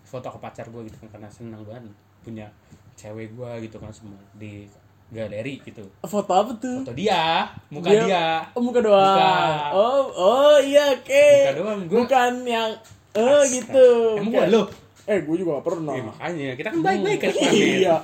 foto 0.03 0.27
ke 0.27 0.39
pacar 0.39 0.67
gue 0.67 0.83
gitu 0.85 0.97
kan 0.99 1.09
karena 1.11 1.29
senang 1.29 1.63
banget 1.63 1.87
punya 2.21 2.47
cewek 2.95 3.31
gue 3.31 3.51
gitu 3.63 3.77
kan 3.77 3.91
semua 3.91 4.19
di 4.35 4.67
galeri 5.09 5.59
gitu. 5.61 5.83
Foto 6.01 6.31
apa 6.31 6.53
tuh? 6.57 6.83
Foto 6.83 6.95
dia 6.95 7.51
muka 7.69 7.89
Dia- 7.89 8.05
dia, 8.05 8.27
oh 8.53 8.61
muka 8.61 8.79
doang? 8.79 9.03
Muka. 9.11 9.35
oh 9.73 10.03
oh 10.13 10.57
iya 10.59 10.85
oke. 10.93 11.27
Muka 11.43 11.55
doang, 11.57 11.81
gua- 11.85 11.99
bukan 12.01 12.33
yang 12.45 12.71
oh 13.13 13.43
gitu. 13.45 13.89
Emang 14.17 14.31
gue 14.31 14.47
lo 14.49 14.63
eh 15.05 15.19
gue 15.21 15.37
juga 15.37 15.59
gak 15.59 15.67
pernah. 15.67 15.95
Eh, 15.95 16.05
makanya 16.05 16.49
kita 16.55 16.69
kan 16.71 16.79
baik-baik 16.81 17.19
kan 17.19 17.31
kemarin. 17.33 17.67
iya. 17.83 17.95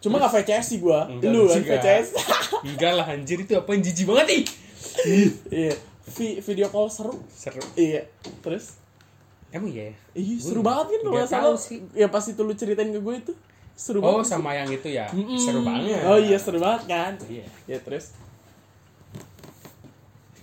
Cuma 0.00 0.16
gak 0.16 0.32
VCS 0.32 0.64
sih 0.66 0.78
gue 0.80 1.00
lu 1.22 1.44
kan. 1.44 1.60
VCS 1.60 2.06
enggak 2.64 2.92
lah 2.94 3.06
anjir 3.06 3.36
itu 3.36 3.52
apa 3.52 3.68
yang 3.68 3.82
jijik 3.82 4.08
banget 4.08 4.26
nih. 4.26 4.42
Iya 5.50 5.72
Vi- 6.10 6.40
video 6.40 6.66
call 6.66 6.88
seru 6.88 7.14
seru 7.26 7.62
iya 7.74 8.02
terus 8.40 8.76
emang 9.48 9.68
iya 9.68 9.90
ya? 9.90 9.94
Gua 10.16 10.42
seru 10.42 10.60
banget 10.60 10.86
kan 10.88 11.00
nggak 11.06 11.26
salah. 11.26 11.54
sih. 11.56 11.78
Ya 11.92 12.06
pas 12.06 12.22
itu 12.22 12.38
lu 12.38 12.52
ceritain 12.52 12.86
ke 12.86 12.98
gue 12.98 13.14
itu 13.16 13.32
seru 13.74 13.98
oh 13.98 14.18
banget. 14.18 14.26
sama 14.28 14.50
yang 14.52 14.68
itu 14.68 14.88
ya 14.88 15.06
Mm-mm. 15.08 15.34
seru 15.36 15.60
banget 15.60 16.02
Oh 16.04 16.14
iya 16.16 16.36
seru 16.36 16.58
banget 16.58 16.82
kan. 16.86 17.12
iya 17.26 17.46
Ya 17.66 17.78
terus 17.78 18.12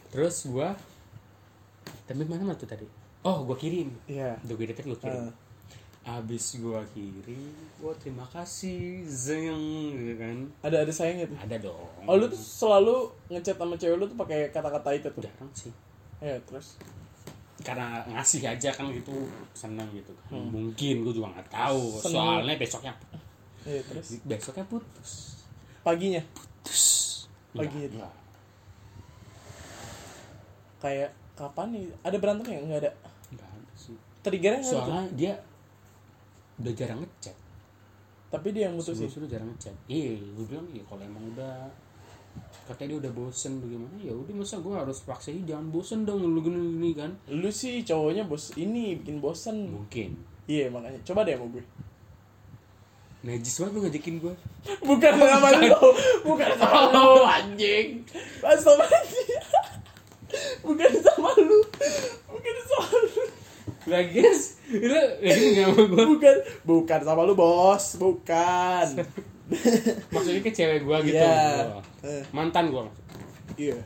terus 0.08 0.36
gua 0.45 0.73
tapi 2.03 2.23
mana 2.23 2.51
tuh 2.53 2.65
tadi 2.65 2.88
oh 3.21 3.43
gua 3.43 3.56
kirim 3.56 3.91
Iya. 4.06 4.39
udah 4.41 4.56
gue 4.56 4.65
gua 4.65 4.97
kirim 4.97 5.23
Ah. 5.23 5.32
Abis 6.08 6.58
gua 6.58 6.80
kirim 6.89 7.52
gua 7.78 7.91
terima 7.96 8.24
kasih 8.28 9.04
zeng 9.04 9.52
gitu 9.91 10.15
kan 10.15 10.38
ada 10.63 10.82
ada 10.82 10.89
sayangnya 10.89 11.28
tuh. 11.28 11.36
ada 11.38 11.56
dong 11.60 11.89
Oh 12.08 12.15
lu 12.15 12.26
tuh 12.26 12.39
selalu 12.39 12.96
ngechat 13.28 13.54
sama 13.54 13.76
cewek 13.76 13.96
lu 13.96 14.06
tuh 14.06 14.15
pakai 14.15 14.48
kata-kata 14.48 14.89
itu 14.93 15.08
tuh. 15.12 15.20
jarang 15.22 15.52
sih 15.52 15.74
Ya 16.17 16.39
terus. 16.41 16.80
karena 17.60 18.00
ngasih 18.08 18.41
aja 18.41 18.70
kan 18.72 18.88
gitu 18.89 19.12
seneng 19.52 19.86
gitu 19.91 20.15
kan 20.24 20.39
mungkin 20.39 21.04
gua 21.04 21.12
juga 21.12 21.28
nggak 21.36 21.50
tahu 21.50 22.00
Seneng. 22.00 22.39
soalnya 22.39 22.56
besoknya 22.56 22.93
Iya 23.62 23.84
terus. 23.84 24.08
besoknya 24.24 24.63
putus 24.65 25.12
Paginya 25.84 26.24
putus 26.32 26.84
Pagi 27.52 27.67
Nggak, 27.74 27.84
itu. 27.84 27.98
nggak. 27.98 28.15
kayak 30.78 31.10
kapan 31.34 31.67
nih? 31.70 31.84
Ada 32.02 32.17
berantem 32.17 32.48
ya? 32.48 32.60
Enggak 32.62 32.80
ada. 32.82 32.91
nggak 33.30 33.50
ada 33.50 33.72
sih 33.76 33.96
Triggernya 34.22 34.62
nggak 34.62 34.72
soalnya 34.72 35.04
dia 35.13 35.34
udah 36.58 36.74
jarang 36.74 37.00
ngechat 37.00 37.36
Tapi 38.28 38.52
dia 38.52 38.67
yang 38.67 38.76
mutusin. 38.76 39.08
itu 39.08 39.24
jarang 39.26 39.48
ngechat 39.52 39.76
iya 39.88 40.17
gue 40.17 40.46
bilang 40.46 40.67
iya 40.70 40.84
kalau 40.84 41.02
emang 41.02 41.24
udah 41.32 41.70
katanya 42.67 42.93
dia 42.93 43.00
udah 43.08 43.13
bosen 43.15 43.58
bagaimana 43.58 43.96
ya 43.98 44.13
udah 44.13 44.34
masa 44.36 44.60
gue 44.60 44.70
harus 44.70 45.00
paksa 45.02 45.32
"Ih, 45.32 45.41
jangan 45.41 45.72
bosen 45.72 46.04
dong 46.04 46.22
lu 46.22 46.39
gini 46.39 46.60
gini 46.78 46.91
kan 46.93 47.12
Lu 47.32 47.50
sih 47.50 47.82
cowoknya 47.82 48.28
bos 48.28 48.54
ini 48.54 48.93
bikin 49.00 49.17
bosen. 49.17 49.72
mungkin 49.72 50.13
Iya 50.48 50.72
makanya. 50.72 50.96
Coba 51.04 51.28
deh 51.28 51.36
sama 51.36 51.48
gue. 51.52 51.63
najis 53.20 53.60
banget 53.60 53.74
lu 53.74 53.80
ngajakin 53.84 54.15
gue 54.22 54.34
Bukan 54.86 55.13
sama 55.17 55.50
lu, 55.58 55.76
bukan 56.24 56.52
sama 56.56 56.80
lu 56.93 57.08
anjing. 57.24 58.00
Pas 58.39 58.56
sama. 58.56 58.86
Bukan 60.62 60.91
sama 61.02 61.32
lu. 61.39 61.60
Lu. 63.88 63.89
lah 63.89 64.04
guys 64.06 64.41
lu 64.67 64.91
ngajakin 65.17 65.50
gak 65.50 65.65
sama 65.65 65.82
gue 65.82 66.04
Bukan, 66.10 66.36
bukan 66.63 67.00
sama 67.02 67.21
lu, 67.23 67.34
Bos. 67.34 67.86
Bukan. 67.95 68.88
maksudnya 70.13 70.41
ke 70.41 70.52
cewek 70.52 70.82
gue 70.82 70.97
gitu 71.06 71.15
Iya. 71.17 71.63
Gua. 71.65 71.82
Eh, 72.04 72.23
mantan 72.30 72.67
gue 72.67 72.84
Iya. 73.58 73.80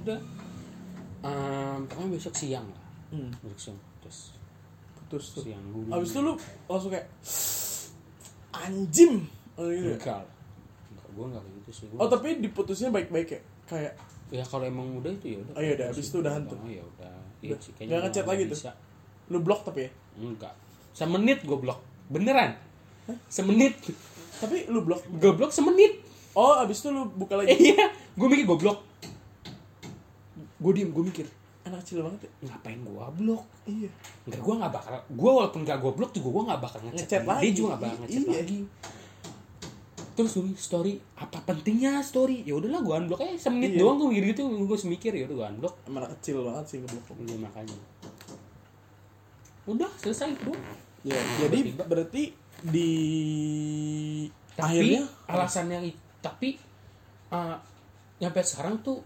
udah 0.00 0.20
Ehm, 1.20 1.84
pokoknya 1.84 2.08
besok 2.14 2.32
siang 2.34 2.64
lah 2.66 2.84
Hmm, 3.10 3.28
besok 3.42 3.60
siang 3.66 3.78
terus 3.98 4.32
putus 4.94 5.24
tuh. 5.32 5.42
siang 5.42 5.64
dulu 5.66 5.88
Abis 5.90 6.10
itu 6.10 6.20
lu 6.20 6.32
langsung 6.64 6.88
kayak 6.88 7.08
anjim. 8.52 9.12
Oh, 9.54 9.66
gitu. 9.66 9.92
enggak 9.94 10.24
enggak 10.86 11.08
gue 11.10 11.24
enggak 11.26 11.42
kayak 11.42 11.56
gitu 11.58 11.70
sih 11.70 11.84
Gua- 11.86 12.00
Oh, 12.00 12.08
tapi 12.08 12.28
diputusnya 12.38 12.88
baik-baik 12.88 13.28
ya? 13.30 13.40
Kayak 13.66 13.92
ya 14.30 14.40
kalau 14.42 14.64
emang 14.64 14.86
udah 14.94 15.10
itu 15.10 15.26
ya 15.30 15.38
udah 15.40 15.52
Oh, 15.52 15.62
iya 15.62 15.72
udah, 15.74 15.86
abis 15.90 16.06
itu 16.06 16.16
udahan 16.18 16.42
tuh. 16.44 16.56
oh, 16.56 16.70
ya 16.70 16.82
udah 16.82 17.14
iya 17.40 17.50
Udah. 17.50 17.58
sih 17.58 17.72
Nggak 17.78 18.00
ngechat 18.02 18.26
lagi 18.26 18.42
tuh? 18.46 18.58
Lu 19.30 19.38
blok 19.38 19.62
tapi 19.62 19.86
ya? 19.86 19.90
enggak 20.16 20.52
semenit 20.90 21.40
gue 21.40 21.54
blok 21.54 21.78
beneran 22.06 22.58
semenit 23.26 23.78
Tapi 24.36 24.66
lu 24.66 24.80
blok. 24.80 25.02
gue 25.08 25.32
blok 25.32 25.50
semenit 25.50 26.00
Oh, 26.30 26.54
abis 26.56 26.78
itu 26.78 26.88
lu 26.88 27.04
buka 27.08 27.34
lagi. 27.34 27.50
iya 27.52 27.90
gue 28.12 28.26
mikir 28.26 28.44
gue 28.44 28.58
blok 28.58 28.78
gue 30.56 30.72
diem 30.72 30.88
gue 30.88 31.04
mikir 31.04 31.26
Anak 31.60 31.84
kecil 31.84 32.00
banget 32.00 32.24
ya? 32.24 32.30
ngapain 32.46 32.78
gue 32.78 33.04
blok 33.16 33.44
Iya. 33.64 33.90
Enggak, 34.24 34.40
gue 34.40 34.54
gak 34.56 34.72
bakal 34.72 34.92
Gue 35.08 35.30
walaupun 35.30 35.60
gak 35.62 35.78
gue 35.78 35.92
blok 35.92 36.10
juga 36.10 36.28
gue 36.30 36.42
gak 36.48 36.60
bakal 36.60 36.78
ngechat, 36.84 37.22
lagi. 37.22 37.42
Dia 37.42 37.52
juga 37.52 37.68
gak 37.70 37.80
bakal 37.80 37.96
ngechat 38.00 38.22
Iya. 38.22 38.32
lagi 38.34 38.58
Terus 40.10 40.32
gue 40.34 40.54
story 40.54 40.92
Apa 41.14 41.38
pentingnya 41.42 42.00
story 42.00 42.42
Ya 42.42 42.54
udahlah 42.54 42.80
gue 42.80 42.94
unblock 42.96 43.20
aja 43.20 43.36
Semenit 43.38 43.72
Iya. 43.72 43.80
doang 43.80 43.96
gue 43.98 44.08
mikir 44.10 44.24
gitu 44.32 44.42
Gue 44.64 44.76
semikir 44.76 45.12
ya 45.12 45.24
udah 45.24 45.36
gue 45.36 45.46
unblock 45.52 45.74
Emang 45.84 46.00
anak 46.02 46.16
kecil 46.16 46.40
banget 46.42 46.64
sih 46.66 46.76
ngeblok. 46.78 47.04
Iya 47.18 47.36
makanya 47.38 47.76
Udah 49.70 49.90
selesai 49.96 50.28
itu 50.32 50.52
Ya, 51.00 51.16
jadi 51.38 51.58
Tiba-tiba. 51.64 51.84
berarti 51.86 52.22
di 52.60 52.90
Tapi 54.52 54.60
akhirnya 54.60 55.02
alasan 55.26 55.66
yang 55.66 55.80
i- 55.82 55.96
Tapi 56.18 56.60
uh, 57.30 57.56
Nyampe 58.18 58.40
sekarang 58.42 58.76
tuh 58.80 59.00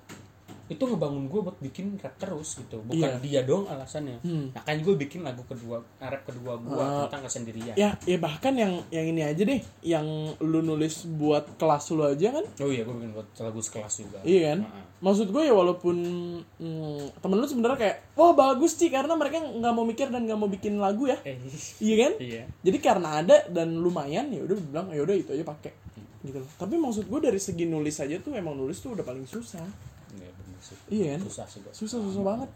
itu 0.65 0.81
ngebangun 0.81 1.29
gue 1.29 1.41
buat 1.45 1.59
bikin 1.61 2.01
rap 2.01 2.17
terus 2.17 2.57
gitu. 2.57 2.81
Bukan 2.81 2.97
Iya. 2.97 3.21
dia 3.21 3.41
dong 3.43 3.65
alasannya. 3.65 4.17
Hmm. 4.21 4.49
makanya 4.51 4.81
gue 4.81 4.95
bikin 4.99 5.21
lagu 5.21 5.45
kedua 5.45 5.77
rap 5.99 6.25
kedua 6.25 6.57
gue 6.57 6.73
Ah. 6.75 7.05
tentang 7.05 7.29
kesendirian. 7.29 7.77
ya 7.77 7.93
ya 8.01 8.17
bahkan 8.17 8.57
yang 8.57 8.73
yang 8.89 9.05
ini 9.05 9.21
aja 9.21 9.43
deh 9.45 9.61
yang 9.85 10.07
lu 10.41 10.61
nulis 10.61 11.05
buat 11.07 11.45
kelas 11.57 11.93
lu 11.93 12.03
aja 12.03 12.33
kan? 12.33 12.45
Oh 12.59 12.73
iya 12.73 12.81
gue 12.83 12.93
bikin 12.93 13.13
buat 13.13 13.29
lagu 13.37 13.61
sekelas 13.61 13.95
juga. 14.01 14.19
Iya 14.25 14.41
kan? 14.51 14.59
Ah, 14.65 14.73
ah. 14.75 14.85
maksud 15.01 15.29
gue 15.29 15.43
ya 15.43 15.53
walaupun 15.53 15.97
hmm, 16.41 17.21
temen 17.21 17.37
lu 17.37 17.45
sebenarnya 17.45 17.79
kayak 17.79 17.97
wah 18.15 18.33
bagus 18.33 18.73
sih 18.75 18.89
karena 18.89 19.13
mereka 19.13 19.37
nggak 19.39 19.73
mau 19.73 19.85
mikir 19.85 20.09
dan 20.09 20.25
nggak 20.25 20.39
mau 20.39 20.49
bikin 20.49 20.81
lagu 20.81 21.05
ya. 21.05 21.21
Eh 21.23 21.37
iya 21.79 21.95
kan? 22.01 22.13
iya. 22.25 22.43
Jadi 22.61 22.79
karena 22.81 23.21
ada 23.21 23.37
dan 23.49 23.77
lumayan 23.77 24.33
ya 24.33 24.41
udah 24.41 24.57
bilang 24.57 24.87
ya 24.89 25.01
udah 25.01 25.13
itu 25.15 25.31
aja 25.31 25.45
pakai. 25.45 25.73
Gitu. 26.25 26.41
Loh 26.41 26.49
tapi 26.57 26.81
maksud 26.81 27.05
gue 27.05 27.21
dari 27.21 27.37
segi 27.37 27.69
nulis 27.69 28.01
aja 28.01 28.17
tuh 28.17 28.33
emang 28.33 28.57
nulis 28.57 28.81
tuh 28.81 28.97
udah 28.97 29.05
paling 29.05 29.29
susah 29.29 29.61
sih. 30.77 31.01
iya 31.01 31.15
kan 31.15 31.21
Susah 31.25 31.47
sih 31.47 31.59
gua. 31.61 31.73
susah 31.73 31.99
susah 32.01 32.23
banget 32.23 32.51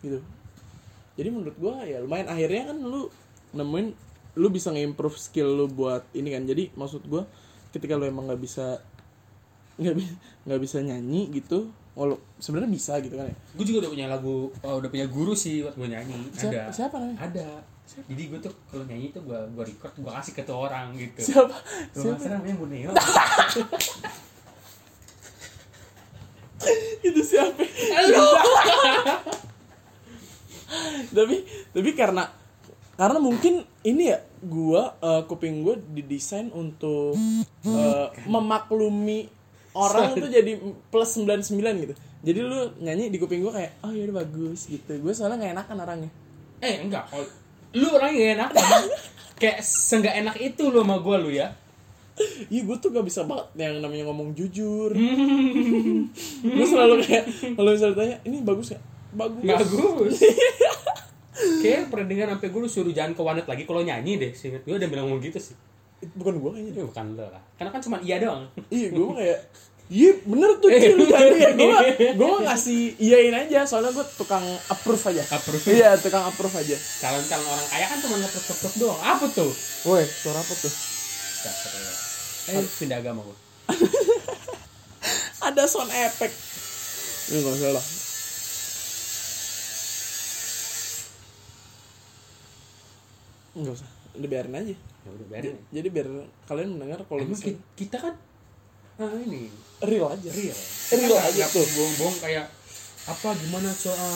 gitu 0.00 0.18
jadi 1.14 1.28
menurut 1.30 1.56
gua 1.56 1.82
ya 1.82 1.98
lumayan 1.98 2.26
akhirnya 2.26 2.70
kan 2.70 2.78
lu 2.78 3.06
nemuin 3.50 3.86
lu 4.34 4.48
bisa 4.48 4.70
nge-improve 4.70 5.16
skill 5.16 5.48
lu 5.48 5.66
buat 5.66 6.06
ini 6.12 6.30
kan 6.30 6.42
jadi 6.42 6.70
maksud 6.72 7.02
gua 7.04 7.26
ketika 7.70 7.94
lu 7.94 8.04
emang 8.04 8.26
nggak 8.26 8.38
bisa 8.38 8.78
nggak 9.76 9.94
bisa 9.94 10.12
nggak 10.44 10.60
bisa 10.60 10.76
nyanyi 10.80 11.30
gitu 11.32 11.70
walau 11.92 12.14
sebenarnya 12.38 12.70
bisa 12.70 12.98
gitu 12.98 13.14
kan 13.14 13.26
ya 13.26 13.34
Gue 13.54 13.64
juga 13.64 13.78
udah 13.82 13.90
punya 13.90 14.06
lagu, 14.06 14.54
oh, 14.54 14.74
udah 14.78 14.86
punya 14.86 15.10
guru 15.10 15.34
sih 15.34 15.66
buat 15.66 15.74
gue 15.74 15.90
nyanyi. 15.90 16.30
siapa, 16.30 16.54
Ada. 16.54 16.62
siapa 16.70 16.94
namanya 16.94 17.18
Ada. 17.26 17.48
Jadi 18.06 18.22
gue 18.30 18.38
tuh 18.38 18.54
kalau 18.70 18.86
nyanyi 18.86 19.10
tuh 19.10 19.22
gue 19.26 19.34
gue 19.34 19.64
record, 19.66 19.90
gue 19.98 20.12
kasih 20.12 20.32
ke 20.32 20.42
tuh 20.44 20.56
orang 20.62 20.94
gitu. 20.94 21.18
siapa 21.18 21.58
Tuh 21.90 22.06
siapa 22.06 22.22
siapa 22.22 22.38
namanya 22.38 22.54
Bu 22.54 22.66
Neo. 22.70 22.90
itu 27.12 27.22
siapa? 27.24 27.62
Tapi 31.16 31.36
tapi 31.72 31.90
karena 31.96 32.28
karena 32.92 33.16
mungkin 33.16 33.64
ini 33.88 34.12
ya 34.12 34.20
gua 34.44 35.00
eh, 35.00 35.22
kuping 35.24 35.64
gua 35.64 35.80
didesain 35.80 36.52
untuk 36.52 37.16
eh, 37.64 38.06
memaklumi 38.28 39.32
orang 39.72 40.12
itu 40.12 40.28
jadi 40.28 40.52
plus 40.92 41.16
99 41.16 41.84
gitu. 41.88 41.94
Jadi 42.20 42.38
lu 42.44 42.76
nyanyi 42.84 43.08
di 43.08 43.16
kuping 43.16 43.40
gua 43.40 43.56
kayak 43.56 43.80
oh 43.80 43.96
iya 43.96 44.12
bagus 44.12 44.68
gitu. 44.68 45.00
Gue 45.00 45.16
soalnya 45.16 45.40
nggak 45.40 45.54
enakan 45.56 45.76
orangnya. 45.88 46.10
Eh 46.60 46.84
enggak, 46.84 47.08
lu 47.76 47.86
orangnya 47.92 48.16
gak 48.18 48.32
enak 48.36 48.50
kayak 49.40 49.58
seenggak 49.60 50.14
enak 50.16 50.36
itu 50.40 50.72
lu 50.72 50.80
sama 50.80 50.96
gue 51.04 51.16
lu 51.20 51.30
ya 51.30 51.52
Iya 52.52 52.60
gue 52.64 52.76
tuh 52.80 52.88
gak 52.94 53.06
bisa 53.06 53.26
banget 53.26 53.46
yang 53.58 53.80
namanya 53.82 54.04
ngomong 54.08 54.32
jujur. 54.32 54.90
Gue 56.56 56.66
selalu 56.66 57.04
kayak 57.04 57.24
Kalau 57.54 57.70
misalnya 57.74 57.96
tanya 57.98 58.16
Ini 58.24 58.36
bagus 58.46 58.72
gak? 58.72 58.82
Bagus. 59.14 59.44
Bagus. 59.44 60.16
Kayak 61.62 61.94
pernah 61.94 62.06
dengar 62.10 62.26
sampai 62.34 62.50
gue 62.50 62.60
suruh 62.66 62.90
jangan 62.90 63.14
ke 63.14 63.22
wanet 63.22 63.46
lagi 63.46 63.62
kalau 63.62 63.78
nyanyi 63.86 64.18
deh 64.18 64.32
singkat 64.34 64.66
gue 64.66 64.74
udah 64.74 64.90
bilang 64.90 65.06
ngomong 65.06 65.22
gitu 65.22 65.38
sih. 65.38 65.54
Bukan 66.18 66.42
gue 66.42 66.50
kayaknya. 66.50 66.70
Itu 66.74 66.80
bukan 66.90 67.06
lo 67.14 67.26
lah. 67.30 67.42
Karena 67.54 67.70
kan 67.70 67.80
cuma 67.82 67.96
iya 68.02 68.18
doang. 68.18 68.42
Iya 68.70 68.88
gue 68.90 69.06
kayak 69.14 69.38
Iya 69.88 70.20
bener 70.20 70.50
tuh 70.60 70.68
Cil 70.68 71.00
tadi 71.08 71.38
ya. 71.40 71.50
Gue 71.56 71.78
Gue 72.12 72.32
ngasih 72.44 73.00
Iyain 73.00 73.32
aja 73.32 73.64
Soalnya 73.64 73.96
gue 73.96 74.06
tukang 74.20 74.44
approve 74.68 75.04
aja. 75.14 75.22
Approve. 75.30 75.64
Iya 75.64 75.96
tukang 75.96 76.26
approve 76.28 76.56
aja. 76.60 76.76
Calon 76.76 77.24
calon 77.24 77.46
orang 77.48 77.66
kaya 77.70 77.86
kan 77.86 77.98
cuma 78.02 78.16
ngeproof 78.20 78.74
doang. 78.76 79.00
Apa 79.00 79.26
tuh? 79.30 79.52
Woi 79.88 80.04
suara 80.04 80.42
apa 80.42 80.52
tuh? 80.52 80.72
Dasar 81.46 82.07
eh. 82.50 82.64
Pindah 82.74 82.98
agama 82.98 83.20
gue 83.22 83.36
Ada 85.40 85.64
sound 85.64 85.88
effect. 85.88 86.34
Ini 87.28 87.40
gak 87.40 87.54
usah 87.54 87.70
lah. 87.72 87.84
Gak 93.54 93.74
usah. 93.74 93.88
Udah 94.14 94.28
biarin 94.28 94.54
aja. 94.54 94.74
Ya 94.74 95.08
udah 95.08 95.26
biarin. 95.26 95.56
Jadi 95.70 95.88
biar 95.88 96.06
kalian 96.46 96.68
mendengar 96.74 97.00
kalau 97.04 97.22
Emang 97.22 97.32
misalnya 97.32 97.56
ki- 97.56 97.66
kita 97.76 97.96
kan 97.98 98.14
ah, 98.98 99.14
ini. 99.16 99.50
Real 99.82 100.06
aja. 100.08 100.28
Real. 100.28 100.58
Real 100.90 101.08
Kita 101.08 101.22
aja 101.22 101.38
nggak 101.38 101.50
tuh. 101.50 101.66
bohong-bohong 101.66 102.18
kayak 102.18 102.46
apa 103.08 103.28
gimana 103.40 103.72
soal 103.72 104.12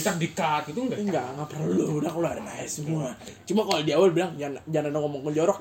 ntar 0.00 0.16
dikat 0.16 0.72
gitu 0.72 0.88
enggak? 0.88 0.98
Enggak 1.04 1.26
enggak 1.36 1.48
perlu 1.52 1.84
udah 2.00 2.10
keluarin 2.10 2.46
aja 2.48 2.64
semua. 2.64 3.12
Cuma 3.44 3.68
kalau 3.68 3.84
di 3.84 3.92
awal 3.92 4.10
bilang 4.16 4.32
jangan 4.40 4.64
jangan 4.64 4.90
ngomong 4.96 5.32
jorok 5.36 5.60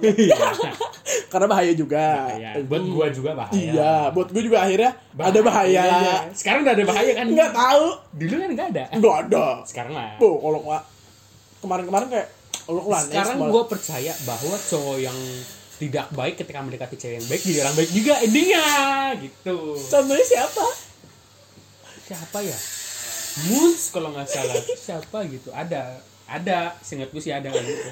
karena 1.31 1.47
bahaya 1.51 1.73
juga. 1.75 2.31
Ya 2.39 2.55
buat 2.63 2.83
gua 2.87 3.05
juga 3.11 3.31
bahaya. 3.35 3.59
Iya 3.59 3.93
buat 4.15 4.27
gue 4.31 4.43
juga 4.47 4.57
akhirnya 4.63 4.91
ada 5.19 5.39
bahaya. 5.43 5.83
Iya. 5.83 6.15
sekarang 6.31 6.63
udah 6.63 6.73
ada 6.73 6.85
bahaya 6.87 7.11
kan? 7.11 7.25
Nggak 7.27 7.51
tahu. 7.51 7.85
Dulu 8.15 8.33
kan 8.33 8.49
nggak 8.55 8.67
ada. 8.73 8.83
Nggak 8.95 9.15
ada. 9.27 9.45
Sekarang 9.67 9.93
lah. 9.93 10.09
Tuh, 10.15 10.35
kalau 10.39 10.59
kemarin-kemarin 11.59 12.07
kayak 12.07 12.27
keluar 12.63 13.01
sekarang 13.01 13.37
gue 13.49 13.63
percaya 13.65 14.13
bahwa 14.23 14.55
cowok 14.55 14.97
yang 15.01 15.17
tidak 15.79 16.05
baik 16.11 16.35
ketika 16.35 16.59
mendekati 16.59 16.95
cewek 16.99 17.15
yang 17.23 17.27
baik 17.31 17.41
jadi 17.41 17.59
orang 17.63 17.75
baik 17.75 17.91
juga 17.91 18.13
endingnya. 18.23 18.67
Gitu. 19.19 19.57
Contohnya 19.89 20.25
siapa 20.27 20.88
siapa 22.09 22.39
ya? 22.39 22.57
Moons 23.45 23.83
kalau 23.89 24.09
nggak 24.09 24.25
salah. 24.25 24.57
Siapa 24.89 25.17
gitu? 25.25 25.49
Ada. 25.51 26.01
Ada. 26.25 26.73
Seingat 26.79 27.09
gue 27.09 27.19
sih 27.19 27.29
ada 27.29 27.45
kan 27.45 27.61
gitu. 27.61 27.89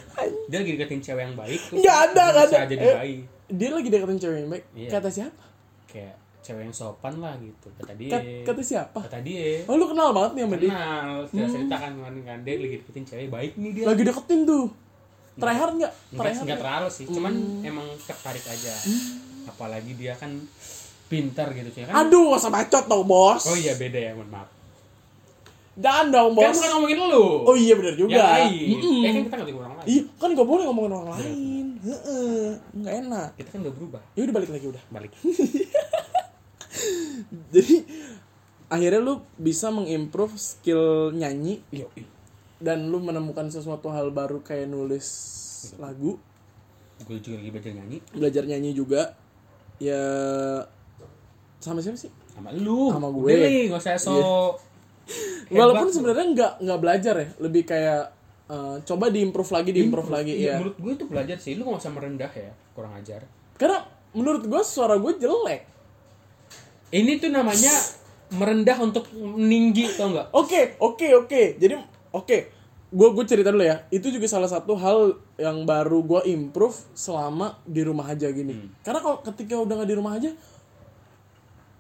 Dia 0.48 0.58
lagi 0.60 0.72
deketin 0.74 1.00
cewek 1.00 1.24
yang 1.24 1.36
baik 1.36 1.62
terus 1.64 1.78
nggak 1.80 1.98
ada 2.08 2.24
nggak 2.28 2.46
ada. 2.48 2.58
jadi 2.68 2.84
Eh, 2.84 2.96
baik. 2.96 3.20
dia 3.50 3.70
lagi 3.70 3.88
deketin 3.88 4.18
cewek 4.18 4.38
yang 4.40 4.50
baik. 4.50 4.64
Iya. 4.74 4.90
kata 4.92 5.10
siapa? 5.10 5.44
Kayak 5.86 6.16
cewek 6.40 6.62
yang 6.64 6.76
sopan 6.76 7.14
lah 7.18 7.34
gitu. 7.38 7.68
Kata 7.76 7.94
dia. 7.94 8.12
Kat- 8.12 8.26
kata 8.44 8.62
siapa? 8.62 9.00
Kata 9.00 9.20
dia. 9.20 9.62
Oh 9.66 9.76
lu 9.76 9.86
kenal 9.86 10.10
banget 10.12 10.32
nih 10.34 10.44
sama 10.44 10.58
dia? 10.58 10.70
Kenal. 10.70 11.10
Sudah 11.28 11.48
cerita 11.48 11.76
kan 11.78 11.92
kemarin 11.94 12.22
kan. 12.24 12.38
Dia 12.42 12.54
lagi 12.58 12.76
deketin 12.78 13.06
cewek 13.06 13.28
baik 13.28 13.52
nih 13.56 13.72
dia. 13.72 13.86
Lagi 13.86 14.04
deketin 14.04 14.40
tuh. 14.44 14.66
Tryhard 15.38 15.74
nggak? 15.76 15.94
Enggak, 15.94 16.18
tryhard 16.20 16.46
nggak? 16.46 16.60
terlalu 16.60 16.88
sih, 16.90 17.06
cuman 17.06 17.34
emang 17.62 17.86
tertarik 18.04 18.42
aja. 18.44 18.74
Apalagi 19.46 19.94
dia 19.94 20.12
kan 20.12 20.34
pintar 21.08 21.48
gitu 21.52 21.70
sih 21.72 21.84
kan. 21.84 21.94
aduh 22.04 22.28
nggak 22.28 22.40
usah 22.40 22.52
bacot 22.52 22.84
dong 22.86 23.04
bos 23.04 23.44
Oh 23.44 23.56
iya 23.56 23.74
beda 23.74 23.96
ya, 23.98 24.12
mohon 24.12 24.28
maaf. 24.28 24.50
jangan 25.74 26.06
dong 26.10 26.32
Kan 26.32 26.40
bos 26.44 26.54
bukan 26.54 26.70
ngomongin 26.74 26.98
lu. 27.02 27.26
oh 27.44 27.56
iya 27.56 27.74
benar 27.74 27.96
juga 27.96 28.12
Yang 28.14 28.28
lain. 28.28 28.68
Mm-mm. 28.74 28.98
Eh 29.00 29.12
kan 29.12 29.22
kita 29.24 29.36
nggak 29.38 29.56
orang 29.58 29.74
lain. 29.74 29.88
Iya, 29.88 30.02
kan 30.16 30.30
gak 30.34 30.48
boleh 30.48 30.64
ngomongin 30.66 30.92
orang 30.92 31.10
lain. 31.14 31.66
Heeh, 31.80 32.46
nggak 32.74 32.94
enak. 33.00 33.30
Kita 33.36 33.50
kan 33.50 33.60
udah 33.62 33.74
berubah. 33.74 34.02
Ya 34.12 34.22
udah 34.22 34.36
balik 34.36 34.50
lagi 34.50 34.66
udah. 34.68 34.84
Balik. 34.90 35.12
Jadi 37.48 37.76
akhirnya 38.68 39.00
lu 39.00 39.14
bisa 39.36 39.70
mengimprove 39.70 40.36
skill 40.36 40.84
nyanyi 41.12 41.64
Iya. 41.72 41.88
dan 42.60 42.86
lu 42.86 43.00
menemukan 43.00 43.48
sesuatu 43.48 43.88
hal 43.88 44.10
baru 44.10 44.42
kayak 44.42 44.68
nulis 44.68 45.08
lagu, 45.78 46.20
Gue 47.00 47.18
juga 47.18 47.38
lagi 47.38 47.50
belajar 47.50 47.74
nyanyi 47.74 47.98
belajar 48.12 48.44
nyanyi 48.44 48.72
juga. 48.74 49.02
Ya 49.78 50.02
sama 51.58 51.80
siapa 51.82 51.98
sih? 51.98 52.12
sama 52.38 52.54
lu. 52.54 52.94
Sama 52.94 53.10
gue. 53.10 53.34
Nih, 53.34 53.62
nggak 53.74 53.82
usah 53.82 53.98
so. 53.98 54.14
hebat 54.14 55.58
Walaupun 55.58 55.88
lu. 55.90 55.94
sebenarnya 55.96 56.26
nggak 56.38 56.54
nggak 56.62 56.80
belajar 56.80 57.16
ya, 57.18 57.28
lebih 57.42 57.64
kayak 57.66 58.04
eh, 58.46 58.76
coba 58.86 59.06
diimprove 59.10 59.52
lagi, 59.52 59.70
diimprove 59.74 60.10
lagi 60.14 60.34
Iya, 60.38 60.46
ya. 60.46 60.56
Menurut 60.62 60.78
gue 60.78 60.92
itu 60.94 61.06
belajar 61.10 61.38
sih. 61.42 61.58
Lu 61.58 61.66
nggak 61.66 61.82
usah 61.82 61.94
merendah 61.98 62.30
ya, 62.30 62.52
kurang 62.78 62.94
ajar. 62.94 63.26
Karena 63.58 63.82
menurut 64.14 64.46
gue 64.46 64.62
suara 64.62 65.02
gue 65.02 65.14
jelek. 65.18 65.62
Ini 66.94 67.20
tuh 67.20 67.34
namanya 67.34 67.74
merendah 68.32 68.78
untuk 68.80 69.10
meninggi, 69.18 69.92
tau 69.98 70.14
nggak? 70.14 70.28
Oke, 70.38 70.78
oke, 70.78 71.08
oke. 71.26 71.42
Jadi 71.58 71.74
oke. 72.14 72.38
Gue 72.88 73.10
gue 73.12 73.26
cerita 73.28 73.52
dulu 73.52 73.68
ya. 73.68 73.84
Itu 73.92 74.08
juga 74.08 74.30
salah 74.32 74.48
satu 74.48 74.78
hal 74.80 75.20
yang 75.36 75.68
baru 75.68 76.00
gue 76.08 76.22
improve 76.32 76.78
selama 76.96 77.60
di 77.68 77.84
rumah 77.84 78.08
aja 78.08 78.32
gini. 78.32 78.72
Karena 78.86 79.04
kalau 79.04 79.20
ketika 79.26 79.60
udah 79.60 79.84
nggak 79.84 79.90
di 79.92 79.98
rumah 80.00 80.16
aja, 80.16 80.32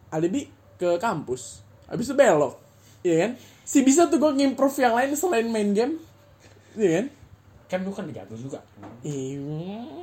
alibi 0.09 0.47
ke 0.75 0.95
kampus. 0.97 1.61
Habis 1.85 2.07
itu 2.07 2.15
belok. 2.15 2.55
Iya 3.01 3.15
kan? 3.19 3.31
Si 3.63 3.81
bisa 3.81 4.05
tuh 4.05 4.17
gue 4.17 4.31
ngimprove 4.33 4.77
yang 4.77 4.93
lain 4.93 5.11
selain 5.13 5.45
main 5.45 5.71
game. 5.71 5.93
Iya 6.73 6.91
kan? 6.97 7.07
Kan 7.67 7.79
lu 7.83 7.91
kan 7.91 8.07
jago 8.07 8.31
juga. 8.33 8.63
Iya. 9.01 9.43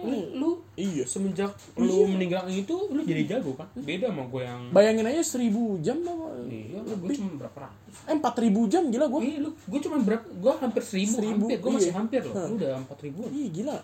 Lu, 0.04 0.16
lu 0.34 0.50
Iya. 0.74 1.06
semenjak 1.06 1.48
lu 1.74 2.04
meninggal 2.04 2.44
itu 2.46 2.74
lu 2.90 3.00
jadi 3.00 3.24
jago 3.30 3.54
kan 3.54 3.64
beda 3.74 4.10
sama 4.10 4.26
gue 4.26 4.42
yang 4.42 4.60
Bayangin 4.68 5.06
aja 5.06 5.22
seribu 5.22 5.78
jam 5.78 6.02
apa? 6.02 6.34
iya 6.44 6.82
gue 6.82 7.12
cuma 7.14 7.30
berapa 7.38 7.58
ratus 7.62 7.94
Eh, 8.04 8.12
empat 8.12 8.34
ribu 8.38 8.66
jam 8.66 8.90
gila 8.90 9.06
gue. 9.06 9.20
iya 9.22 9.38
lu 9.38 9.54
gue 9.54 9.80
cuma 9.80 9.96
berapa 9.98 10.26
gue 10.26 10.52
hampir 10.58 10.82
seribu, 10.82 11.14
Seribu, 11.14 11.46
hampir 11.46 11.56
gue 11.56 11.70
masih 11.72 11.88
iya. 11.88 11.96
hampir 11.96 12.20
loh 12.20 12.34
lu 12.34 12.54
udah 12.58 12.72
empat 12.76 12.98
ribuan 13.00 13.28
Iya 13.30 13.48
gila. 13.50 13.76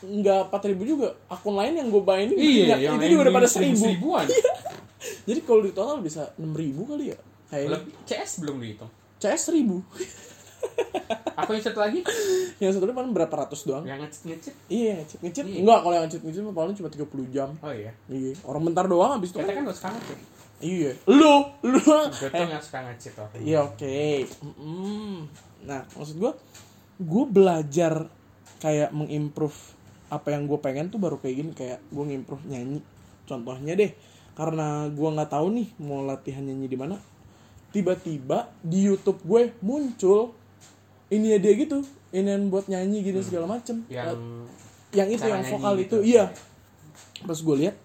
Enggak 0.00 0.40
empat 0.46 0.62
ribu 0.64 0.82
juga. 0.84 1.08
Akun 1.26 1.54
lain 1.54 1.74
yang 1.74 1.88
gue 1.88 2.02
mainin 2.02 2.34
iya 2.34 2.74
itu 2.74 2.82
yang 2.82 2.96
juga 2.96 3.22
udah 3.22 3.34
pada 3.34 3.48
seribu. 3.48 3.76
seribuan 3.78 4.26
Jadi 5.28 5.40
kalau 5.42 5.60
di 5.60 5.70
total 5.70 5.98
bisa 5.98 6.32
6000 6.34 6.48
kali 6.84 7.04
ya? 7.10 7.18
Kayaknya. 7.48 7.78
CS 8.04 8.42
belum 8.42 8.56
dihitung 8.58 8.90
CS 9.18 9.42
1000. 9.50 9.64
apa 11.32 11.54
yang 11.54 11.62
satu 11.62 11.78
lagi 11.78 12.02
yang 12.58 12.74
satu 12.74 12.90
paling 12.90 13.14
berapa 13.14 13.30
ratus 13.30 13.62
doang? 13.62 13.86
yang 13.86 14.02
ngecit 14.02 14.26
ngecit 14.26 14.54
Iya, 14.66 14.98
ngecit 14.98 15.18
ngecit. 15.22 15.44
Iya. 15.46 15.58
Enggak, 15.62 15.78
kalau 15.80 15.94
yang 15.94 16.04
ngecit 16.06 16.20
mah 16.42 16.50
paling 16.52 16.74
cuma 16.74 16.88
30 16.90 17.06
jam. 17.30 17.48
oh 17.56 17.70
iya 17.70 17.92
Iya, 18.04 18.34
orang 18.42 18.62
bentar 18.66 18.84
doang 18.84 19.10
habis 19.14 19.30
itu 19.30 19.38
kita 19.38 19.54
kan. 19.54 19.62
gak 19.64 19.76
suka 19.76 19.90
ngecit 19.94 20.18
Iya. 20.58 20.90
Lu, 21.06 21.34
lu. 21.62 21.78
gue 22.10 22.28
tuh 22.28 22.46
gak 22.50 22.62
suka 22.62 22.78
ngecit 22.84 23.12
loh 23.14 23.28
Iya, 23.38 23.58
oke. 23.64 23.98
Mm-mm. 24.42 25.14
Nah, 25.62 25.86
maksud 25.88 26.16
gua 26.18 26.34
gue 26.98 27.24
belajar 27.24 28.10
kayak 28.58 28.90
mengimprove 28.90 29.54
apa 30.08 30.34
yang 30.34 30.50
gue 30.50 30.58
pengen 30.58 30.90
tuh 30.90 30.98
baru 30.98 31.14
kayak 31.16 31.36
gini 31.36 31.50
kayak 31.54 31.78
gue 31.84 32.04
ngimprove 32.04 32.42
nyanyi 32.44 32.82
contohnya 33.22 33.78
deh 33.78 33.94
karena 34.38 34.86
gua 34.94 35.18
nggak 35.18 35.34
tahu 35.34 35.46
nih 35.50 35.68
mau 35.82 36.06
latihan 36.06 36.46
nyanyi 36.46 36.70
di 36.70 36.78
mana 36.78 36.96
tiba-tiba 37.68 38.48
di 38.64 38.88
YouTube 38.88 39.20
gue 39.28 39.52
muncul 39.60 40.32
ini 41.12 41.36
ya 41.36 41.38
dia 41.40 41.52
gitu 41.56 41.84
ini 42.12 42.28
yang 42.28 42.48
buat 42.48 42.68
nyanyi 42.68 43.04
gini 43.04 43.20
segala 43.20 43.44
macem. 43.44 43.84
Yang 43.92 44.16
yang 44.96 45.08
itu 45.12 45.26
yang 45.28 45.44
vokal 45.44 45.74
gitu. 45.84 46.00
itu 46.00 46.16
iya. 46.16 46.32
Pas 47.20 47.36
gue 47.36 47.56
lihat 47.60 47.76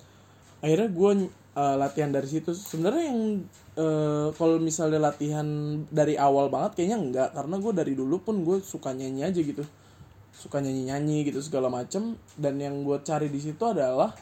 akhirnya 0.64 0.88
gue 0.88 1.12
uh, 1.60 1.76
latihan 1.76 2.12
dari 2.12 2.28
situ. 2.32 2.56
Sebenarnya 2.56 3.12
yang 3.12 3.44
uh, 3.76 4.32
kalau 4.40 4.56
misalnya 4.64 5.12
latihan 5.12 5.48
dari 5.92 6.16
awal 6.16 6.48
banget 6.48 6.80
kayaknya 6.80 6.98
enggak 7.00 7.30
karena 7.36 7.56
gue 7.60 7.74
dari 7.76 7.94
dulu 8.00 8.24
pun 8.24 8.48
gue 8.48 8.64
suka 8.64 8.96
nyanyi 8.96 9.28
aja 9.28 9.40
gitu. 9.44 9.68
Suka 10.32 10.64
nyanyi 10.64 10.88
nyanyi 10.88 11.28
gitu 11.28 11.44
segala 11.44 11.68
macem. 11.68 12.16
Dan 12.40 12.64
yang 12.64 12.88
gue 12.88 12.96
cari 13.04 13.28
di 13.28 13.40
situ 13.44 13.64
adalah 13.68 14.16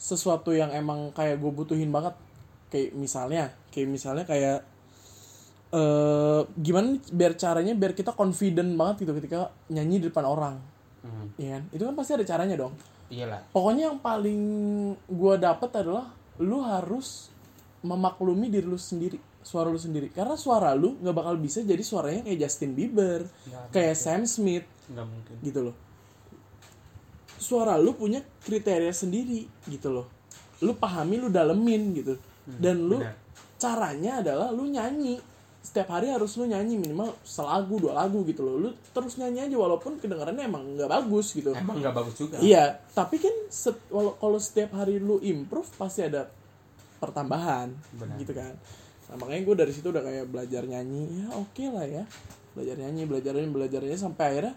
sesuatu 0.00 0.56
yang 0.56 0.72
emang 0.72 1.12
kayak 1.12 1.36
gue 1.36 1.52
butuhin 1.52 1.92
banget 1.92 2.16
kayak 2.72 2.96
misalnya 2.96 3.52
kayak 3.68 3.88
misalnya 3.92 4.24
kayak 4.24 4.64
eh 5.70 6.40
gimana 6.58 6.98
biar 7.12 7.38
caranya 7.38 7.76
biar 7.76 7.92
kita 7.94 8.16
confident 8.16 8.74
banget 8.74 9.06
gitu 9.06 9.12
ketika 9.20 9.52
nyanyi 9.70 10.02
di 10.02 10.10
depan 10.10 10.26
orang 10.26 10.56
hmm, 11.04 11.38
Iya 11.38 11.60
kan? 11.60 11.62
Itu 11.70 11.82
kan 11.86 11.94
pasti 11.94 12.12
ada 12.16 12.26
caranya 12.26 12.56
dong. 12.58 12.74
iyalah 13.12 13.42
Pokoknya 13.54 13.92
yang 13.92 14.00
paling 14.02 14.40
gua 15.06 15.38
dapet 15.38 15.70
adalah 15.78 16.10
lu 16.40 16.64
harus 16.64 17.30
memaklumi 17.84 18.50
diri 18.50 18.66
lu 18.66 18.80
sendiri, 18.80 19.20
suara 19.44 19.68
lu 19.70 19.78
sendiri. 19.78 20.10
Karena 20.10 20.34
suara 20.34 20.74
lu 20.74 20.96
nggak 20.98 21.14
bakal 21.14 21.38
bisa 21.38 21.62
jadi 21.62 21.84
suaranya 21.84 22.26
kayak 22.26 22.38
Justin 22.48 22.72
Bieber, 22.74 23.28
Nggak 23.28 23.62
kayak 23.70 23.94
Sam 23.94 24.24
Smith 24.24 24.66
nggak 24.90 25.06
mungkin 25.06 25.34
gitu 25.44 25.60
loh. 25.70 25.76
Suara 27.40 27.80
lu 27.80 27.96
punya 27.96 28.20
kriteria 28.20 28.92
sendiri 28.92 29.48
gitu 29.64 29.88
loh. 29.88 30.06
Lu 30.60 30.76
pahami, 30.76 31.16
lu 31.16 31.32
dalemin 31.32 31.96
gitu. 31.96 32.20
Dan 32.44 32.84
lu 32.84 33.00
benar. 33.00 33.16
caranya 33.56 34.20
adalah 34.20 34.52
lu 34.52 34.68
nyanyi. 34.68 35.16
setiap 35.60 35.92
hari 35.92 36.08
harus 36.08 36.40
lu 36.40 36.48
nyanyi 36.48 36.80
minimal 36.80 37.12
selagu 37.20 37.76
dua 37.76 37.92
lagu 37.92 38.24
gitu 38.24 38.40
loh 38.40 38.56
lu 38.56 38.72
terus 38.96 39.20
nyanyi 39.20 39.44
aja 39.44 39.56
walaupun 39.60 40.00
kedengarannya 40.00 40.48
emang 40.48 40.64
nggak 40.72 40.88
bagus 40.88 41.36
gitu 41.36 41.52
emang 41.52 41.76
nggak 41.84 41.92
bagus 41.92 42.16
juga 42.16 42.40
iya 42.40 42.80
tapi 42.96 43.20
kan 43.20 43.36
set- 43.52 43.84
walau 43.92 44.16
kalau 44.16 44.40
setiap 44.40 44.72
hari 44.80 44.96
lu 44.96 45.20
improve 45.20 45.68
pasti 45.76 46.00
ada 46.00 46.32
pertambahan 46.96 47.76
Benar. 47.92 48.16
gitu 48.24 48.32
kan 48.32 48.56
nah, 49.12 49.16
makanya 49.20 49.42
gue 49.52 49.56
dari 49.60 49.72
situ 49.76 49.92
udah 49.92 50.00
kayak 50.00 50.32
belajar 50.32 50.64
nyanyi 50.64 51.04
ya 51.20 51.26
oke 51.36 51.64
lah 51.76 51.84
ya 51.84 52.04
belajar 52.56 52.76
nyanyi 52.80 53.02
belajar 53.04 53.32
ini 53.36 53.48
belajarnya 53.52 53.96
sampai 54.00 54.24
akhirnya 54.32 54.54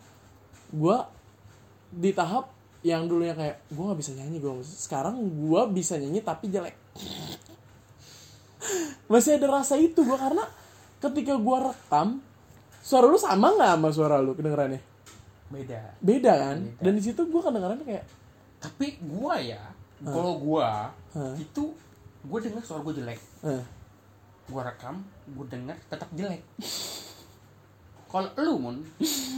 gue 0.71 0.97
di 1.99 2.15
tahap 2.15 2.47
yang 2.83 3.07
dulunya 3.07 3.31
kayak 3.31 3.63
gue 3.71 3.83
nggak 3.83 3.99
bisa 3.99 4.11
nyanyi 4.11 4.37
gue 4.43 4.53
sekarang 4.63 5.15
gue 5.23 5.61
bisa 5.71 5.95
nyanyi 5.95 6.19
tapi 6.19 6.51
jelek. 6.51 6.75
Masih 9.11 9.39
ada 9.39 9.63
rasa 9.63 9.79
itu 9.79 10.03
gue 10.03 10.17
karena 10.19 10.43
ketika 10.99 11.39
gue 11.39 11.57
rekam 11.63 12.19
suara 12.83 13.07
lu 13.07 13.19
sama 13.19 13.55
nggak 13.55 13.71
sama 13.79 13.89
suara 13.95 14.15
lu 14.19 14.35
kedengerannya? 14.35 14.83
Beda. 15.47 15.95
Beda 16.03 16.33
kan? 16.35 16.57
Beda. 16.59 16.83
dan 16.83 16.91
di 16.99 17.03
situ 17.03 17.21
gue 17.23 17.41
kedengerannya 17.41 17.87
kayak 17.87 18.05
tapi 18.63 18.95
gua 19.03 19.35
ya 19.43 19.59
kalau 20.03 20.39
gua 20.39 20.87
Hah. 21.11 21.35
itu 21.35 21.75
gua 22.23 22.39
dengar 22.39 22.63
suara 22.63 22.79
gua 22.79 22.95
jelek. 22.95 23.19
Eh, 23.43 23.63
gua 24.47 24.71
rekam 24.71 25.03
gua 25.35 25.45
dengar 25.51 25.75
tetap 25.91 26.07
jelek 26.15 26.39
kalau 28.13 28.29
lu 28.37 28.53
mun 28.61 28.77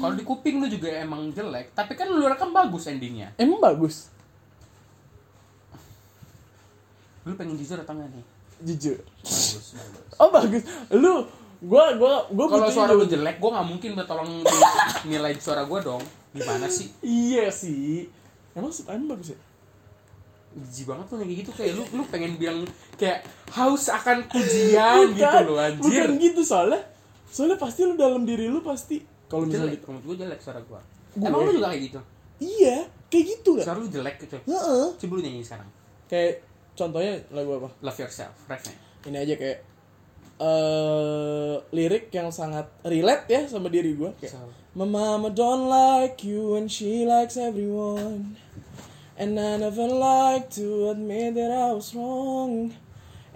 kalau 0.04 0.14
di 0.20 0.24
kuping 0.28 0.60
lu 0.60 0.68
juga 0.68 0.92
emang 1.00 1.32
jelek 1.32 1.72
tapi 1.72 1.96
kan 1.96 2.12
lu 2.12 2.28
rekam 2.28 2.52
bagus 2.52 2.92
endingnya. 2.92 3.32
Emang 3.40 3.64
bagus? 3.64 4.12
Lu 7.24 7.40
pengen 7.40 7.56
jujur 7.56 7.80
atau 7.80 7.96
enggak 7.96 8.12
nih? 8.12 8.26
Jujur. 8.68 9.00
Bagus 9.24 9.66
bagus. 9.80 10.06
Oh 10.20 10.28
bagus. 10.28 10.64
Lu 10.92 11.24
gue 11.64 11.86
gue 11.96 12.14
gue 12.36 12.48
kalau 12.52 12.68
suara 12.68 12.92
lu 12.92 13.08
jelek 13.08 13.40
gua 13.40 13.64
nggak 13.64 13.68
mungkin 13.72 13.92
tolong 14.04 14.44
nilai 15.10 15.32
suara 15.40 15.64
gua 15.64 15.80
dong. 15.80 16.04
Gimana 16.36 16.68
sih? 16.68 16.92
Iya 17.00 17.48
sih. 17.56 18.12
Emang 18.52 18.76
emang 18.92 19.16
bagus 19.16 19.32
ya? 19.32 19.40
Jijik 20.56 20.92
banget 20.92 21.06
tuh 21.08 21.16
yang 21.24 21.32
kayak 21.32 21.40
gitu. 21.48 21.52
Kayak 21.56 21.72
lu 21.80 21.84
lu 21.96 22.04
pengen 22.12 22.36
bilang 22.36 22.68
kayak 23.00 23.24
haus 23.56 23.88
akan 23.88 24.28
pujian 24.28 25.16
gitu 25.16 25.40
loh 25.48 25.64
anjir. 25.64 25.80
bukan 25.80 26.20
gitu 26.20 26.44
soalnya 26.44 26.94
soalnya 27.30 27.58
pasti 27.58 27.82
lu 27.84 27.94
dalam 27.96 28.24
diri 28.24 28.46
lu 28.48 28.62
pasti 28.62 29.02
kalau 29.26 29.50
misalnya 29.50 29.74
jelek 29.74 29.82
gitu. 29.82 29.88
menurut 29.90 30.06
gua 30.06 30.16
jelek 30.22 30.40
suara 30.42 30.60
gua. 30.66 30.82
Gue? 31.16 31.26
emang 31.26 31.40
lu 31.48 31.52
juga 31.56 31.68
kayak 31.74 31.84
gitu? 31.90 32.00
Iya 32.40 32.78
kayak 33.08 33.26
gitu 33.32 33.50
kan 33.58 33.66
suara 33.66 33.80
lu 33.82 33.90
jelek 33.90 34.16
gitu. 34.22 34.38
Heeh. 34.46 34.86
coba 35.00 35.12
lu 35.18 35.22
nyanyi 35.24 35.42
sekarang. 35.42 35.70
Kayak 36.06 36.34
contohnya 36.76 37.14
lagu 37.32 37.52
apa? 37.58 37.70
Love 37.82 38.00
yourself 38.04 38.36
refnya. 38.46 38.76
Ini 39.08 39.18
aja 39.22 39.36
kayak 39.36 39.60
eh 40.36 41.56
lirik 41.72 42.12
yang 42.12 42.28
sangat 42.28 42.68
relate 42.84 43.26
ya 43.32 43.42
sama 43.48 43.72
diri 43.72 43.96
gue 43.96 44.12
kayak 44.20 44.36
So- 44.36 44.64
My 44.76 44.84
mama 44.84 45.32
don't 45.32 45.72
like 45.72 46.20
you 46.28 46.60
and 46.60 46.68
she 46.68 47.08
likes 47.08 47.40
everyone. 47.40 48.36
And 49.16 49.40
I 49.40 49.56
never 49.56 49.88
like 49.88 50.52
to 50.60 50.92
admit 50.92 51.40
that 51.40 51.48
I 51.48 51.72
was 51.72 51.96
wrong. 51.96 52.76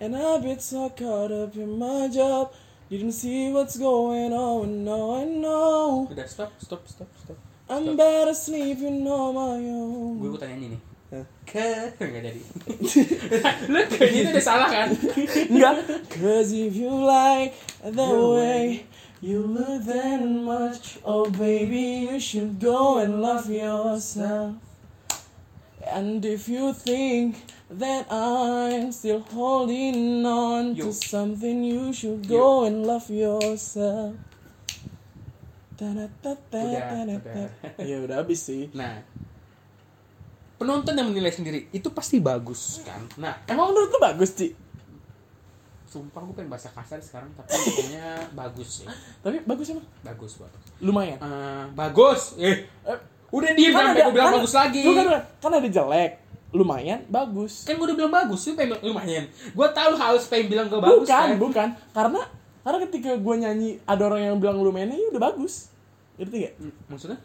And 0.03 0.11
I've 0.19 0.43
been 0.43 0.59
so 0.59 0.91
caught 0.91 1.31
up 1.31 1.55
in 1.55 1.79
my 1.79 2.11
job 2.11 2.51
You 2.89 2.97
didn't 2.97 3.13
see 3.13 3.53
what's 3.53 3.77
going 3.77 4.33
on, 4.33 4.83
no 4.83 5.21
I 5.21 5.23
know. 5.23 6.09
Udah 6.09 6.25
stop 6.25 6.57
stop 6.57 6.81
stop 6.89 7.05
stop 7.21 7.37
I'm 7.69 7.93
better 7.93 8.33
sleep, 8.33 8.81
you 8.81 8.89
know 8.89 9.29
my 9.29 9.61
own. 9.61 10.17
Gue 10.17 10.41
tanya 10.41 10.57
ini 10.57 10.67
nih 10.73 10.81
Hah? 11.09 11.25
ke 11.45 11.69
nggak 12.01 12.21
jadi 12.21 12.41
lu 13.69 13.81
kayaknya 13.93 14.19
itu 14.25 14.29
udah 14.33 14.45
salah 14.45 14.69
kan? 14.73 14.89
Enggak 15.53 15.85
Cause 16.09 16.49
if 16.49 16.73
you 16.73 16.89
like 16.89 17.53
the 17.85 18.09
way. 18.09 18.89
you 19.21 19.45
look 19.45 19.85
that 19.85 20.25
much. 20.25 20.97
Oh 21.05 21.29
baby 21.29 22.09
you 22.09 22.17
should 22.17 22.57
go 22.57 22.97
and 22.97 23.21
love 23.21 23.45
yourself. 23.53 24.57
And 25.85 26.25
if 26.25 26.49
you 26.49 26.73
think 26.73 27.37
that 27.71 28.09
I'm 28.09 28.89
still 28.89 29.21
holding 29.29 30.21
on 30.21 30.73
Yo. 30.73 30.85
to 30.85 30.91
something 30.91 31.61
You 31.61 31.91
should 31.91 32.25
go 32.25 32.65
and 32.65 32.81
love 32.83 33.05
yourself. 33.07 34.17
Ya 37.79 37.97
udah 37.99 38.15
habis 38.19 38.39
sih. 38.41 38.67
Nah 38.73 38.99
penonton 40.59 40.91
yang 40.91 41.07
menilai 41.07 41.31
sendiri 41.31 41.71
itu 41.71 41.87
pasti 41.87 42.19
bagus 42.19 42.83
kan? 42.83 42.99
Nah 43.15 43.31
Emang 43.45 43.71
menurut 43.71 43.89
lu 43.89 43.99
bagus 43.99 44.33
Ci? 44.33 44.51
sumpah 45.85 46.21
gue 46.21 46.35
pengen 46.35 46.53
bahasa 46.53 46.69
kasar 46.69 47.01
sekarang 47.01 47.33
tapi 47.33 47.49
kayaknya 47.49 48.29
bagus 48.31 48.83
sih. 48.83 48.87
Tapi 49.19 49.41
bagus 49.41 49.65
emang? 49.69 49.87
bagus 50.03 50.37
bagus. 50.37 50.61
Lumayan? 50.77 51.17
Eh, 51.17 51.65
bagus. 51.73 52.37
Eh 52.37 52.69
Eh, 52.83 52.99
udah 53.31 53.49
diem 53.51 53.71
kan 53.71 53.83
sampai 53.87 53.97
ada- 53.97 54.05
gue 54.05 54.13
bilang 54.13 54.27
kan- 54.27 54.37
bagus 54.37 54.53
lagi. 54.53 54.81
Kan, 54.85 55.07
kan 55.39 55.51
ada 55.55 55.65
jelek, 55.65 56.11
lumayan, 56.51 57.05
bagus. 57.05 57.63
kan 57.63 57.73
gue 57.73 57.85
udah 57.85 57.95
bilang 57.95 58.09
bagus 58.11 58.41
lu 58.43 58.53
pengen 58.53 58.81
lumayan 58.81 59.23
gue 59.29 59.67
tahu 59.69 59.91
harus 59.93 60.25
pengen 60.25 60.47
bilang 60.49 60.67
gue 60.67 60.77
bagus 60.77 61.05
bukan, 61.05 61.13
kan 61.23 61.37
bukan. 61.37 61.67
Karena 61.91 62.21
karena 62.59 62.77
ketika 62.83 63.11
gue 63.15 63.35
nyanyi 63.37 63.69
ada 63.83 64.01
orang 64.03 64.21
yang 64.23 64.35
bilang 64.35 64.57
lumayan, 64.57 64.91
ya 64.91 65.09
udah 65.09 65.23
bagus. 65.23 65.69
Ngerti 66.15 66.35
gak? 66.39 66.53
Hmm, 66.55 66.73
maksudnya 66.87 67.19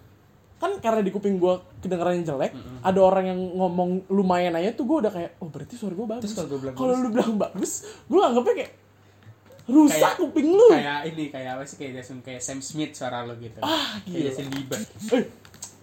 Kan 0.54 0.78
karena 0.78 1.00
di 1.00 1.10
kuping 1.10 1.37
gue 1.37 1.54
kedengarannya 1.80 2.22
jelek, 2.22 2.52
ada 2.80 3.00
orang 3.00 3.24
yang 3.26 3.40
ngomong 3.54 3.90
lumayan 4.08 4.54
aja 4.54 4.72
tuh 4.72 4.87
gue 4.87 4.96
udah 5.02 5.12
kayak, 5.12 5.30
oh 5.38 5.48
berarti 5.48 5.74
suara 5.74 5.92
gue 5.92 6.06
bagus. 6.06 6.30
Kalau 6.70 6.94
lu 6.94 7.08
bilang 7.10 7.34
bagus, 7.34 7.72
gue 8.06 8.16
anggapnya 8.18 8.54
kayak 8.56 8.72
rusak 9.64 9.96
Kayak- 9.96 10.16
kuping 10.20 10.48
lu. 10.50 10.68
kayak 10.70 11.00
ini 11.08 11.24
kayak 11.28 11.50
apa 11.50 11.64
sih 11.64 11.76
kayak 11.76 11.92
Jason 11.98 12.20
kayak 12.20 12.38
Sam 12.38 12.60
Smith 12.60 12.92
suara 12.92 13.24
lo 13.24 13.32
gitu 13.34 13.58
Ah, 13.58 13.96
kayak 13.98 14.12
gila. 14.14 14.24
Justin 14.28 14.46
Bieber 14.50 14.78
Eh, 15.10 15.24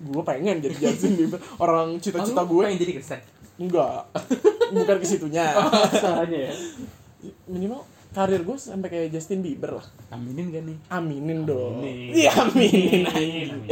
gue 0.04 0.24
pengen 0.24 0.58
jadi 0.58 0.76
Justin 0.82 1.14
Bieber. 1.16 1.38
Orang 1.56 1.98
cita-cita 1.98 2.42
Oh, 2.42 2.48
gue 2.48 2.62
pengen 2.64 2.80
jadi 2.80 2.94
Kristen 2.96 3.22
enggak. 3.56 4.10
Bukan 4.72 4.96
ke 4.98 5.06
situnya. 5.06 5.54
suaranya 5.94 6.50
ya 6.50 6.54
Minimal 7.46 7.82
karir 8.10 8.42
gue 8.42 8.58
sampai 8.58 8.90
kayak 8.90 9.08
Justin 9.10 9.40
Bieber 9.40 9.78
lah. 9.78 9.88
aminin 10.10 10.50
gak 10.50 10.64
nih 10.64 10.78
Aminin 10.90 11.40
dong. 11.44 11.80
Aminin. 11.80 12.12
Iya 12.12 12.32
aminin. 12.42 13.02
Amin, 13.06 13.48
amin. 13.54 13.70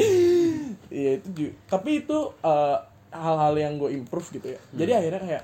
Iya 0.88 1.12
itu 1.18 1.28
ju- 1.32 1.56
tapi 1.66 2.00
itu 2.00 2.18
eh, 2.40 2.78
hal-hal 3.10 3.54
yang 3.56 3.74
gue 3.76 3.90
improve 3.92 4.30
gitu 4.32 4.48
ya. 4.48 4.60
Jadi 4.72 4.92
akhirnya 4.94 5.22
kayak 5.22 5.44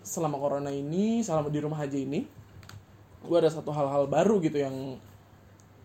selama 0.00 0.36
corona 0.36 0.70
ini, 0.70 1.20
selama 1.20 1.46
di 1.46 1.58
rumah 1.58 1.78
aja 1.78 1.94
ini, 1.94 2.22
gue 3.20 3.36
ada 3.36 3.46
satu 3.46 3.70
hal-hal 3.70 4.06
baru 4.06 4.38
gitu 4.38 4.56
yang 4.56 4.98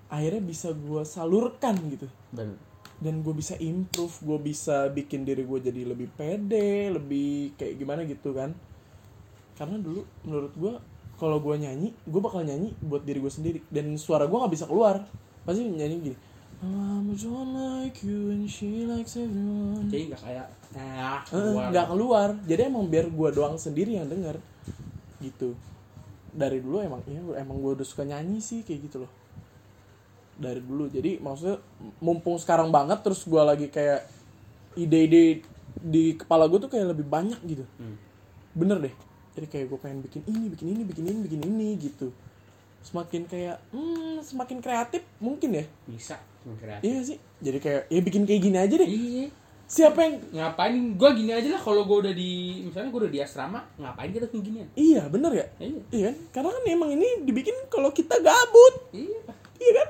akhirnya 0.07 0.39
bisa 0.39 0.71
gue 0.71 1.01
salurkan 1.03 1.73
gitu. 1.89 2.05
Bener. 2.29 2.57
Dan 2.97 3.21
gue 3.21 3.31
bisa 3.31 3.53
improve, 3.57 4.15
gue 4.21 4.39
bisa 4.43 4.89
bikin 4.89 5.21
diri 5.21 5.45
gue 5.45 5.59
jadi 5.61 5.85
lebih 5.85 6.09
pede, 6.13 6.89
lebih 6.89 7.53
kayak 7.53 7.77
gimana 7.77 8.01
gitu 8.03 8.33
kan. 8.33 8.53
Karena 9.53 9.77
dulu 9.77 10.01
menurut 10.25 10.53
gue 10.53 10.73
kalau 11.17 11.37
gue 11.37 11.55
nyanyi, 11.57 11.93
gue 12.05 12.21
bakal 12.21 12.41
nyanyi 12.41 12.73
buat 12.81 13.01
diri 13.01 13.17
gue 13.17 13.29
sendiri 13.29 13.59
dan 13.69 13.97
suara 13.97 14.25
gue 14.25 14.33
nggak 14.33 14.53
bisa 14.53 14.65
keluar. 14.65 15.05
Pasti 15.45 15.61
nyanyi 15.61 15.97
gini. 16.01 16.17
Don't 16.57 17.53
like 17.53 18.01
you 18.01 18.33
and 18.33 18.49
she 18.49 18.81
likes 18.83 19.13
everyone. 19.13 19.85
jadi 19.93 20.09
nggak 20.09 20.21
kayak 20.25 20.47
nah 20.73 21.21
Eh, 21.21 21.29
keluar. 21.29 21.69
nggak 21.69 21.87
keluar 21.87 22.27
jadi 22.43 22.61
emang 22.65 22.89
biar 22.89 23.05
gue 23.07 23.29
doang 23.31 23.55
sendiri 23.55 23.93
yang 23.95 24.09
denger 24.09 24.41
gitu 25.21 25.53
dari 26.29 26.57
dulu 26.59 26.81
emang 26.81 27.01
ya 27.05 27.21
emang 27.37 27.61
gue 27.61 27.71
udah 27.77 27.87
suka 27.87 28.03
nyanyi 28.03 28.41
sih 28.41 28.61
kayak 28.61 28.89
gitu 28.89 29.05
loh 29.05 29.11
dari 30.37 30.61
dulu. 30.61 30.87
Jadi 30.87 31.17
maksudnya 31.17 31.57
mumpung 31.99 32.37
sekarang 32.37 32.69
banget 32.69 33.01
terus 33.01 33.25
gue 33.25 33.41
lagi 33.41 33.67
kayak 33.67 34.05
ide-ide 34.77 35.41
di 35.77 36.13
kepala 36.17 36.45
gue 36.45 36.61
tuh 36.61 36.71
kayak 36.71 36.93
lebih 36.93 37.05
banyak 37.05 37.37
gitu. 37.45 37.65
Hmm. 37.81 37.97
bener 38.57 38.81
deh. 38.81 38.95
Jadi 39.37 39.47
kayak 39.53 39.65
gue 39.69 39.79
pengen 39.81 39.99
bikin 40.01 40.21
ini 40.25 40.49
bikin 40.49 40.67
ini 40.73 40.81
bikin 40.81 41.03
ini 41.05 41.19
bikin 41.21 41.41
ini 41.45 41.67
gitu. 41.77 42.09
Semakin 42.81 43.29
kayak 43.29 43.61
hmm, 43.69 44.25
semakin 44.25 44.57
kreatif 44.61 45.05
mungkin 45.21 45.61
ya. 45.61 45.65
Bisa 45.85 46.17
kreatif. 46.57 46.85
Iya 46.85 46.99
sih. 47.05 47.17
Jadi 47.43 47.57
kayak 47.61 47.81
ya 47.91 48.01
bikin 48.01 48.23
kayak 48.25 48.41
gini 48.41 48.57
aja 48.57 48.75
deh. 48.81 48.89
Iya. 48.89 49.27
Siapa 49.67 49.99
yang 49.99 50.15
ngapain? 50.31 50.73
Gue 50.95 51.09
gini 51.11 51.31
aja 51.35 51.59
lah. 51.59 51.61
Kalau 51.61 51.83
gue 51.83 51.97
udah 52.07 52.13
di 52.15 52.63
misalnya 52.65 52.89
gue 52.89 53.01
udah 53.03 53.11
di 53.11 53.19
asrama 53.19 53.59
ngapain 53.75 54.09
kita 54.15 54.25
kayak 54.31 54.43
ginian? 54.47 54.67
Iya 54.73 55.01
bener 55.11 55.31
ya? 55.35 55.45
Iya. 55.59 55.81
Iya 55.91 56.03
kan? 56.07 56.15
Karena 56.33 56.49
kan 56.55 56.63
emang 56.65 56.89
ini 56.95 57.07
dibikin 57.27 57.55
kalau 57.67 57.91
kita 57.91 58.15
gabut. 58.23 58.73
iya. 58.95 59.21
Iya 59.57 59.71
kan? 59.83 59.89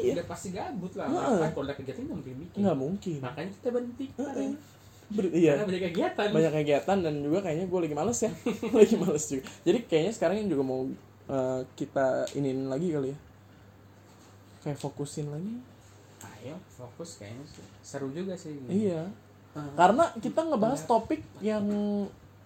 Iya. 0.00 0.12
udah 0.14 0.26
pasti 0.26 0.48
gabut 0.50 0.92
lah 0.94 1.06
Heeh. 1.06 1.18
ngapain 1.18 1.50
kalau 1.50 1.66
ada 1.66 1.74
kegiatan 1.74 2.02
nggak 2.02 2.16
mungkin 2.16 2.36
bikin 2.38 2.58
Nggak 2.60 2.76
mungkin. 2.76 3.18
makanya 3.20 3.50
kita 3.52 3.68
berhenti 3.68 4.04
kemarin 4.12 4.50
Ber- 5.08 5.24
karena 5.24 5.40
iya. 5.40 5.52
banyak 5.64 5.82
kegiatan 5.88 6.26
Banyak 6.28 6.52
kegiatan 6.54 6.96
dan 7.00 7.14
juga 7.18 7.38
kayaknya 7.40 7.64
gue 7.64 7.80
lagi 7.80 7.96
males 7.96 8.18
ya. 8.18 8.30
lagi 8.76 8.94
males 8.94 9.24
juga. 9.24 9.42
Jadi 9.62 9.78
kayaknya 9.82 10.12
sekarang 10.12 10.36
juga 10.44 10.62
mau 10.62 10.80
eh, 11.26 11.60
kita 11.74 12.06
iniin 12.34 12.68
lagi 12.68 12.92
kali 12.92 13.08
ya. 13.08 13.18
Kayak 14.60 14.78
fokusin 14.78 15.26
lagi. 15.28 15.54
ayo 16.20 16.54
fokus 16.68 17.16
kayaknya 17.16 17.40
sih. 17.46 17.64
seru 17.80 18.12
juga 18.12 18.36
sih 18.36 18.52
Iya. 18.68 19.08
Heeh. 19.54 19.72
Karena 19.74 20.12
kita 20.14 20.40
ngebahas 20.44 20.84
topik 20.84 21.24
yang 21.40 21.64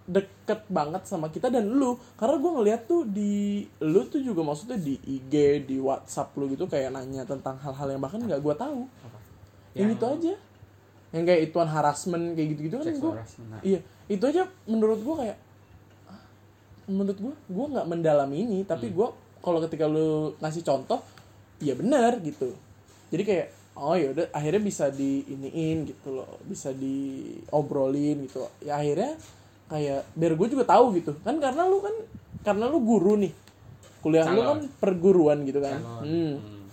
deket 0.03 0.67
banget 0.67 1.07
sama 1.07 1.31
kita 1.31 1.47
dan 1.49 1.71
lu. 1.71 1.95
Karena 2.19 2.37
gue 2.43 2.53
ngeliat 2.59 2.81
tuh 2.91 3.07
di 3.07 3.63
lu 3.83 4.03
tuh 4.11 4.19
juga 4.19 4.43
maksudnya 4.43 4.79
di 4.79 4.99
IG 4.99 5.65
di 5.67 5.77
WhatsApp 5.79 6.35
lu 6.39 6.51
gitu 6.51 6.67
kayak 6.67 6.91
nanya 6.91 7.23
tentang 7.23 7.59
hal-hal 7.63 7.89
yang 7.95 8.03
bahkan 8.03 8.19
nggak 8.19 8.43
gue 8.43 8.55
tahu. 8.59 8.81
Yang, 9.73 9.91
itu 9.97 10.05
aja. 10.05 10.35
Yang 11.13 11.25
kayak 11.29 11.41
ituan 11.49 11.69
harassment 11.71 12.25
kayak 12.35 12.49
gitu-gitu 12.57 12.77
kan 12.81 12.87
gue 12.89 13.13
nah. 13.49 13.61
iya. 13.63 13.81
Itu 14.11 14.25
aja 14.29 14.49
menurut 14.67 15.01
gue 15.01 15.15
kayak 15.23 15.39
ah, 16.11 16.23
menurut 16.91 17.19
gue 17.21 17.35
gue 17.35 17.67
nggak 17.73 17.87
mendalami 17.87 18.37
ini 18.43 18.59
tapi 18.67 18.91
Hmm. 18.91 18.97
gue 18.99 19.09
kalau 19.43 19.59
ketika 19.65 19.87
lu 19.91 20.35
ngasih 20.43 20.63
contoh 20.67 21.01
ya 21.63 21.79
benar 21.79 22.19
gitu. 22.21 22.53
Jadi 23.15 23.23
kayak 23.23 23.49
oh 23.73 23.97
ya 23.97 24.13
udah 24.13 24.27
akhirnya 24.37 24.63
bisa 24.63 24.93
di 24.93 25.25
iniin 25.31 25.89
gitu 25.89 26.13
loh 26.13 26.43
bisa 26.45 26.75
diobrolin 26.75 28.29
gitu. 28.29 28.45
Ya 28.61 28.77
akhirnya 28.77 29.17
kayak 29.73 30.05
biar 30.13 30.33
gue 30.37 30.49
juga 30.53 30.65
tahu 30.69 31.01
gitu 31.01 31.17
kan 31.25 31.41
karena 31.41 31.65
lu 31.65 31.81
kan 31.81 31.95
karena 32.45 32.69
lu 32.69 32.79
guru 32.85 33.17
nih 33.17 33.33
kuliah 34.05 34.29
lu 34.29 34.45
Calon. 34.45 34.49
kan 34.53 34.59
perguruan 34.77 35.39
gitu 35.49 35.65
kan 35.65 35.81
Calon. 35.81 36.05
Hmm. 36.05 36.35
Hmm. 36.37 36.65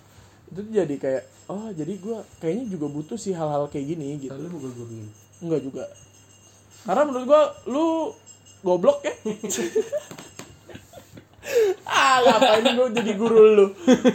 itu 0.51 0.61
jadi 0.75 0.95
kayak 0.99 1.23
oh 1.47 1.71
jadi 1.71 1.93
gue 1.95 2.17
kayaknya 2.43 2.65
juga 2.67 2.85
butuh 2.91 3.15
sih 3.15 3.31
hal-hal 3.31 3.71
kayak 3.71 3.95
gini 3.95 4.19
gitu 4.19 4.35
mau 4.35 4.59
gue 4.59 4.71
guruin. 4.75 5.07
Enggak 5.39 5.61
juga. 5.63 5.87
Karena 6.83 7.01
menurut 7.07 7.25
gua 7.27 7.43
lu 7.67 7.85
goblok 8.63 8.99
ya. 9.03 9.13
ah, 11.87 12.17
ngapain 12.23 12.75
gua 12.75 12.87
jadi 12.91 13.11
guru 13.15 13.39
lu? 13.55 13.65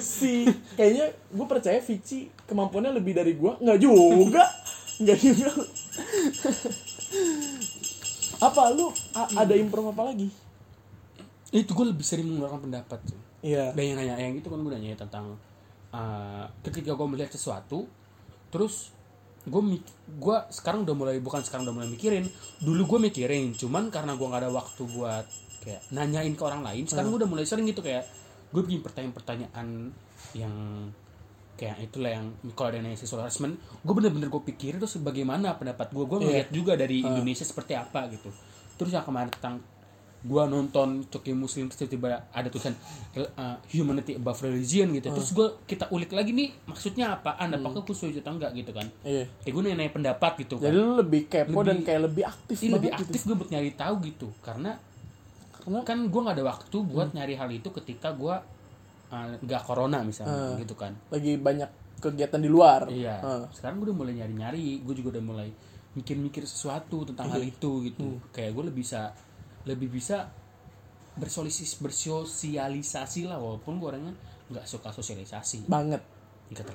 Si 0.01 0.45
kayaknya 0.77 1.13
gua 1.33 1.47
percaya 1.49 1.81
Vici 1.81 2.29
kemampuannya 2.45 2.93
lebih 2.93 3.17
dari 3.17 3.33
gua. 3.37 3.57
Enggak 3.61 3.79
juga. 3.81 4.45
Enggak 5.01 5.19
juga. 5.21 5.49
Apa 8.41 8.63
lu 8.75 8.91
a- 9.15 9.31
ada 9.45 9.55
improve 9.55 9.91
apa 9.93 10.03
lagi? 10.13 10.29
Itu 11.55 11.71
gue 11.75 11.87
lebih 11.91 12.03
sering 12.03 12.27
mengeluarkan 12.31 12.67
pendapat 12.67 12.99
tuh. 13.07 13.21
Iya. 13.45 13.71
Dan 13.77 13.83
yang 13.95 13.97
nanya 14.01 14.15
yang 14.19 14.35
itu 14.35 14.49
kan 14.49 14.59
gue 14.59 14.73
nanya 14.73 14.97
tentang 14.99 15.37
uh, 15.93 16.45
ketika 16.65 16.97
gue 16.97 17.07
melihat 17.07 17.31
sesuatu, 17.31 17.87
terus 18.49 18.91
gue 19.45 19.61
gue 20.19 20.37
sekarang 20.49 20.89
udah 20.89 20.97
mulai 20.97 21.17
bukan 21.21 21.45
sekarang 21.45 21.69
udah 21.69 21.77
mulai 21.77 21.89
mikirin. 21.93 22.25
Dulu 22.59 22.97
gue 22.97 22.99
mikirin, 23.13 23.53
cuman 23.55 23.93
karena 23.93 24.17
gue 24.17 24.27
nggak 24.27 24.43
ada 24.47 24.51
waktu 24.51 24.83
buat 24.89 25.27
kayak 25.63 25.83
nanyain 25.93 26.33
ke 26.33 26.43
orang 26.43 26.65
lain. 26.65 26.85
Sekarang 26.89 27.13
gue 27.13 27.21
udah 27.23 27.31
mulai 27.31 27.45
sering 27.45 27.69
gitu 27.69 27.85
kayak 27.85 28.09
gue 28.55 28.63
bikin 28.65 28.81
pertanyaan-pertanyaan 28.87 29.93
yang 30.35 30.55
kayak 31.55 31.77
itulah 31.87 32.11
yang 32.11 32.27
kalau 32.59 32.75
ada 32.75 32.83
yang 32.83 32.99
sexual 32.99 33.23
harassment 33.23 33.55
gue 33.87 33.95
bener-bener 33.95 34.27
gue 34.27 34.43
pikirin 34.43 34.83
terus 34.83 34.99
bagaimana 34.99 35.55
pendapat 35.55 35.95
gue 35.95 36.05
gue 36.05 36.19
ngeliat 36.27 36.49
juga 36.51 36.75
dari 36.75 37.07
Indonesia 37.07 37.47
seperti 37.47 37.79
apa 37.79 38.11
gitu. 38.11 38.31
Terus 38.75 38.91
yang 38.91 39.07
kemarin 39.07 39.31
tentang 39.31 39.63
gue 40.25 40.43
nonton 40.49 41.05
Coki 41.13 41.37
Muslim 41.37 41.69
tiba-tiba 41.69 42.25
ada 42.33 42.49
tulisan 42.49 42.73
uh, 43.37 43.61
humanity 43.69 44.17
above 44.17 44.41
religion 44.41 44.89
gitu. 44.97 45.13
Terus 45.13 45.31
gue 45.37 45.47
kita 45.69 45.93
ulik 45.93 46.17
lagi 46.17 46.33
nih 46.33 46.49
maksudnya 46.65 47.21
apa? 47.21 47.37
Anda 47.37 47.61
apakah 47.61 47.85
gue 47.85 47.93
setuju 47.95 48.25
atau 48.25 48.35
enggak 48.35 48.57
gitu 48.57 48.73
kan? 48.73 48.89
Iya. 49.05 49.29
kayak 49.45 49.53
gue 49.53 49.63
nanya 49.69 49.93
pendapat 49.93 50.33
gitu 50.43 50.57
kan. 50.57 50.73
Jadi 50.73 50.77
lu 50.81 50.97
lebih 50.97 51.23
kepo 51.29 51.61
dan 51.61 51.79
Lebih- 51.79 51.87
kayak 51.87 52.01
lebih 52.09 52.25
aktif 52.25 52.57
Ini 52.57 52.73
lebih 52.73 52.91
banget 52.91 53.05
aktif 53.05 53.21
gue 53.29 53.37
buat 53.37 53.51
nyari 53.53 53.71
tahu 53.77 53.95
gitu. 54.01 54.29
Karena 54.41 54.71
gitu. 54.75 54.93
Karena 55.61 55.81
kan 55.85 55.99
gue 56.09 56.21
nggak 56.25 56.37
ada 56.41 56.45
waktu 56.51 56.77
buat 56.83 57.09
nyari 57.13 57.35
hal 57.37 57.51
itu 57.53 57.69
ketika 57.71 58.11
gue 58.17 58.35
uh, 59.15 59.39
nggak 59.39 59.63
corona 59.63 60.03
misalnya 60.03 60.59
gitu 60.59 60.75
kan 60.75 60.99
lagi 61.15 61.39
banyak 61.39 61.85
kegiatan 62.05 62.41
di 62.43 62.51
luar. 62.53 62.91
Iya. 62.93 63.17
Heeh. 63.25 63.45
Sekarang 63.57 63.81
gue 63.81 63.89
udah 63.89 63.97
mulai 63.97 64.13
nyari-nyari, 64.21 64.85
gue 64.85 64.95
juga 65.01 65.17
udah 65.17 65.25
mulai 65.25 65.49
mikir-mikir 65.97 66.45
sesuatu 66.45 67.09
tentang 67.09 67.33
hal 67.33 67.41
itu 67.41 67.87
gitu. 67.89 68.21
Kayak 68.35 68.53
gue 68.53 68.65
lebih 68.69 68.85
bisa 68.85 69.15
lebih 69.65 69.89
bisa 69.89 70.29
bersolisis 71.15 71.79
bersosialisasi 71.79 73.31
lah 73.31 73.39
walaupun 73.41 73.81
gue 73.81 73.89
orangnya 73.89 74.15
nggak 74.53 74.67
suka 74.69 74.93
sosialisasi. 74.93 75.71
banget. 75.71 76.03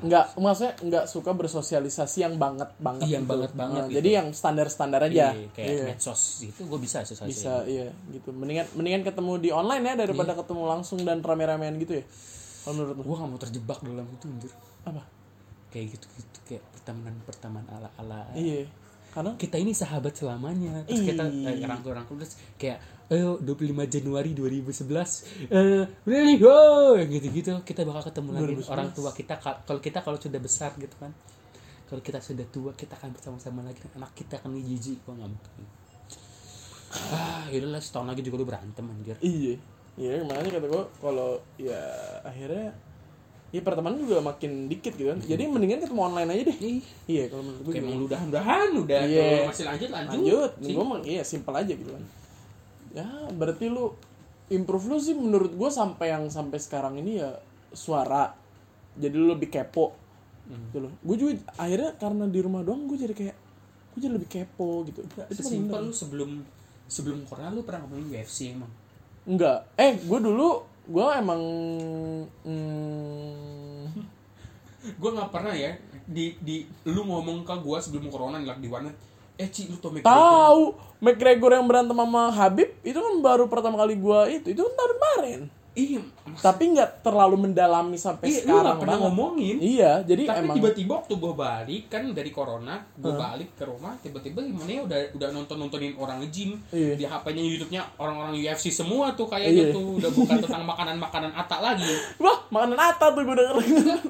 Nggak 0.01 0.35
maksudnya 0.35 0.73
nggak 0.77 1.05
suka 1.05 1.31
bersosialisasi 1.31 2.17
yang 2.21 2.35
banget 2.35 2.67
banget 2.77 3.07
yang 3.07 3.23
gitu. 3.23 3.31
banget-banget 3.31 3.77
Nah, 3.77 3.87
gitu. 3.87 3.95
jadi 3.95 4.09
yang 4.13 4.27
standar 4.31 4.67
standar 4.67 5.01
aja 5.03 5.31
Iya, 5.31 5.47
kayak 5.49 5.69
Iya. 5.69 5.83
medsos 5.87 6.21
itu 6.41 6.61
gue 6.61 6.79
bisa 6.79 6.97
sosialisasi. 7.01 7.29
bisa 7.29 7.53
iya 7.63 7.87
gitu 8.09 8.29
mendingan 8.29 8.67
mendingan 8.73 9.03
ketemu 9.03 9.31
di 9.37 9.49
online 9.51 9.83
ya 9.83 9.93
daripada 9.99 10.33
Iya. 10.33 10.39
ketemu 10.39 10.63
langsung 10.65 10.99
dan 11.01 11.19
rame-ramean 11.19 11.77
gitu 11.77 11.95
ya 11.95 12.03
kalau 12.59 12.73
menurut 12.75 12.95
Gue 12.99 13.15
gak 13.15 13.29
mau 13.29 13.39
terjebak 13.39 13.79
dalam 13.79 14.05
itu 14.05 14.25
anjir. 14.27 14.51
apa 14.83 15.03
Kayak 15.69 15.85
gitu-gitu 15.93 16.37
kayak 16.45 16.63
pertemanan 16.71 17.15
pertemanan 17.23 17.67
ala-ala. 17.69 18.19
iya 18.33 18.65
karena 19.09 19.31
Kita 19.35 19.55
ini 19.55 19.71
sahabat 19.71 20.13
selamanya. 20.13 20.85
Terus 20.85 21.01
kita 21.03 21.23
eh, 21.25 21.61
rangkul-rangkul 21.61 22.15
terus 22.17 22.37
kayak 22.55 22.77
ayo 23.09 23.41
25 23.41 23.65
Januari 23.89 24.31
2011 24.31 25.49
eh 25.49 25.81
really? 26.03 26.37
Go 26.37 26.53
gitu-gitu. 26.95 27.57
Kita 27.63 27.81
bakal 27.81 28.05
ketemu 28.05 28.29
lagi 28.31 28.45
2011. 28.61 28.69
orang 28.69 28.89
tua 28.91 29.09
kita 29.11 29.35
ka- 29.35 29.59
kalau 29.63 29.79
kita 29.79 29.99
kalau 29.99 30.17
sudah 30.17 30.37
besar 30.37 30.71
gitu 30.75 30.93
kan. 30.95 31.09
Kalau 31.85 32.01
kita 32.01 32.21
sudah 32.21 32.45
tua 32.47 32.71
kita 32.73 32.93
akan 32.95 33.09
bersama-sama 33.11 33.65
lagi. 33.65 33.81
Anak 33.93 34.13
kita 34.13 34.37
akan 34.37 34.53
jijik 34.55 35.01
gua 35.03 35.17
nggak 35.17 35.29
mungkin. 35.29 35.65
Ah 37.09 37.45
yaudahlah 37.49 37.81
setahun 37.81 38.07
lagi 38.07 38.21
juga 38.21 38.37
lu 38.37 38.45
berantem 38.45 38.81
anjir. 38.83 39.17
Iya. 39.21 39.57
Iya 39.93 40.23
makanya 40.23 40.57
kata 40.57 40.67
gue 40.69 40.83
kalau 41.01 41.29
ya 41.57 41.81
akhirnya 42.23 42.71
ya 43.49 43.61
pertemanan 43.65 43.97
juga 43.97 44.21
makin 44.21 44.69
dikit 44.69 44.93
gitu 44.93 45.09
kan. 45.09 45.19
Jadi 45.25 45.43
mendingan 45.49 45.81
ketemu 45.81 46.01
online 46.05 46.29
aja 46.29 46.43
deh. 46.53 46.57
Iya 47.09 47.23
kalau 47.33 47.43
menurut 47.49 47.61
gue 47.65 47.73
kayak 47.73 47.85
emang 47.85 48.05
udah 48.05 48.19
udahan 48.29 48.69
udah 48.77 48.99
Iya. 49.09 49.25
kalau 49.25 49.49
masih 49.49 49.65
lanjut 49.65 49.89
lanjut, 49.89 50.11
lanjut. 50.13 50.51
Sih. 50.61 50.73
gue 50.77 50.83
mah 50.85 50.97
iya 51.01 51.21
simpel 51.25 51.53
aja 51.57 51.73
gitu 51.73 51.91
kan. 51.91 52.03
Ya 52.93 53.07
berarti 53.33 53.65
lu 53.69 53.97
improve 54.49 54.85
lu 54.89 54.97
sih 55.01 55.15
menurut 55.17 55.51
gue 55.53 55.69
sampai 55.69 56.13
yang 56.13 56.29
sampai 56.29 56.57
sekarang 56.61 57.01
ini 57.01 57.21
ya 57.21 57.41
suara. 57.73 58.37
Jadi 58.97 59.15
lu 59.17 59.33
lebih 59.33 59.49
kepo. 59.49 59.97
Gitu 60.45 60.77
loh. 60.85 60.93
Gue 61.01 61.15
juga 61.17 61.33
akhirnya 61.57 61.97
karena 61.97 62.29
di 62.29 62.39
rumah 62.41 62.61
doang 62.61 62.85
gue 62.85 62.97
jadi 63.01 63.13
kayak 63.17 63.37
gue 63.97 63.99
jadi 64.05 64.13
lebih 64.13 64.29
kepo 64.29 64.85
gitu. 64.85 65.01
Itu 65.05 65.41
sesimpel 65.41 65.89
lu 65.89 65.93
sebelum 65.93 66.45
sebelum 66.85 67.25
corona 67.25 67.49
lu 67.49 67.65
pernah 67.65 67.85
ngomongin 67.85 68.13
UFC 68.13 68.53
emang? 68.53 68.69
Enggak. 69.25 69.65
Eh 69.73 69.97
gue 69.97 70.19
dulu 70.21 70.68
gue 70.89 71.05
emang 71.21 71.41
hmm, 72.49 73.85
gue 74.97 75.09
nggak 75.13 75.29
pernah 75.29 75.53
ya 75.53 75.77
di 76.09 76.33
di 76.41 76.65
lu 76.89 77.05
ngomong 77.05 77.45
ke 77.45 77.53
gue 77.61 77.77
sebelum 77.77 78.09
corona 78.09 78.41
nih 78.41 78.57
di 78.57 78.65
warnet 78.65 78.97
eh 79.39 79.47
Ci 79.47 79.69
lu 79.69 79.77
tau 79.77 79.93
McGregor? 79.93 80.09
Tahu 80.09 80.61
McGregor 80.99 81.51
yang 81.53 81.65
berantem 81.69 81.93
sama 81.93 82.33
Habib 82.33 82.73
itu 82.81 82.97
kan 82.97 83.13
baru 83.21 83.45
pertama 83.45 83.77
kali 83.77 83.95
gue 83.95 84.21
itu 84.33 84.47
itu 84.51 84.61
kan 84.65 84.73
tahun 84.73 84.91
kemarin 84.97 85.41
iya 85.79 86.01
tapi 86.37 86.63
nggak 86.71 87.01
terlalu 87.01 87.35
mendalami 87.41 87.95
sampai 87.95 88.27
iya 88.27 88.41
lu 88.41 88.53
sekarang 88.53 88.61
nggak 88.61 88.77
pernah 88.79 88.95
banget. 88.95 89.05
ngomongin. 89.09 89.55
Iya, 89.59 89.91
jadi 90.05 90.23
tapi 90.23 90.39
emang 90.39 90.55
tiba-tiba 90.55 90.91
waktu 90.95 91.13
gue 91.15 91.33
balik 91.33 91.83
kan 91.87 92.03
dari 92.11 92.29
corona 92.29 92.75
gue 92.93 93.13
balik 93.13 93.49
ke 93.55 93.63
rumah 93.63 93.93
tiba-tiba 93.97 94.39
gimana 94.39 94.69
ya 94.69 94.81
udah 94.85 94.99
udah 95.15 95.29
nonton 95.31 95.55
nontonin 95.57 95.93
orang 95.95 96.21
gym 96.29 96.53
Iya. 96.69 96.93
di 96.95 97.03
HP-nya 97.03 97.41
YouTube-nya 97.41 97.81
orang-orang 97.97 98.33
UFC 98.35 98.69
semua 98.69 99.09
tuh 99.13 99.25
kayaknya 99.25 99.71
Iya. 99.71 99.75
tuh 99.75 99.97
udah 99.97 100.11
bukan 100.11 100.37
tentang 100.43 100.63
makanan-makanan 100.63 101.31
Ata 101.33 101.57
lagi. 101.59 101.89
Wah 102.17 102.37
makanan 102.49 102.77
Ata 102.77 103.05
tuh 103.09 103.21
gue 103.21 103.35
denger. 103.35 103.55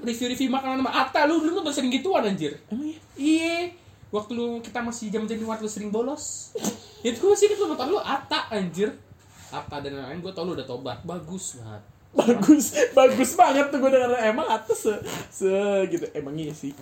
review-review 0.02 0.50
makanan 0.50 0.84
Ata 0.84 1.24
lu 1.24 1.40
dulu 1.40 1.62
nonton 1.62 1.72
sering 1.72 1.90
gituan 1.90 2.26
anjir? 2.26 2.60
Emang 2.68 2.90
iya? 2.90 3.00
iya. 3.16 3.56
Waktu 4.10 4.32
lu 4.34 4.58
kita 4.60 4.82
masih 4.82 5.08
jam 5.08 5.24
jadi 5.24 5.46
waktu 5.46 5.64
lu 5.64 5.72
sering 5.72 5.90
bolos. 5.90 6.50
Itu 7.06 7.32
sih 7.34 7.48
lu 7.48 7.70
nonton. 7.70 7.90
Lu 7.90 8.00
Ata 8.02 8.50
anjir 8.50 8.92
Ata 9.52 9.76
dan 9.80 9.92
lain-lain 9.94 10.20
gue 10.20 10.30
tau 10.30 10.44
lu 10.44 10.54
udah 10.54 10.64
tobat 10.64 11.00
bagus 11.04 11.58
banget 11.58 11.84
Bagus, 12.10 12.66
bagus 12.92 13.32
banget 13.34 13.70
tuh 13.70 13.78
gue 13.78 13.92
denger 13.92 14.10
emang 14.26 14.48
Ata 14.48 14.74
se, 14.74 14.90
se 15.30 15.54
gitu. 15.88 16.10
Emang 16.12 16.34
iya 16.34 16.50
sih. 16.50 16.74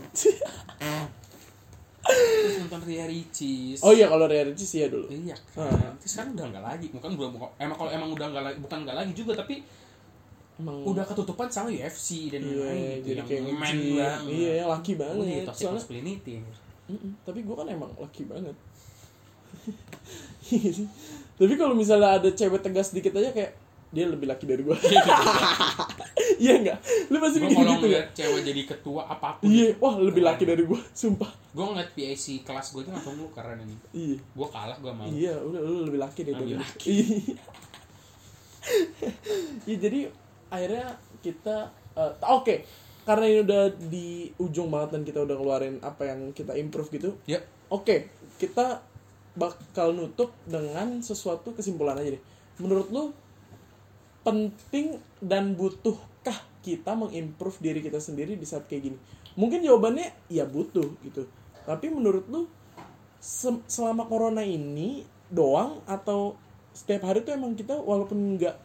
terus 2.00 2.56
nonton 2.58 2.80
Ria 2.82 3.04
Ricis 3.04 3.84
oh 3.84 3.92
iya 3.92 4.08
kalau 4.08 4.24
reality 4.26 4.64
sih 4.64 4.80
ya 4.80 4.88
dulu. 4.88 5.08
Iya 5.08 5.36
kan. 5.52 5.92
Terus 6.00 6.08
sekarang 6.10 6.32
udah 6.34 6.46
nggak 6.48 6.64
lagi. 6.66 6.88
Bukan 6.90 7.12
belum 7.14 7.32
emang 7.58 7.76
kalau 7.76 7.92
emang 7.92 8.10
udah 8.10 8.28
nggak 8.32 8.44
lagi 8.46 8.58
bukan 8.58 8.78
nggak 8.84 8.96
lagi 8.96 9.12
juga 9.12 9.36
tapi 9.36 9.60
Emang 10.58 10.82
udah 10.82 11.04
ketutupan 11.04 11.52
sama 11.52 11.70
UFC 11.70 12.32
dan 12.32 12.42
iya, 12.42 12.50
lain-lain 12.50 12.80
gitu 12.98 13.06
jadi 13.06 13.14
yang 13.14 13.28
kayak 13.28 13.42
nge-gym. 13.44 13.60
banget. 14.00 14.20
Iya, 14.32 14.64
laki 14.66 14.92
Oh, 14.92 14.98
banget. 14.98 15.26
iya, 15.28 15.42
toxic 15.44 15.62
Soalnya, 15.62 15.78
masculinity. 15.78 16.34
Mm-mm, 16.88 17.12
tapi 17.22 17.40
gue 17.44 17.54
kan 17.54 17.68
emang 17.68 17.92
laki 17.94 18.24
banget. 18.26 18.56
Iya 21.38 21.46
tapi 21.46 21.56
kalau 21.58 21.76
misalnya 21.78 22.18
ada 22.18 22.30
cewek 22.34 22.66
tegas 22.66 22.90
dikit 22.90 23.14
aja 23.14 23.30
kayak 23.30 23.54
dia 23.88 24.04
lebih 24.04 24.28
laki 24.28 24.46
dari 24.46 24.62
gue. 24.66 24.78
Iya 26.38 26.54
enggak? 26.62 26.78
Lu 27.10 27.18
pasti 27.18 27.42
mikir 27.42 27.66
gitu 27.66 27.88
ya? 27.90 28.06
cewek 28.14 28.46
jadi 28.46 28.62
ketua 28.70 29.10
apa 29.10 29.42
pun, 29.42 29.50
Iya, 29.50 29.74
wah 29.82 29.98
lebih 29.98 30.22
laki 30.22 30.46
dari 30.46 30.70
gue, 30.70 30.78
sumpah. 30.94 31.34
gue 31.50 31.66
ngeliat 31.66 31.98
PAC 31.98 32.46
kelas 32.46 32.78
gue 32.78 32.86
itu 32.86 32.94
langsung 32.94 33.18
lu 33.18 33.26
keren 33.34 33.58
ini. 33.66 33.74
Iya. 33.90 34.18
Gue 34.22 34.48
kalah 34.54 34.78
gue 34.78 34.94
mau. 34.94 35.10
Iya, 35.10 35.34
udah 35.42 35.62
lu 35.66 35.90
lebih 35.90 35.98
laki 35.98 36.30
deh 36.30 36.38
Lebih 36.38 36.46
dari 36.46 36.56
laki. 36.62 36.90
Iya. 36.94 37.36
Iya, 39.66 39.78
jadi 39.80 40.00
akhirnya 40.52 40.88
kita 41.24 41.72
eh, 41.98 42.14
oke, 42.22 42.56
karena 43.08 43.26
ini 43.32 43.40
udah 43.48 43.64
di 43.90 44.08
ujung 44.44 44.68
banget 44.70 45.00
dan 45.00 45.02
kita 45.08 45.20
udah 45.24 45.36
ngeluarin 45.40 45.76
apa 45.82 46.04
yang 46.06 46.20
kita 46.36 46.54
improve 46.60 46.92
gitu. 46.92 47.16
Ya. 47.26 47.40
Oke, 47.72 48.12
kita 48.38 48.84
bakal 49.38 49.94
nutup 49.94 50.34
dengan 50.50 51.00
sesuatu 51.06 51.54
kesimpulan 51.54 51.98
aja 52.02 52.18
deh. 52.18 52.24
Menurut 52.58 52.88
lu 52.90 53.04
penting 54.26 54.98
dan 55.24 55.56
butuhkah 55.56 56.36
kita 56.66 56.92
mengimprove 56.98 57.58
diri 57.64 57.80
kita 57.80 58.02
sendiri 58.02 58.36
di 58.36 58.44
saat 58.44 58.68
kayak 58.68 58.92
gini? 58.92 58.98
Mungkin 59.40 59.64
jawabannya 59.64 60.10
ya 60.28 60.44
butuh 60.44 60.90
gitu. 61.06 61.24
Tapi 61.64 61.88
menurut 61.94 62.26
lu 62.28 62.42
se- 63.22 63.64
selama 63.70 64.10
corona 64.10 64.42
ini 64.44 65.06
doang 65.30 65.80
atau 65.86 66.36
setiap 66.74 67.08
hari 67.08 67.24
tuh 67.24 67.34
emang 67.38 67.54
kita 67.54 67.78
walaupun 67.78 68.38
nggak 68.38 68.56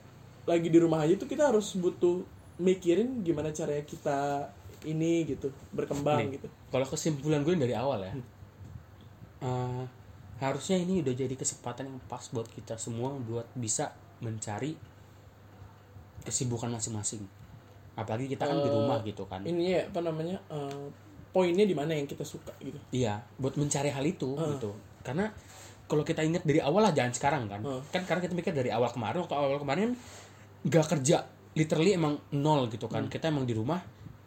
lagi 0.48 0.68
di 0.68 0.78
rumah 0.80 1.04
aja 1.06 1.14
tuh 1.16 1.28
kita 1.30 1.48
harus 1.54 1.74
butuh 1.78 2.22
mikirin 2.58 3.22
gimana 3.22 3.50
caranya 3.54 3.82
kita 3.86 4.48
ini 4.84 5.24
gitu 5.26 5.48
berkembang 5.70 6.26
Nih, 6.26 6.38
gitu. 6.38 6.46
Kalau 6.70 6.86
kesimpulan 6.86 7.46
gue 7.46 7.54
dari 7.54 7.74
awal 7.74 8.02
ya, 8.02 8.12
eh, 9.42 9.84
harusnya 10.43 10.74
ini 10.76 11.01
udah 11.01 11.14
jadi 11.14 11.32
kesempatan 11.32 11.86
yang 11.86 11.99
pas 12.05 12.26
buat 12.28 12.47
kita 12.47 12.74
semua 12.74 13.14
buat 13.14 13.47
bisa 13.55 13.95
mencari 14.18 14.74
kesibukan 16.22 16.66
masing-masing. 16.68 17.22
Apalagi 17.95 18.26
kita 18.26 18.45
kan 18.45 18.57
di 18.57 18.66
Eh, 18.66 18.72
rumah 18.72 18.99
gitu 19.03 19.22
kan. 19.24 19.43
ini 19.43 19.72
ya 19.72 19.84
apa 19.84 20.01
namanya 20.01 20.38
eh, 20.49 20.86
poinnya 21.30 21.62
di 21.62 21.72
mana 21.72 21.93
yang 21.93 22.05
kita 22.05 22.22
suka 22.22 22.53
gitu 22.59 22.78
Iya, 22.90 23.20
buat 23.36 23.55
mencari 23.55 23.88
hal 23.88 24.03
itu 24.03 24.32
Eh. 24.32 24.49
gitu. 24.57 24.72
Karena 25.03 25.28
kalau 25.84 26.03
kita 26.03 26.22
ingat 26.22 26.43
dari 26.43 26.59
awal 26.59 26.82
lah 26.82 26.93
jangan 26.93 27.12
sekarang 27.12 27.43
kan. 27.47 27.61
Eh. 27.61 27.80
Kan 27.90 28.03
karena 28.03 28.20
kita 28.20 28.32
mikir 28.32 28.53
dari 28.53 28.70
awal 28.70 28.88
kemarin 28.88 29.22
waktu 29.22 29.34
awal 29.34 29.59
kemarin 29.59 29.93
nggak 30.62 30.86
kerja, 30.88 31.26
literally 31.53 31.93
emang 31.93 32.16
nol 32.32 32.66
gitu 32.66 32.86
kan. 32.86 33.07
Kita 33.07 33.28
emang 33.28 33.45
di 33.45 33.53
rumah. 33.53 33.82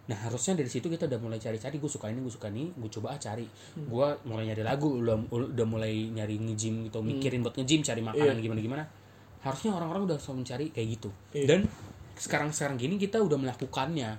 Nah 0.06 0.18
harusnya 0.30 0.54
dari 0.54 0.70
situ 0.70 0.86
kita 0.86 1.10
udah 1.10 1.18
mulai 1.18 1.42
cari-cari 1.42 1.82
gue 1.82 1.90
suka 1.90 2.14
ini 2.14 2.22
gue 2.22 2.34
suka 2.34 2.54
ini 2.54 2.70
gue 2.78 2.90
coba 3.02 3.18
ah 3.18 3.20
cari. 3.20 3.46
Gue 3.74 4.08
mulai 4.30 4.54
nyari 4.54 4.62
lagu 4.62 5.02
udah 5.02 5.18
udah 5.34 5.66
mulai 5.66 6.14
nyari 6.14 6.38
nge-gym 6.38 6.86
gitu 6.90 7.02
mikirin 7.02 7.42
buat 7.42 7.58
nge-gym 7.58 7.82
cari 7.82 8.02
makanan 8.06 8.38
gimana 8.38 8.62
gimana 8.62 8.84
harusnya 9.46 9.78
orang-orang 9.78 10.10
udah 10.10 10.18
selalu 10.18 10.38
mencari 10.46 10.66
kayak 10.74 10.88
gitu. 10.98 11.10
Iya. 11.34 11.46
dan 11.46 11.60
sekarang 12.18 12.50
sekarang 12.54 12.76
gini 12.78 13.02
kita 13.02 13.22
udah 13.22 13.38
melakukannya. 13.38 14.18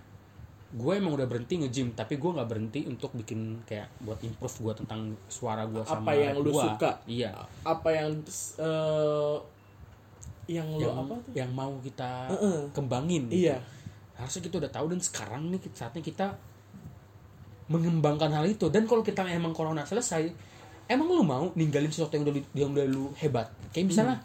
Gue 0.76 0.98
emang 0.98 1.14
udah 1.14 1.30
berhenti 1.30 1.62
nge-gym 1.62 1.94
tapi 1.94 2.18
gue 2.18 2.30
nggak 2.34 2.48
berhenti 2.50 2.80
untuk 2.90 3.14
bikin 3.14 3.62
kayak 3.62 3.86
buat 4.02 4.18
improve 4.26 4.56
gue 4.66 4.72
tentang 4.82 5.14
suara 5.30 5.62
gue 5.70 5.82
sama 5.86 6.02
apa 6.02 6.12
yang 6.18 6.34
lu 6.42 6.50
gua. 6.50 6.74
suka? 6.74 6.90
Iya. 7.06 7.30
Apa 7.62 7.88
yang 7.94 8.10
eh, 8.58 9.36
yang 10.46 10.68
yang 10.78 10.94
apa 10.94 11.14
tuh? 11.26 11.32
yang 11.34 11.50
mau 11.54 11.74
kita 11.82 12.30
Heeh. 12.30 12.58
kembangin 12.74 13.30
gitu. 13.30 13.54
Harusnya 14.16 14.42
kita 14.42 14.56
udah 14.58 14.70
tahu 14.72 14.86
dan 14.90 15.00
sekarang 15.00 15.52
nih 15.52 15.60
saatnya 15.72 16.00
kita 16.00 16.26
mengembangkan 17.66 18.30
hal 18.32 18.46
itu. 18.46 18.70
Dan 18.70 18.86
kalau 18.86 19.02
kita 19.02 19.26
emang 19.26 19.50
corona 19.52 19.82
selesai 19.82 20.30
emang 20.86 21.08
lu 21.10 21.26
mau 21.26 21.50
ninggalin 21.52 21.90
sesuatu 21.90 22.14
yang 22.14 22.24
udah 22.24 22.34
yang 22.54 22.70
udah 22.72 22.86
lu 22.86 23.10
hebat? 23.18 23.50
Kayak 23.74 23.86
misalnya 23.90 24.16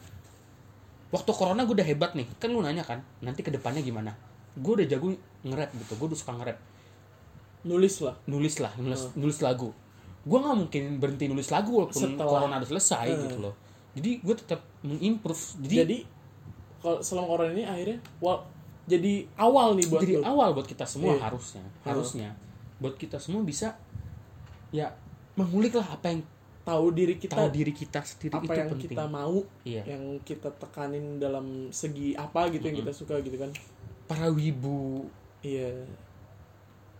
waktu 1.09 1.31
corona 1.33 1.65
gue 1.65 1.75
udah 1.75 1.87
hebat 1.87 2.11
nih. 2.13 2.27
Kan 2.37 2.53
lu 2.53 2.61
nanya 2.61 2.85
kan 2.85 3.01
nanti 3.19 3.41
ke 3.41 3.49
depannya 3.49 3.81
gimana? 3.81 4.13
Gue 4.53 4.79
udah 4.81 4.87
jago 4.87 5.11
nge-rap 5.41 5.71
gitu 5.73 5.93
gue 5.97 6.07
udah 6.13 6.19
suka 6.19 6.31
nge-rap. 6.37 6.57
Nulis 7.65 7.95
lah. 8.01 8.15
Nulis 8.29 8.55
lah 8.61 8.71
nulis 8.77 9.01
nulis 9.17 9.39
lagu. 9.41 9.73
Gue 10.21 10.37
nggak 10.37 10.57
mungkin 10.57 10.83
berhenti 11.01 11.25
nulis 11.25 11.49
lagu 11.49 11.73
walaupun 11.73 11.97
Setelah- 12.13 12.29
corona 12.29 12.55
udah 12.61 12.69
selesai 12.69 13.05
Eh. 13.09 13.17
gitu 13.25 13.37
loh. 13.41 13.55
Jadi 13.97 14.21
gue 14.21 14.35
tetap 14.37 14.61
mengimprove. 14.85 15.41
Jadi, 15.65 15.75
jadi 15.81 15.97
kalau 16.79 17.01
selama 17.01 17.25
corona 17.27 17.51
ini 17.51 17.65
akhirnya 17.65 17.97
jadi 18.91 19.13
awal 19.39 19.79
nih 19.79 19.87
buat 19.87 20.01
jadi 20.03 20.13
lu 20.19 20.23
awal 20.27 20.49
buat 20.51 20.67
kita 20.67 20.83
semua 20.83 21.15
Iya. 21.15 21.23
harusnya 21.31 21.63
harusnya 21.87 22.29
buat 22.83 22.95
kita 22.99 23.17
semua 23.23 23.41
bisa 23.47 23.79
ya 24.75 24.91
mengulik 25.39 25.79
lah 25.79 25.95
apa 25.95 26.11
yang 26.11 26.21
tahu 26.61 26.85
diri 26.93 27.15
kita. 27.17 27.33
Tahu 27.33 27.49
diri 27.49 27.73
kita 27.73 27.99
sendiri 28.05 28.33
apa 28.37 28.45
itu 28.45 28.53
yang 28.53 28.69
penting. 28.69 28.91
kita 28.93 29.03
mau 29.09 29.35
iya. 29.65 29.83
yang 29.85 30.03
kita 30.21 30.49
tekanin 30.55 31.17
dalam 31.17 31.73
segi 31.73 32.13
apa 32.13 32.53
gitu 32.53 32.63
yang 32.69 32.77
kita 32.85 32.93
suka 32.93 33.17
gitu 33.21 33.37
kan. 33.37 33.49
Para 34.05 34.29
wibu. 34.29 35.09
Iya. 35.41 35.89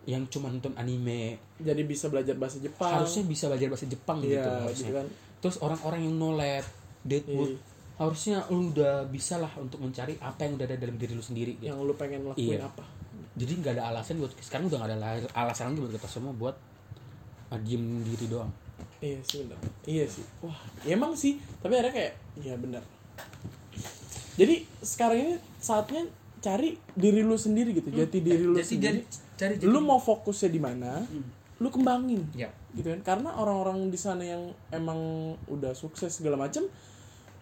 Yang 0.10 0.24
cuma 0.38 0.50
nonton 0.50 0.74
anime. 0.74 1.38
Jadi 1.62 1.82
bisa 1.86 2.10
belajar 2.10 2.34
bahasa 2.34 2.58
Jepang. 2.58 2.90
Harusnya 2.90 3.24
bisa 3.30 3.46
belajar 3.54 3.68
bahasa 3.70 3.86
Jepang 3.86 4.18
gitu 4.26 4.34
iya 4.34 4.66
harusnya. 4.66 4.74
gitu 4.90 4.92
kan. 4.98 5.08
Terus 5.42 5.56
orang-orang 5.62 6.00
yang 6.10 6.16
no 6.18 6.30
lab 6.34 6.66
deadwood 7.06 7.54
Iya. 7.54 7.70
Harusnya 8.02 8.42
lu 8.50 8.74
udah 8.74 9.06
bisa 9.06 9.38
lah 9.38 9.54
untuk 9.62 9.78
mencari 9.78 10.18
apa 10.18 10.42
yang 10.42 10.58
udah 10.58 10.66
ada 10.66 10.78
dalam 10.82 10.98
diri 10.98 11.14
lu 11.14 11.22
sendiri 11.22 11.54
gitu. 11.62 11.70
yang 11.70 11.78
lu 11.78 11.94
pengen 11.94 12.26
lakuin 12.26 12.58
Iya. 12.58 12.66
apa. 12.66 12.82
Jadi 13.38 13.52
nggak 13.62 13.74
ada 13.78 13.84
alasan 13.94 14.18
buat 14.18 14.34
sekarang 14.42 14.66
udah 14.74 14.78
nggak 14.82 14.90
ada 14.90 14.98
la- 14.98 15.34
alasan 15.38 15.72
lagi 15.72 15.80
buat 15.86 15.94
kita 15.94 16.10
semua 16.10 16.34
buat 16.34 16.56
uh, 17.54 17.60
diem 17.62 18.02
diri 18.02 18.26
doang. 18.26 18.50
Iya 19.02 19.22
sih 19.22 19.46
benar 19.46 19.58
iya 19.86 20.06
sih. 20.10 20.26
Wah 20.42 20.58
ya 20.82 20.98
emang 20.98 21.14
sih. 21.14 21.38
Tapi 21.62 21.78
akhirnya 21.78 21.94
kayak 21.94 22.14
ya 22.42 22.54
benar 22.58 22.82
jadi 24.32 24.64
sekarang 24.82 25.18
ini 25.20 25.34
saatnya 25.60 26.08
cari 26.42 26.74
diri 26.98 27.22
lu 27.22 27.38
sendiri 27.38 27.76
gitu 27.76 27.92
jati 27.94 28.18
diri 28.24 28.42
lu 28.42 28.56
jadi 28.58 28.66
sendiri. 28.66 29.00
cari 29.38 29.54
lu 29.62 29.80
mau 29.84 30.02
fokusnya 30.02 30.50
di 30.50 30.58
mana 30.58 31.04
lu 31.62 31.70
kembangin. 31.70 32.26
Ya. 32.34 32.50
Gitu 32.74 32.90
kan? 32.90 33.02
Karena 33.06 33.38
orang-orang 33.38 33.94
di 33.94 34.00
sana 34.00 34.26
yang 34.26 34.50
emang 34.74 34.98
udah 35.46 35.78
sukses 35.78 36.10
segala 36.10 36.34
macem 36.34 36.66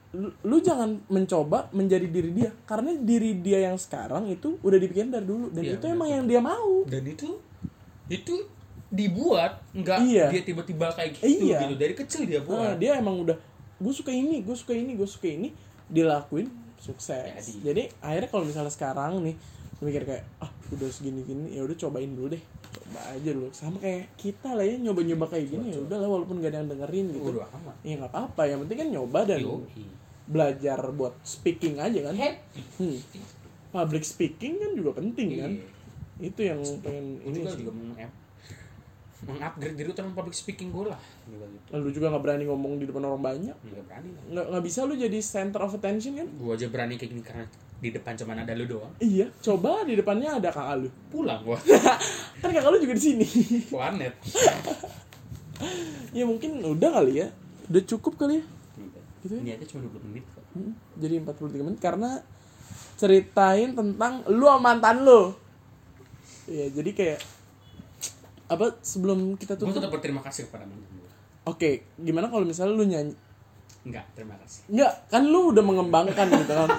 lu, 0.10 0.30
lu 0.42 0.58
jangan 0.60 0.98
mencoba 1.06 1.70
menjadi 1.70 2.06
diri 2.06 2.32
dia. 2.34 2.50
Karena 2.66 2.96
diri 2.96 3.38
dia 3.38 3.62
yang 3.64 3.78
sekarang 3.78 4.26
itu 4.28 4.58
udah 4.60 4.78
dipikirin 4.78 5.10
dari 5.10 5.26
dulu. 5.26 5.50
Dan 5.50 5.64
Iya, 5.64 5.78
itu 5.78 5.86
benar. 5.86 5.96
emang 5.96 6.10
yang 6.10 6.26
dia 6.26 6.42
mau. 6.42 6.82
Dan 6.86 7.04
itu 7.06 7.30
itu 8.10 8.36
dibuat 8.90 9.62
nggak 9.70 9.98
Iya. 10.02 10.26
dia 10.34 10.42
tiba-tiba 10.42 10.90
kayak 10.90 11.22
gitu 11.22 11.46
Iya. 11.46 11.60
gitu. 11.62 11.76
Dari 11.78 11.94
kecil 11.94 12.22
dia 12.26 12.42
Nah, 12.42 12.46
buat. 12.50 12.76
dia 12.82 12.98
emang 12.98 13.22
udah 13.22 13.38
gue 13.80 13.94
suka 13.94 14.10
ini 14.10 14.42
gue 14.42 14.58
suka 14.58 14.74
ini 14.74 14.98
gue 14.98 15.06
suka 15.06 15.30
ini. 15.30 15.54
Dilakuin 15.86 16.50
sukses. 16.82 17.34
Jadi. 17.38 17.54
jadi 17.62 17.84
akhirnya 18.02 18.30
kalau 18.30 18.46
misalnya 18.46 18.74
sekarang 18.74 19.22
nih 19.22 19.38
mikir 19.80 20.04
kayak 20.04 20.26
ah 20.44 20.50
udah 20.70 20.90
segini 20.92 21.24
gini 21.24 21.56
ya 21.56 21.64
udah 21.64 21.78
cobain 21.78 22.10
dulu 22.12 22.34
deh. 22.34 22.44
Coba 22.70 23.00
aja 23.14 23.30
dulu. 23.30 23.50
Sama 23.54 23.78
kayak 23.78 24.10
kita 24.18 24.54
lah 24.54 24.66
ya 24.66 24.76
nyoba 24.76 25.02
nyoba 25.02 25.26
kayak 25.30 25.48
gini 25.50 25.70
ya 25.70 25.80
udah 25.80 25.98
lah 25.98 26.10
walaupun 26.10 26.42
gak 26.42 26.50
ada 26.50 26.58
yang 26.62 26.70
dengerin 26.70 27.06
gitu. 27.14 27.30
Udah 27.32 27.46
ya 27.82 27.94
nggak 27.96 28.12
apa-apa 28.12 28.42
yang 28.46 28.60
penting 28.66 28.78
kan 28.82 28.90
nyoba 28.90 29.20
dan. 29.24 29.40
Belajar 30.30 30.78
buat 30.94 31.18
speaking 31.26 31.82
aja 31.82 32.14
kan? 32.14 32.14
Hmm. 32.78 32.98
public 33.70 34.06
speaking 34.06 34.62
kan 34.62 34.72
juga 34.78 34.98
penting 35.02 35.28
kan? 35.42 35.52
Iya. 35.58 35.78
itu 36.20 36.42
yang 36.42 36.60
pengen 36.84 37.06
Gue 37.22 37.30
ini 37.32 37.38
juga 37.42 37.50
sih. 37.50 37.60
juga 37.64 37.72
mengupgrade 39.20 39.76
diri 39.76 39.92
tentang 39.92 40.16
public 40.16 40.36
speaking 40.36 40.70
gue 40.72 40.90
lah. 40.90 41.02
Gitu. 41.28 41.46
lalu 41.76 41.90
juga 41.92 42.08
nggak 42.14 42.24
berani 42.24 42.44
ngomong 42.48 42.80
di 42.80 42.86
depan 42.88 43.04
orang 43.10 43.24
banyak. 43.24 43.58
Nggak 43.58 43.84
berani 43.90 44.10
nggak 44.32 44.46
nggak 44.54 44.64
bisa 44.64 44.80
lu 44.88 44.94
jadi 44.96 45.20
center 45.20 45.62
of 45.66 45.76
attention 45.76 46.14
kan? 46.16 46.28
Gue 46.40 46.52
aja 46.56 46.68
berani 46.72 46.96
kayak 46.96 47.12
gini 47.12 47.24
karena 47.26 47.46
di 47.80 47.90
depan 47.96 48.14
cuma 48.20 48.36
ada 48.36 48.54
lu 48.56 48.66
doang. 48.68 48.92
Iya 49.00 49.28
coba 49.40 49.84
di 49.88 49.94
depannya 49.96 50.40
ada 50.40 50.50
kakak 50.52 50.76
lu. 50.86 50.90
Pulang 51.14 51.42
gua. 51.44 51.60
Kan 52.42 52.50
kakak 52.52 52.70
lu 52.72 52.78
juga 52.80 52.94
di 52.96 53.04
sini. 53.04 53.26
Warnet. 53.74 54.14
Ya 56.10 56.26
mungkin 56.26 56.64
udah 56.64 56.90
kali 56.90 57.22
ya. 57.22 57.28
Udah 57.70 57.84
cukup 57.86 58.18
kali 58.18 58.42
ya 58.42 58.44
Gitu 59.20 59.34
ya? 59.34 59.42
ini 59.42 59.52
aja 59.52 59.66
cuma 59.66 59.84
20 59.86 60.10
menit 60.10 60.26
kok 60.28 60.44
Hmm, 60.50 60.72
jadi 60.96 61.20
43 61.20 61.60
menit 61.62 61.80
karena 61.80 62.10
ceritain 62.96 63.72
tentang 63.72 64.24
lu 64.28 64.44
sama 64.44 64.72
mantan 64.72 65.02
lu 65.02 65.32
ya 66.46 66.66
jadi 66.70 66.90
kayak 66.90 67.20
apa 68.48 68.76
sebelum 68.82 69.36
kita 69.36 69.54
gue 69.54 69.62
tutup 69.62 69.78
tetap 69.78 69.92
berterima 69.92 70.20
kasih 70.20 70.48
kepada 70.48 70.66
mantan 70.66 70.90
gue 70.94 71.08
Oke, 71.46 71.72
gimana 71.96 72.28
kalau 72.28 72.44
misalnya 72.44 72.74
lu 72.74 72.84
nyanyi? 72.84 73.16
enggak 73.82 74.06
terima 74.12 74.36
kasih 74.38 74.68
Enggak, 74.68 74.94
kan 75.08 75.24
lu 75.24 75.50
udah 75.50 75.62
mengembangkan 75.62 76.26
gitu 76.28 76.54
kan. 76.54 76.70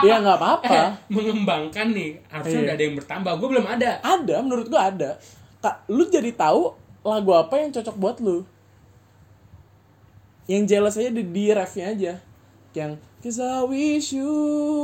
ya 0.00 0.14
nggak 0.18 0.36
apa-apa. 0.36 0.70
eh, 0.72 0.90
mengembangkan 1.08 1.86
nih 1.90 2.10
harusnya 2.24 2.52
Iya. 2.52 2.62
udah 2.62 2.74
ada 2.74 2.82
yang 2.82 2.96
bertambah 2.96 3.32
gue 3.34 3.48
belum 3.50 3.66
ada 3.66 3.90
Ada, 4.00 4.36
menurut 4.40 4.66
gua 4.66 4.82
ada. 4.86 5.10
Kak, 5.58 5.88
lu 5.88 6.06
jadi 6.06 6.30
tahu 6.32 6.72
lagu 7.02 7.30
apa 7.32 7.54
yang 7.56 7.70
cocok 7.70 7.96
buat 7.96 8.16
lu. 8.18 8.46
Yang 10.50 10.62
jelas 10.66 10.94
aja 10.98 11.10
di, 11.14 11.22
di 11.30 11.44
refnya 11.54 11.86
aja. 11.94 12.12
Yang 12.74 12.98
Cause 13.20 13.36
I 13.36 13.60
wish 13.68 14.16
you 14.16 14.32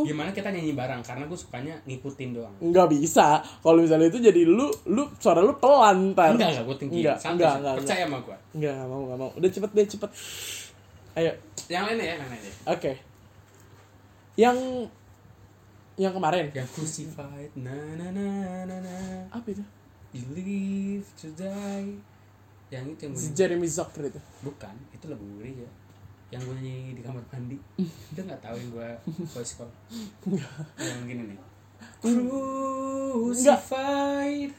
gimana 0.04 0.28
kita 0.28 0.52
nyanyi 0.52 0.76
bareng? 0.76 1.00
Karena 1.00 1.24
gue 1.24 1.40
sukanya 1.40 1.72
ngikutin 1.88 2.36
doang. 2.36 2.52
Nggak 2.60 2.92
bisa. 2.92 3.40
Kalau 3.40 3.80
misalnya 3.80 4.12
itu 4.12 4.20
jadi 4.20 4.44
lu 4.44 4.68
lu 4.92 5.08
suara 5.16 5.40
lu 5.40 5.56
pelan 5.56 6.12
ntar 6.12 6.36
enggak 6.36 6.52
enggak 6.52 6.64
gue 6.68 6.76
tinggi. 6.84 7.00
Enggak, 7.00 7.16
enggak, 7.24 7.52
enggak, 7.56 7.74
percaya 7.80 8.04
sama 8.04 8.18
gue 8.20 8.36
enggak 8.60 8.72
nggak 8.76 8.88
mau 8.92 9.00
nggak 9.08 9.18
mau. 9.24 9.30
Udah 9.40 9.48
cepet 9.48 9.70
deh 9.72 9.86
cepet. 9.88 10.10
Ayo. 11.16 11.32
Yang 11.72 11.82
lain 11.88 11.96
ya 11.96 12.06
yang 12.12 12.20
lain 12.20 12.32
aja 12.36 12.50
oke. 12.76 12.92
Yang 14.36 14.56
yang 15.96 16.12
kemarin. 16.12 16.44
Yang 16.52 16.68
crucified 16.76 17.52
na 17.56 17.76
na 17.96 18.06
na 18.12 18.28
na 18.68 18.76
na. 18.84 18.96
Apa 19.32 19.48
itu? 19.48 19.64
You 20.12 20.28
live 20.36 21.08
to 21.24 21.32
die 21.32 22.04
yang 22.66 22.84
itu 22.90 23.06
yang 23.06 23.12
gue 23.14 23.22
Si 23.22 23.30
Jeremy 23.34 23.68
Zucker 23.70 24.10
itu. 24.10 24.20
Bukan 24.42 24.74
itu 24.90 25.04
lagu 25.06 25.24
gereja 25.38 25.66
yang 26.34 26.42
gue 26.42 26.58
nyanyi 26.58 26.98
di 26.98 27.02
kamar 27.06 27.22
mandi. 27.30 27.54
Dia 28.12 28.22
nggak 28.26 28.42
tahu 28.42 28.56
yang 28.58 28.70
gue 28.74 28.88
voice 29.30 29.54
call. 29.54 29.70
Yang 30.78 31.00
gini 31.06 31.22
nih. 31.30 31.38
Crucified. 33.26 34.50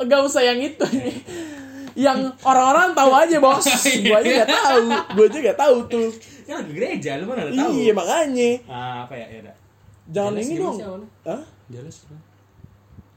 Enggak 0.00 0.20
usah 0.24 0.40
yang 0.40 0.56
itu 0.56 0.84
nih. 0.96 1.20
Yang 1.92 2.32
orang-orang 2.46 2.96
tahu 2.96 3.12
aja 3.12 3.36
bos. 3.42 3.66
Gue 4.06 4.14
aja 4.14 4.46
gak 4.46 4.48
tahu. 4.48 4.86
Gue 5.18 5.26
aja 5.26 5.38
gak 5.52 5.58
tahu 5.58 5.76
tuh. 5.90 6.08
Kan 6.46 6.62
lagu 6.62 6.72
gereja, 6.72 7.18
lu 7.18 7.26
mana 7.26 7.50
tahu. 7.50 7.74
iya 7.76 7.92
makanya. 7.92 8.50
Ah, 8.70 9.04
apa 9.04 9.14
ya? 9.18 9.26
Ya 9.26 9.38
udah. 9.44 9.56
jangan 10.08 10.32
Jelas 10.38 10.46
ini 10.46 10.54
dong? 10.56 10.78
Hah? 11.26 11.42
Jelas. 11.68 12.06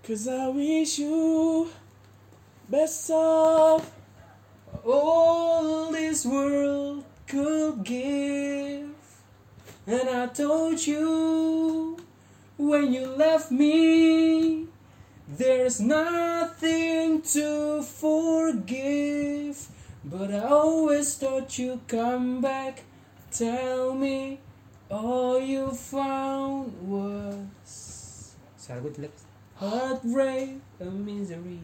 Cause 0.03 0.27
I 0.27 0.51
wish 0.51 0.99
you 0.99 1.69
best 2.67 3.07
of 3.13 3.85
All 4.86 5.91
this 5.91 6.26
world 6.26 7.05
could 7.28 7.84
give 7.84 8.89
And 9.88 10.09
I 10.09 10.28
told 10.28 10.86
you 10.86 11.97
When 12.57 12.93
you 12.93 13.07
left 13.07 13.51
me 13.51 14.67
There's 15.28 15.80
nothing 15.80 17.21
to 17.34 17.82
forgive. 17.82 19.67
But 20.03 20.34
I 20.34 20.43
always 20.49 21.15
thought 21.15 21.57
you'd 21.57 21.88
come 21.88 22.41
back 22.41 22.82
Tell 23.32 23.93
me 23.93 24.39
All 24.91 25.39
you 25.39 25.71
found 25.71 26.74
was 26.84 28.36
Suara 28.57 28.82
gue 28.82 28.91
jelek 28.91 29.15
Heartbreak 29.55 30.59
and 30.80 31.05
misery 31.05 31.59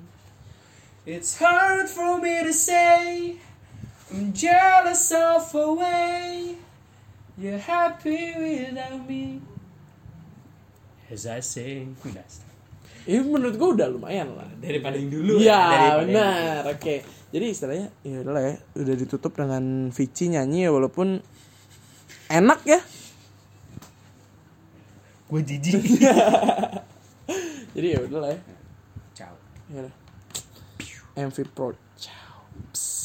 It's 1.05 1.39
hard 1.39 1.89
for 1.89 2.19
me 2.21 2.43
to 2.43 2.53
say. 2.53 3.35
I'm 4.11 4.33
jealous 4.33 5.11
of 5.13 5.53
a 5.53 5.73
way 5.73 6.57
You're 7.37 7.61
happy 7.61 8.33
without 8.35 9.07
me. 9.07 9.39
As 11.09 11.29
I 11.29 11.39
sing 11.39 11.95
ini 13.09 13.25
menurut 13.25 13.55
gue 13.57 13.69
udah 13.79 13.87
lumayan 13.89 14.37
lah. 14.37 14.45
Daripada 14.61 14.99
yang 14.99 15.09
dulu 15.09 15.41
Iya 15.41 15.57
Daripada 15.57 15.87
yang 15.89 16.01
benar. 16.13 16.61
oke. 16.77 16.95
Jadi 17.29 17.45
istilahnya 17.49 17.87
ya 18.05 18.17
udahlah 18.21 18.43
ya 18.43 18.55
udah 18.77 18.95
ditutup 18.97 19.33
dengan 19.33 19.63
Vici 19.89 20.29
nyanyi 20.29 20.67
ya 20.67 20.71
walaupun 20.73 21.17
enak 22.29 22.59
ya. 22.69 22.79
Gue 25.25 25.41
jijik. 25.41 25.79
Jadi 27.77 27.87
ya 27.87 27.99
udahlah 28.03 28.29
ya. 28.35 28.39
Ciao. 29.17 29.33
Ya 29.73 29.89
udah. 31.19 31.31
MV 31.31 31.37
Pro 31.51 31.75
ciao 31.99 32.47
Psst. 32.71 32.98